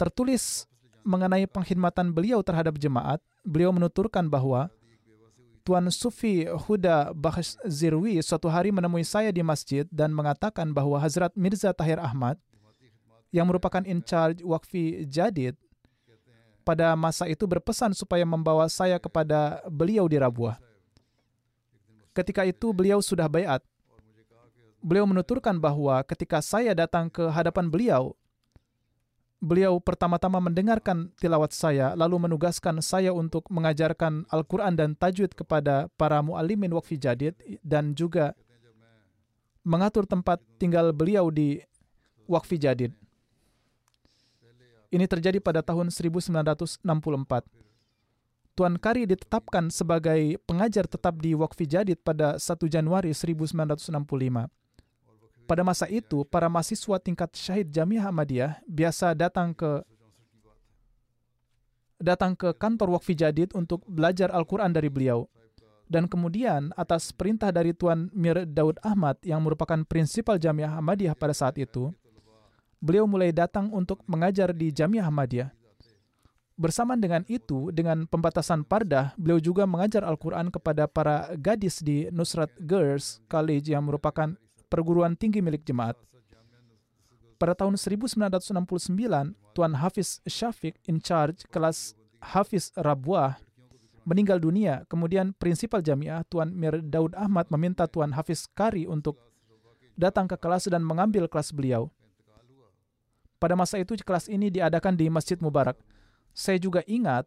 Tertulis 0.00 0.64
mengenai 1.04 1.44
pengkhidmatan 1.44 2.08
beliau 2.08 2.40
terhadap 2.40 2.80
jemaat, 2.80 3.20
beliau 3.44 3.68
menuturkan 3.68 4.24
bahwa 4.32 4.72
Tuan 5.60 5.92
Sufi 5.92 6.48
Huda 6.48 7.12
Bakhsh 7.12 7.60
Zirwi 7.68 8.16
suatu 8.24 8.48
hari 8.48 8.72
menemui 8.72 9.04
saya 9.04 9.28
di 9.28 9.44
masjid 9.44 9.84
dan 9.92 10.16
mengatakan 10.16 10.72
bahwa 10.72 10.96
Hazrat 10.96 11.36
Mirza 11.36 11.68
Tahir 11.76 12.00
Ahmad 12.00 12.40
yang 13.28 13.44
merupakan 13.44 13.84
in 13.84 14.00
charge 14.00 14.40
wakfi 14.40 15.04
Jadid 15.04 15.52
pada 16.64 16.96
masa 16.96 17.28
itu 17.28 17.44
berpesan 17.44 17.92
supaya 17.92 18.24
membawa 18.24 18.72
saya 18.72 18.96
kepada 18.96 19.60
beliau 19.68 20.08
di 20.08 20.16
Rabuah. 20.16 20.56
Ketika 22.16 22.48
itu 22.48 22.72
beliau 22.72 23.04
sudah 23.04 23.28
bayat. 23.28 23.60
Beliau 24.80 25.04
menuturkan 25.04 25.60
bahwa 25.60 26.00
ketika 26.08 26.40
saya 26.40 26.72
datang 26.72 27.12
ke 27.12 27.28
hadapan 27.28 27.68
beliau, 27.68 28.16
beliau 29.40 29.80
pertama-tama 29.80 30.38
mendengarkan 30.38 31.10
tilawat 31.16 31.56
saya, 31.56 31.96
lalu 31.96 32.28
menugaskan 32.28 32.84
saya 32.84 33.10
untuk 33.10 33.48
mengajarkan 33.48 34.28
Al-Quran 34.28 34.76
dan 34.76 34.92
tajwid 34.94 35.32
kepada 35.32 35.88
para 35.96 36.20
mu'alimin 36.20 36.70
wakfi 36.76 37.00
jadid 37.00 37.34
dan 37.64 37.96
juga 37.96 38.36
mengatur 39.64 40.04
tempat 40.04 40.40
tinggal 40.60 40.92
beliau 40.92 41.32
di 41.32 41.58
wakfi 42.28 42.60
jadid. 42.60 42.92
Ini 44.90 45.06
terjadi 45.06 45.38
pada 45.38 45.62
tahun 45.62 45.88
1964. 45.88 46.82
Tuan 48.58 48.74
Kari 48.76 49.06
ditetapkan 49.06 49.70
sebagai 49.70 50.36
pengajar 50.44 50.84
tetap 50.84 51.16
di 51.22 51.32
Wakfi 51.32 51.64
Jadid 51.64 52.02
pada 52.02 52.36
1 52.36 52.66
Januari 52.66 53.14
1965. 53.14 54.59
Pada 55.50 55.66
masa 55.66 55.90
itu, 55.90 56.22
para 56.30 56.46
mahasiswa 56.46 57.02
tingkat 57.02 57.34
Syahid 57.34 57.74
Jamiah 57.74 58.06
Ahmadiyah 58.06 58.62
biasa 58.70 59.18
datang 59.18 59.50
ke 59.50 59.82
datang 61.98 62.38
ke 62.38 62.54
kantor 62.54 62.94
Wakfi 62.94 63.18
Jadid 63.18 63.50
untuk 63.58 63.82
belajar 63.90 64.30
Al-Quran 64.30 64.70
dari 64.70 64.86
beliau. 64.86 65.26
Dan 65.90 66.06
kemudian 66.06 66.70
atas 66.78 67.10
perintah 67.10 67.50
dari 67.50 67.74
Tuan 67.74 68.14
Mir 68.14 68.46
Daud 68.46 68.78
Ahmad 68.86 69.18
yang 69.26 69.42
merupakan 69.42 69.82
prinsipal 69.82 70.38
Jamiah 70.38 70.70
Ahmadiyah 70.78 71.18
pada 71.18 71.34
saat 71.34 71.58
itu, 71.58 71.90
beliau 72.78 73.10
mulai 73.10 73.34
datang 73.34 73.74
untuk 73.74 74.06
mengajar 74.06 74.54
di 74.54 74.70
Jamiah 74.70 75.10
Ahmadiyah. 75.10 75.50
Bersamaan 76.54 77.02
dengan 77.02 77.26
itu, 77.26 77.74
dengan 77.74 78.06
pembatasan 78.06 78.62
pardah, 78.62 79.18
beliau 79.18 79.42
juga 79.42 79.66
mengajar 79.66 80.06
Al-Quran 80.06 80.54
kepada 80.54 80.86
para 80.86 81.34
gadis 81.34 81.82
di 81.82 82.06
Nusrat 82.14 82.54
Girls 82.62 83.18
College 83.26 83.66
yang 83.66 83.82
merupakan 83.90 84.38
perguruan 84.70 85.18
tinggi 85.18 85.42
milik 85.42 85.66
jemaat. 85.66 85.98
Pada 87.40 87.56
tahun 87.56 87.74
1969, 87.74 88.54
Tuan 89.56 89.72
Hafiz 89.74 90.22
Syafiq 90.28 90.78
in 90.86 91.02
charge 91.02 91.42
kelas 91.50 91.98
Hafiz 92.22 92.70
Rabuah 92.78 93.40
meninggal 94.04 94.38
dunia. 94.38 94.84
Kemudian 94.86 95.32
prinsipal 95.36 95.80
jamiah 95.80 96.22
Tuan 96.28 96.52
Mir 96.52 96.78
Daud 96.84 97.16
Ahmad 97.16 97.48
meminta 97.48 97.88
Tuan 97.88 98.12
Hafiz 98.12 98.46
Kari 98.52 98.84
untuk 98.84 99.16
datang 99.96 100.28
ke 100.28 100.36
kelas 100.36 100.68
dan 100.68 100.84
mengambil 100.84 101.26
kelas 101.26 101.52
beliau. 101.52 101.88
Pada 103.40 103.56
masa 103.56 103.80
itu 103.80 103.96
kelas 103.96 104.28
ini 104.28 104.52
diadakan 104.52 104.92
di 104.92 105.08
Masjid 105.08 105.40
Mubarak. 105.40 105.80
Saya 106.36 106.60
juga 106.60 106.84
ingat 106.84 107.24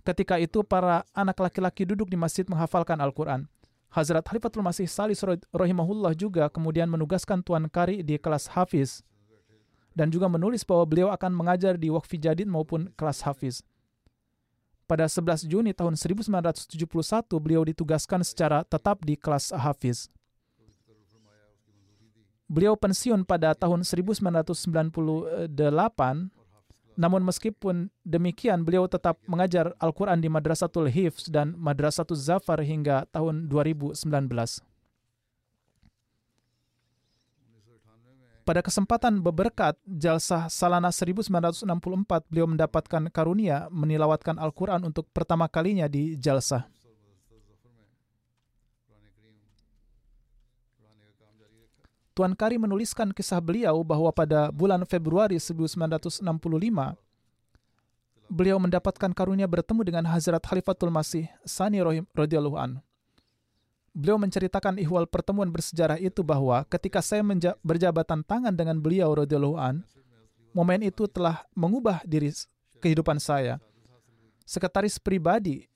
ketika 0.00 0.40
itu 0.40 0.64
para 0.64 1.04
anak 1.12 1.36
laki-laki 1.36 1.84
duduk 1.84 2.08
di 2.08 2.16
masjid 2.16 2.48
menghafalkan 2.48 2.96
Al-Quran. 2.96 3.44
Hazrat 3.90 4.22
Khalifatul 4.22 4.62
Masih 4.62 4.86
Salis 4.86 5.18
rahimahullah 5.50 6.14
juga 6.14 6.46
kemudian 6.46 6.86
menugaskan 6.86 7.42
Tuan 7.42 7.66
Kari 7.66 8.06
di 8.06 8.22
kelas 8.22 8.46
Hafiz 8.54 9.02
dan 9.98 10.14
juga 10.14 10.30
menulis 10.30 10.62
bahwa 10.62 10.86
beliau 10.86 11.08
akan 11.10 11.34
mengajar 11.34 11.74
di 11.74 11.90
Wakfi 11.90 12.22
Jadid 12.22 12.46
maupun 12.46 12.94
kelas 12.94 13.26
Hafiz. 13.26 13.66
Pada 14.86 15.06
11 15.06 15.46
Juni 15.46 15.74
tahun 15.74 15.98
1971 15.98 16.70
beliau 17.42 17.62
ditugaskan 17.66 18.22
secara 18.22 18.62
tetap 18.62 19.02
di 19.02 19.18
kelas 19.18 19.50
Hafiz. 19.54 20.06
Beliau 22.50 22.74
pensiun 22.74 23.22
pada 23.22 23.54
tahun 23.54 23.86
1998 23.86 25.46
namun 26.98 27.22
meskipun 27.22 27.90
demikian, 28.02 28.66
beliau 28.66 28.90
tetap 28.90 29.18
mengajar 29.28 29.74
Al-Quran 29.78 30.18
di 30.18 30.28
Madrasatul 30.30 30.90
Hifz 30.90 31.30
dan 31.30 31.54
Madrasatul 31.54 32.18
Zafar 32.18 32.62
hingga 32.62 33.06
tahun 33.14 33.46
2019. 33.46 33.94
Pada 38.40 38.66
kesempatan 38.66 39.22
beberkat 39.22 39.78
Jalsah 39.86 40.50
Salana 40.50 40.90
1964, 40.90 42.26
beliau 42.26 42.50
mendapatkan 42.50 43.06
karunia 43.14 43.70
menilawatkan 43.70 44.42
Al-Quran 44.42 44.90
untuk 44.90 45.06
pertama 45.14 45.46
kalinya 45.46 45.86
di 45.86 46.18
Jalsah. 46.18 46.66
Tuan 52.20 52.36
Kari 52.36 52.60
menuliskan 52.60 53.16
kisah 53.16 53.40
beliau 53.40 53.80
bahwa 53.80 54.12
pada 54.12 54.52
bulan 54.52 54.84
Februari 54.84 55.40
1965, 55.40 56.20
beliau 58.28 58.60
mendapatkan 58.60 59.08
karunia 59.16 59.48
bertemu 59.48 59.80
dengan 59.88 60.04
Hazrat 60.04 60.44
Khalifatul 60.44 60.92
Masih 60.92 61.32
Sani 61.48 61.80
radhiyallahu 62.12 62.60
an. 62.60 62.84
Beliau 63.96 64.20
menceritakan 64.20 64.76
ihwal 64.84 65.08
pertemuan 65.08 65.48
bersejarah 65.48 65.96
itu 65.96 66.20
bahwa 66.20 66.60
ketika 66.68 67.00
saya 67.00 67.24
berjabatan 67.64 68.20
tangan 68.20 68.52
dengan 68.52 68.76
beliau 68.76 69.16
radhiyallahu 69.16 69.56
an, 69.56 69.80
momen 70.52 70.84
itu 70.84 71.08
telah 71.08 71.48
mengubah 71.56 72.04
diri 72.04 72.36
kehidupan 72.84 73.16
saya. 73.16 73.64
Sekretaris 74.44 75.00
pribadi 75.00 75.69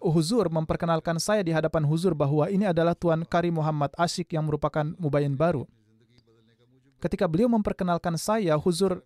Huzur 0.00 0.46
memperkenalkan 0.52 1.18
saya 1.18 1.42
di 1.42 1.50
hadapan 1.50 1.82
Huzur 1.82 2.14
bahwa 2.14 2.46
ini 2.46 2.68
adalah 2.68 2.94
Tuan 2.94 3.26
Kari 3.26 3.50
Muhammad 3.50 3.90
Asyik 3.96 4.36
yang 4.36 4.46
merupakan 4.46 4.84
mubayin 5.00 5.34
baru. 5.34 5.66
Ketika 7.00 7.28
beliau 7.28 7.50
memperkenalkan 7.50 8.16
saya, 8.16 8.56
Huzur 8.56 9.04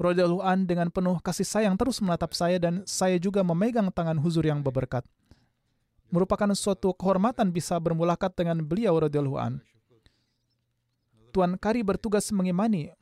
Rodallahu 0.00 0.42
an 0.42 0.66
dengan 0.66 0.90
penuh 0.90 1.22
kasih 1.22 1.46
sayang 1.46 1.78
terus 1.78 2.02
menatap 2.02 2.34
saya 2.34 2.58
dan 2.58 2.82
saya 2.88 3.20
juga 3.22 3.46
memegang 3.46 3.86
tangan 3.94 4.18
Huzur 4.18 4.42
yang 4.42 4.58
berberkat. 4.58 5.06
Merupakan 6.10 6.50
suatu 6.58 6.92
kehormatan 6.92 7.54
bisa 7.54 7.78
bermulakat 7.78 8.34
dengan 8.34 8.60
beliau 8.66 8.98
Rodallahu 8.98 9.38
an. 9.38 9.62
Tuan 11.32 11.56
Kari 11.56 11.80
bertugas 11.80 12.28
mengimani 12.34 12.92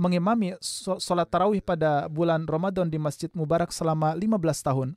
mengimami 0.00 0.56
sholat 0.96 1.28
tarawih 1.28 1.60
pada 1.60 2.08
bulan 2.08 2.48
Ramadan 2.48 2.88
di 2.88 2.96
Masjid 2.96 3.28
Mubarak 3.36 3.68
selama 3.68 4.16
15 4.16 4.32
tahun. 4.64 4.88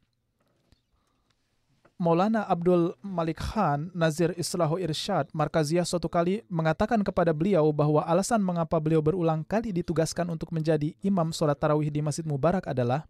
Maulana 2.04 2.44
Abdul 2.52 3.00
Malik 3.00 3.40
Khan, 3.40 3.88
Nazir 3.96 4.36
Islahu 4.36 4.76
Irsyad, 4.76 5.32
Markaziyah 5.32 5.88
suatu 5.88 6.12
kali 6.12 6.44
mengatakan 6.52 7.00
kepada 7.00 7.32
beliau 7.32 7.72
bahwa 7.72 8.04
alasan 8.04 8.44
mengapa 8.44 8.76
beliau 8.76 9.00
berulang 9.00 9.40
kali 9.48 9.72
ditugaskan 9.72 10.28
untuk 10.28 10.52
menjadi 10.52 10.92
imam 11.00 11.32
sholat 11.32 11.56
tarawih 11.56 11.88
di 11.88 12.04
Masjid 12.04 12.28
Mubarak 12.28 12.68
adalah 12.68 13.08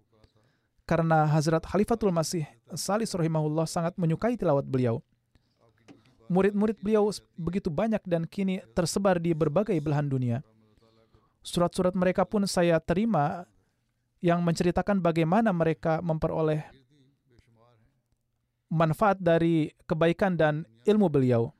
karena 0.85 1.25
Hazrat 1.25 1.65
Khalifatul 1.65 2.13
Masih 2.13 2.45
Salis 2.77 3.09
rahimahullah 3.17 3.65
sangat 3.65 3.97
menyukai 3.97 4.37
tilawat 4.37 4.69
beliau. 4.69 5.01
Murid-murid 6.29 6.77
beliau 6.77 7.09
begitu 7.33 7.73
banyak 7.73 8.05
dan 8.05 8.29
kini 8.29 8.61
tersebar 8.77 9.17
di 9.17 9.33
berbagai 9.33 9.73
belahan 9.81 10.05
dunia. 10.05 10.45
Surat-surat 11.41 11.97
mereka 11.97 12.29
pun 12.29 12.45
saya 12.45 12.77
terima 12.77 13.49
yang 14.21 14.45
menceritakan 14.45 15.01
bagaimana 15.01 15.49
mereka 15.49 15.97
memperoleh 15.97 16.82
manfaat 18.73 19.21
dari 19.21 19.69
kebaikan 19.85 20.33
dan 20.33 20.65
ilmu 20.89 21.05
beliau. 21.05 21.53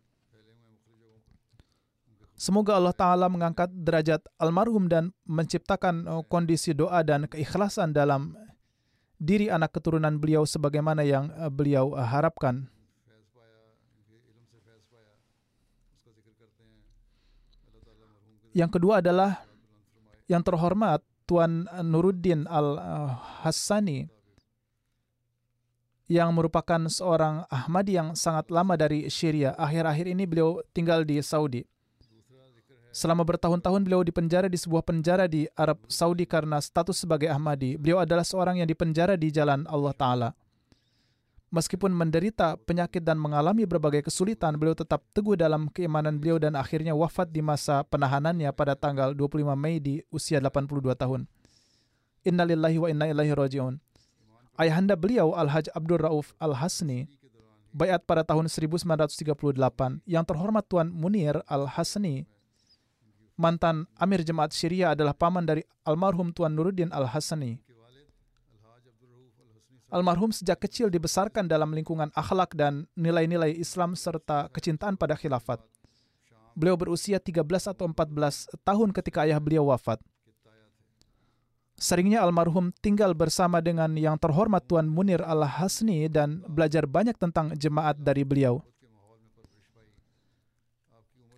Semoga 2.33 2.75
Allah 2.75 2.97
Ta'ala 2.97 3.29
mengangkat 3.29 3.69
derajat 3.71 4.25
almarhum 4.41 4.89
dan 4.89 5.13
menciptakan 5.29 6.09
uh, 6.09 6.23
kondisi 6.25 6.73
doa 6.73 7.05
dan 7.05 7.29
keikhlasan 7.29 7.93
dalam 7.93 8.33
diri 9.21 9.47
anak 9.47 9.77
keturunan 9.77 10.17
beliau 10.17 10.43
sebagaimana 10.43 11.05
yang 11.05 11.29
uh, 11.37 11.47
beliau 11.53 11.93
uh, 11.93 12.01
harapkan. 12.03 12.67
Yang 18.53 18.69
kedua 18.77 19.01
adalah 19.01 19.45
yang 20.29 20.45
terhormat 20.45 21.01
Tuan 21.25 21.65
Nuruddin 21.81 22.45
Al-Hassani 22.45 24.05
yang 26.11 26.35
merupakan 26.35 26.79
seorang 26.91 27.47
Ahmadi 27.47 27.95
yang 27.95 28.13
sangat 28.13 28.51
lama 28.51 28.75
dari 28.75 29.07
Syria. 29.07 29.55
Akhir-akhir 29.55 30.05
ini 30.11 30.27
beliau 30.27 30.59
tinggal 30.75 31.07
di 31.07 31.19
Saudi. 31.23 31.63
Selama 32.93 33.25
bertahun-tahun 33.25 33.81
beliau 33.81 34.05
dipenjara 34.05 34.45
di 34.45 34.53
sebuah 34.53 34.85
penjara 34.85 35.25
di 35.25 35.49
Arab 35.57 35.81
Saudi 35.89 36.29
karena 36.29 36.61
status 36.61 37.01
sebagai 37.01 37.25
Ahmadi. 37.25 37.73
Beliau 37.73 37.97
adalah 37.97 38.21
seorang 38.21 38.61
yang 38.61 38.69
dipenjara 38.69 39.17
di 39.17 39.33
jalan 39.33 39.65
Allah 39.65 39.93
Ta'ala. 39.97 40.29
Meskipun 41.53 41.93
menderita 41.93 42.57
penyakit 42.65 43.05
dan 43.05 43.21
mengalami 43.21 43.65
berbagai 43.69 44.09
kesulitan, 44.09 44.57
beliau 44.57 44.73
tetap 44.73 45.05
teguh 45.13 45.37
dalam 45.37 45.69
keimanan 45.69 46.17
beliau 46.17 46.41
dan 46.41 46.57
akhirnya 46.57 46.97
wafat 46.97 47.29
di 47.29 47.45
masa 47.45 47.85
penahanannya 47.85 48.49
pada 48.57 48.73
tanggal 48.73 49.13
25 49.13 49.53
Mei 49.53 49.77
di 49.77 50.01
usia 50.09 50.41
82 50.41 50.97
tahun. 50.97 51.29
Innalillahi 52.25 52.77
wa 52.81 52.87
inna 52.89 53.05
ilaihi 53.05 53.37
raji'un. 53.37 53.77
Ayahanda 54.53 54.93
beliau 54.93 55.33
Al-Haj 55.33 55.73
Abdul 55.73 56.01
Rauf 56.01 56.37
Al-Hasni 56.37 57.09
bayat 57.73 58.05
pada 58.05 58.21
tahun 58.21 58.45
1938 58.45 59.33
yang 60.05 60.21
terhormat 60.21 60.65
Tuan 60.69 60.93
Munir 60.93 61.41
Al-Hasni 61.49 62.29
mantan 63.33 63.89
Amir 63.97 64.21
Jemaat 64.21 64.53
Syria 64.53 64.93
adalah 64.93 65.17
paman 65.17 65.45
dari 65.45 65.65
almarhum 65.85 66.29
Tuan 66.29 66.53
Nuruddin 66.53 66.93
Al-Hasani. 66.93 67.57
Almarhum 69.93 70.33
sejak 70.33 70.57
kecil 70.57 70.89
dibesarkan 70.89 71.45
dalam 71.45 71.69
lingkungan 71.69 72.09
akhlak 72.17 72.57
dan 72.57 72.89
nilai-nilai 72.97 73.53
Islam 73.53 73.93
serta 73.93 74.49
kecintaan 74.49 74.97
pada 74.97 75.13
khilafat. 75.13 75.61
Beliau 76.57 76.73
berusia 76.73 77.21
13 77.21 77.45
atau 77.69 77.85
14 77.85 78.57
tahun 78.65 78.89
ketika 78.89 79.25
ayah 79.29 79.37
beliau 79.37 79.69
wafat. 79.69 80.01
Seringnya 81.83 82.23
almarhum 82.23 82.71
tinggal 82.79 83.11
bersama 83.11 83.59
dengan 83.59 83.99
yang 83.99 84.15
terhormat 84.15 84.63
Tuan 84.63 84.87
Munir 84.87 85.19
Al-Hasni 85.19 86.07
dan 86.07 86.39
belajar 86.47 86.87
banyak 86.87 87.19
tentang 87.19 87.51
jemaat 87.59 87.99
dari 87.99 88.23
beliau. 88.23 88.63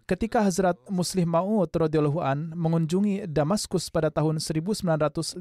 Ketika 0.05 0.45
Hazrat 0.45 0.77
Muslim 0.85 1.33
Maud 1.33 1.73
radhiyallahu 1.73 2.21
an 2.21 2.53
mengunjungi 2.53 3.25
Damaskus 3.25 3.89
pada 3.89 4.13
tahun 4.13 4.37
1955, 4.37 5.33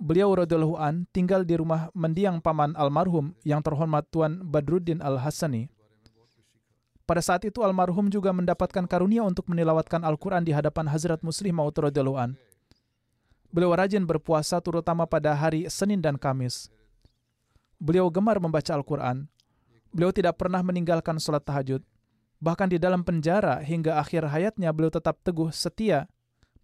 beliau 0.00 0.32
radhiyallahu 0.32 0.80
an 0.80 1.04
tinggal 1.12 1.44
di 1.44 1.60
rumah 1.60 1.92
mendiang 1.92 2.40
paman 2.40 2.72
almarhum 2.72 3.36
yang 3.44 3.60
terhormat 3.60 4.08
Tuan 4.08 4.40
Badruddin 4.48 5.04
Al-Hasani. 5.04 5.68
Pada 7.04 7.20
saat 7.20 7.44
itu 7.44 7.60
almarhum 7.60 8.08
juga 8.08 8.32
mendapatkan 8.32 8.88
karunia 8.88 9.20
untuk 9.28 9.44
menilawatkan 9.52 10.08
Al-Quran 10.08 10.40
di 10.40 10.56
hadapan 10.56 10.88
Hazrat 10.88 11.20
Muslim 11.20 11.60
Maud 11.60 11.76
radhiyallahu 11.76 12.16
an. 12.16 12.32
Beliau 13.50 13.72
rajin 13.72 14.02
berpuasa 14.04 14.58
terutama 14.60 15.06
pada 15.06 15.32
hari 15.32 15.66
Senin 15.70 16.02
dan 16.02 16.18
Kamis. 16.18 16.68
Beliau 17.76 18.08
gemar 18.08 18.40
membaca 18.40 18.72
Al-Quran. 18.72 19.28
Beliau 19.92 20.12
tidak 20.12 20.36
pernah 20.40 20.60
meninggalkan 20.60 21.16
sholat 21.20 21.44
tahajud. 21.44 21.84
Bahkan 22.36 22.68
di 22.68 22.76
dalam 22.76 23.00
penjara 23.00 23.64
hingga 23.64 23.96
akhir 23.96 24.28
hayatnya 24.28 24.68
beliau 24.68 24.92
tetap 24.92 25.16
teguh 25.24 25.48
setia 25.52 26.04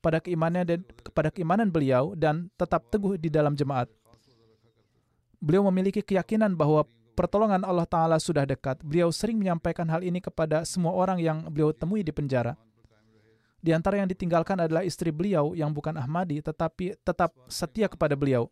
pada 0.04 0.20
keimanan 0.20 0.68
dan 0.68 0.80
kepada 1.00 1.32
keimanan 1.32 1.72
beliau 1.72 2.12
dan 2.12 2.52
tetap 2.60 2.90
teguh 2.92 3.16
di 3.16 3.32
dalam 3.32 3.56
jemaat. 3.56 3.88
Beliau 5.40 5.64
memiliki 5.72 6.04
keyakinan 6.04 6.54
bahwa 6.54 6.84
pertolongan 7.16 7.64
Allah 7.64 7.88
Ta'ala 7.88 8.16
sudah 8.20 8.44
dekat. 8.44 8.82
Beliau 8.84 9.08
sering 9.14 9.40
menyampaikan 9.40 9.88
hal 9.88 10.04
ini 10.04 10.20
kepada 10.20 10.66
semua 10.68 10.92
orang 10.92 11.18
yang 11.22 11.46
beliau 11.48 11.72
temui 11.72 12.04
di 12.04 12.12
penjara. 12.12 12.58
Di 13.62 13.70
antara 13.70 14.02
yang 14.02 14.10
ditinggalkan 14.10 14.58
adalah 14.58 14.82
istri 14.82 15.14
beliau 15.14 15.54
yang 15.54 15.70
bukan 15.70 15.94
Ahmadi 15.94 16.42
tetapi 16.42 16.98
tetap 16.98 17.30
setia 17.46 17.86
kepada 17.86 18.18
beliau. 18.18 18.50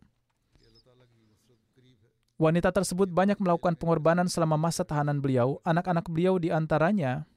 Wanita 2.39 2.73
tersebut 2.73 3.11
banyak 3.11 3.37
melakukan 3.37 3.77
pengorbanan 3.77 4.25
selama 4.25 4.57
masa 4.57 4.81
tahanan 4.81 5.21
beliau. 5.21 5.59
Anak-anak 5.61 6.09
beliau 6.09 6.41
di 6.41 6.49
antaranya 6.49 7.27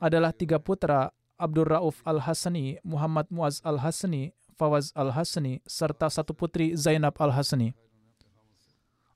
adalah 0.00 0.32
tiga 0.32 0.56
putra 0.56 1.12
Abdul 1.36 1.68
Rauf 1.68 2.00
Al-Hasani, 2.06 2.80
Muhammad 2.80 3.28
Muaz 3.28 3.60
Al-Hasani, 3.60 4.32
Fawaz 4.56 4.88
Al-Hasani, 4.96 5.60
serta 5.68 6.08
satu 6.08 6.32
putri 6.32 6.72
Zainab 6.78 7.12
Al-Hasani. 7.20 7.76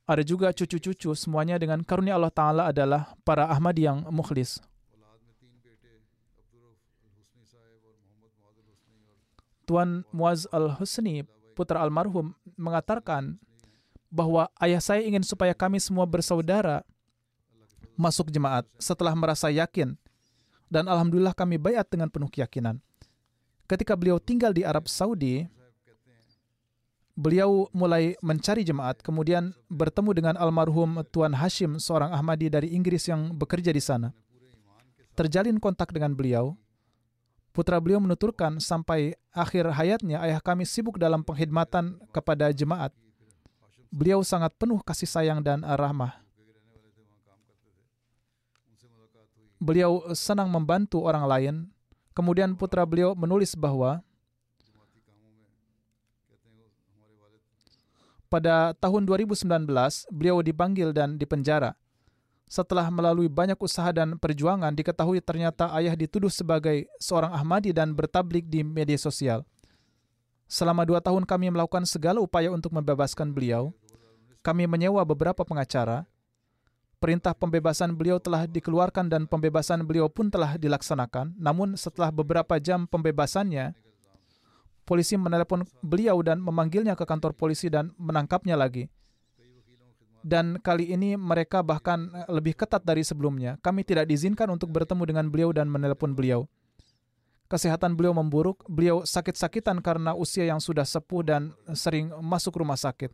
Ada 0.04 0.26
juga 0.26 0.52
cucu-cucu 0.52 1.14
semuanya 1.16 1.56
dengan 1.56 1.80
karunia 1.86 2.18
Allah 2.18 2.34
Ta'ala 2.34 2.62
adalah 2.68 3.14
para 3.24 3.46
Ahmadi 3.48 3.86
yang 3.88 4.04
mukhlis. 4.10 4.60
Tuan 9.70 10.02
Muaz 10.10 10.50
Al-Husni, 10.50 11.22
putra 11.54 11.78
almarhum, 11.78 12.34
mengatakan 12.58 13.38
bahwa 14.10 14.50
ayah 14.58 14.82
saya 14.82 15.06
ingin 15.06 15.22
supaya 15.22 15.54
kami 15.54 15.78
semua 15.78 16.02
bersaudara 16.10 16.82
masuk 17.94 18.34
jemaat 18.34 18.66
setelah 18.82 19.14
merasa 19.14 19.46
yakin. 19.46 19.94
Dan 20.66 20.90
Alhamdulillah 20.90 21.38
kami 21.38 21.54
bayat 21.54 21.86
dengan 21.86 22.10
penuh 22.10 22.26
keyakinan. 22.26 22.82
Ketika 23.70 23.94
beliau 23.94 24.18
tinggal 24.18 24.50
di 24.50 24.66
Arab 24.66 24.90
Saudi, 24.90 25.46
beliau 27.14 27.70
mulai 27.70 28.18
mencari 28.26 28.66
jemaat, 28.66 28.98
kemudian 29.06 29.54
bertemu 29.70 30.10
dengan 30.18 30.34
almarhum 30.34 30.98
Tuan 31.14 31.30
Hashim, 31.30 31.78
seorang 31.78 32.10
Ahmadi 32.10 32.50
dari 32.50 32.74
Inggris 32.74 33.06
yang 33.06 33.30
bekerja 33.38 33.70
di 33.70 33.78
sana. 33.78 34.10
Terjalin 35.14 35.62
kontak 35.62 35.94
dengan 35.94 36.18
beliau. 36.18 36.58
Putra 37.50 37.82
beliau 37.82 37.98
menuturkan 37.98 38.62
sampai 38.62 39.18
akhir 39.34 39.74
hayatnya 39.74 40.22
ayah 40.22 40.38
kami 40.38 40.62
sibuk 40.62 40.96
dalam 41.02 41.26
penghidmatan 41.26 41.98
kepada 42.14 42.54
jemaat 42.54 42.94
beliau 43.90 44.22
sangat 44.22 44.54
penuh 44.54 44.78
kasih 44.86 45.10
sayang 45.10 45.42
dan 45.42 45.66
rahmah. 45.66 46.22
Beliau 49.60 50.14
senang 50.16 50.48
membantu 50.48 51.04
orang 51.04 51.26
lain. 51.26 51.54
Kemudian 52.16 52.56
putra 52.56 52.86
beliau 52.88 53.12
menulis 53.12 53.52
bahwa 53.52 54.00
pada 58.30 58.72
tahun 58.78 59.04
2019 59.04 59.44
beliau 60.08 60.40
dipanggil 60.40 60.96
dan 60.96 61.20
dipenjara. 61.20 61.76
Setelah 62.50 62.90
melalui 62.90 63.30
banyak 63.30 63.54
usaha 63.62 63.94
dan 63.94 64.18
perjuangan, 64.18 64.74
diketahui 64.74 65.22
ternyata 65.22 65.70
ayah 65.78 65.94
dituduh 65.94 66.34
sebagai 66.34 66.90
seorang 66.98 67.30
Ahmadi 67.30 67.70
dan 67.70 67.94
bertablik 67.94 68.50
di 68.50 68.66
media 68.66 68.98
sosial. 68.98 69.46
Selama 70.50 70.82
dua 70.82 70.98
tahun 70.98 71.30
kami 71.30 71.54
melakukan 71.54 71.86
segala 71.86 72.18
upaya 72.18 72.50
untuk 72.50 72.74
membebaskan 72.74 73.30
beliau. 73.30 73.70
Kami 74.42 74.66
menyewa 74.66 74.98
beberapa 75.06 75.46
pengacara. 75.46 76.10
Perintah 76.98 77.38
pembebasan 77.38 77.94
beliau 77.94 78.18
telah 78.18 78.50
dikeluarkan 78.50 79.06
dan 79.06 79.30
pembebasan 79.30 79.86
beliau 79.86 80.10
pun 80.10 80.26
telah 80.26 80.58
dilaksanakan. 80.58 81.38
Namun 81.38 81.78
setelah 81.78 82.10
beberapa 82.10 82.58
jam 82.58 82.82
pembebasannya, 82.90 83.78
polisi 84.82 85.14
menelepon 85.14 85.62
beliau 85.86 86.18
dan 86.18 86.42
memanggilnya 86.42 86.98
ke 86.98 87.06
kantor 87.06 87.30
polisi 87.30 87.70
dan 87.70 87.94
menangkapnya 87.94 88.58
lagi. 88.58 88.90
Dan 90.20 90.60
kali 90.60 90.92
ini 90.92 91.16
mereka 91.16 91.64
bahkan 91.64 92.12
lebih 92.28 92.52
ketat 92.52 92.84
dari 92.84 93.00
sebelumnya. 93.00 93.56
Kami 93.64 93.82
tidak 93.82 94.04
diizinkan 94.06 94.52
untuk 94.52 94.68
bertemu 94.68 95.02
dengan 95.08 95.26
beliau 95.32 95.50
dan 95.50 95.66
menelepon 95.68 96.12
beliau 96.12 96.44
kesehatan 97.50 97.98
beliau 97.98 98.14
memburuk. 98.14 98.62
Beliau 98.70 99.02
sakit-sakitan 99.02 99.82
karena 99.82 100.14
usia 100.14 100.46
yang 100.46 100.62
sudah 100.62 100.86
sepuh 100.86 101.26
dan 101.26 101.50
sering 101.74 102.14
masuk 102.22 102.62
rumah 102.62 102.78
sakit. 102.78 103.10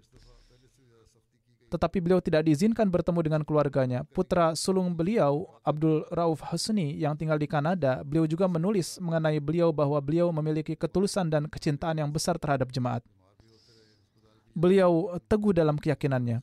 Tetapi 1.67 1.99
beliau 1.99 2.23
tidak 2.23 2.47
diizinkan 2.47 2.87
bertemu 2.87 3.21
dengan 3.27 3.43
keluarganya. 3.43 4.07
Putra 4.07 4.55
sulung 4.55 4.95
beliau, 4.95 5.59
Abdul 5.67 6.07
Rauf 6.15 6.39
Husni, 6.55 6.95
yang 6.95 7.19
tinggal 7.19 7.43
di 7.43 7.51
Kanada, 7.51 8.07
beliau 8.07 8.23
juga 8.23 8.47
menulis 8.47 9.03
mengenai 9.03 9.43
beliau 9.43 9.75
bahwa 9.75 9.99
beliau 9.99 10.31
memiliki 10.31 10.79
ketulusan 10.79 11.27
dan 11.27 11.51
kecintaan 11.51 11.99
yang 11.99 12.11
besar 12.15 12.39
terhadap 12.39 12.71
jemaat. 12.71 13.03
Beliau 14.55 15.19
teguh 15.27 15.51
dalam 15.51 15.75
keyakinannya. 15.75 16.39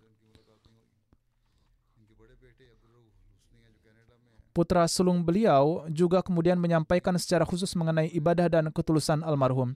Putra 4.53 4.85
sulung 4.85 5.25
beliau 5.25 5.89
juga 5.89 6.21
kemudian 6.21 6.61
menyampaikan 6.61 7.17
secara 7.17 7.43
khusus 7.43 7.73
mengenai 7.73 8.13
ibadah 8.13 8.47
dan 8.47 8.69
ketulusan 8.69 9.25
almarhum. 9.25 9.73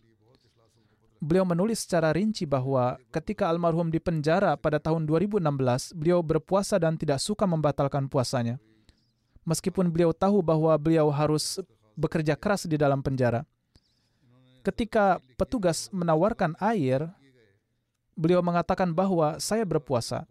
Beliau 1.17 1.49
menulis 1.49 1.81
secara 1.81 2.13
rinci 2.13 2.45
bahwa 2.45 3.01
ketika 3.09 3.49
almarhum 3.49 3.89
di 3.89 3.97
penjara 3.97 4.53
pada 4.53 4.77
tahun 4.77 5.09
2016, 5.09 5.97
beliau 5.97 6.21
berpuasa 6.21 6.77
dan 6.77 6.93
tidak 6.93 7.17
suka 7.17 7.49
membatalkan 7.49 8.05
puasanya. 8.05 8.61
Meskipun 9.41 9.89
beliau 9.89 10.13
tahu 10.13 10.45
bahwa 10.45 10.77
beliau 10.77 11.09
harus 11.09 11.57
bekerja 11.97 12.37
keras 12.37 12.69
di 12.69 12.77
dalam 12.77 13.01
penjara. 13.01 13.41
Ketika 14.61 15.17
petugas 15.41 15.89
menawarkan 15.89 16.53
air, 16.61 17.09
beliau 18.13 18.45
mengatakan 18.45 18.93
bahwa 18.93 19.41
saya 19.41 19.65
berpuasa. 19.65 20.29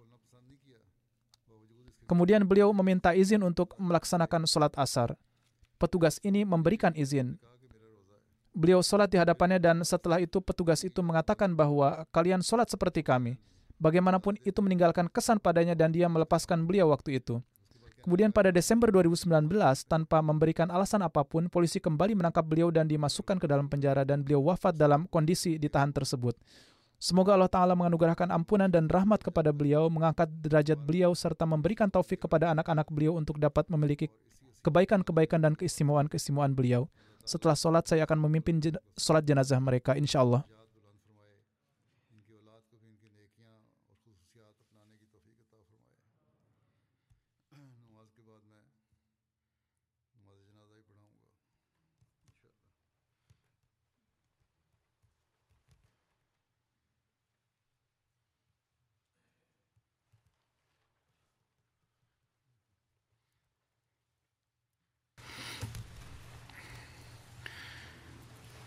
Kemudian 2.07 2.47
beliau 2.47 2.71
meminta 2.71 3.11
izin 3.13 3.43
untuk 3.43 3.75
melaksanakan 3.79 4.47
sholat 4.47 4.73
asar. 4.79 5.19
Petugas 5.77 6.23
ini 6.23 6.47
memberikan 6.47 6.95
izin. 6.95 7.37
Beliau 8.57 8.81
sholat 8.81 9.13
di 9.13 9.21
hadapannya 9.21 9.61
dan 9.61 9.85
setelah 9.85 10.17
itu 10.23 10.41
petugas 10.41 10.81
itu 10.81 11.05
mengatakan 11.05 11.53
bahwa 11.53 12.09
kalian 12.15 12.41
sholat 12.41 12.71
seperti 12.71 13.05
kami. 13.05 13.37
bagaimanapun 13.77 14.41
itu 14.41 14.57
meninggalkan 14.65 15.05
kesan 15.13 15.37
padanya 15.37 15.77
dan 15.77 15.93
dia 15.93 16.09
melepaskan 16.09 16.65
beliau 16.65 16.89
waktu 16.97 17.21
itu. 17.21 17.45
Kemudian 18.07 18.31
pada 18.31 18.55
Desember 18.55 18.87
2019, 18.89 19.51
tanpa 19.85 20.23
memberikan 20.23 20.71
alasan 20.71 21.03
apa 21.03 21.27
pun, 21.27 21.51
polisi 21.51 21.83
kembali 21.83 22.15
menangkap 22.15 22.47
beliau 22.47 22.71
dan 22.71 22.87
dimasukkan 22.87 23.43
ke 23.43 23.51
dalam 23.51 23.67
penjara 23.67 24.07
dan 24.07 24.23
beliau 24.23 24.47
wafat 24.47 24.79
dalam 24.79 25.11
kondisi 25.11 25.59
ditahan 25.59 25.91
tersebut. 25.91 26.39
Semoga 26.97 27.37
Allah 27.37 27.53
Ta'ala 27.53 27.77
menganugerahkan 27.77 28.33
ampunan 28.33 28.73
dan 28.73 28.89
rahmat 28.89 29.21
kepada 29.21 29.53
beliau, 29.53 29.93
mengangkat 29.93 30.33
derajat 30.41 30.81
beliau, 30.81 31.13
serta 31.13 31.45
memberikan 31.45 31.93
taufik 31.93 32.25
kepada 32.25 32.57
anak-anak 32.57 32.89
beliau 32.89 33.21
untuk 33.21 33.37
dapat 33.37 33.69
memiliki 33.69 34.09
kebaikan-kebaikan 34.65 35.45
dan 35.45 35.53
keistimewaan-keistimewaan 35.53 36.57
beliau. 36.57 36.89
Setelah 37.21 37.53
sholat, 37.53 37.85
saya 37.85 38.09
akan 38.09 38.25
memimpin 38.25 38.65
jen- 38.65 38.81
sholat 38.97 39.29
jenazah 39.29 39.61
mereka, 39.61 39.93
insya 39.93 40.25
Allah. 40.25 40.43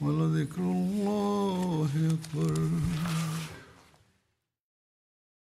ولذكر 0.00 0.60
الله 0.62 1.88
أكبر 2.14 2.54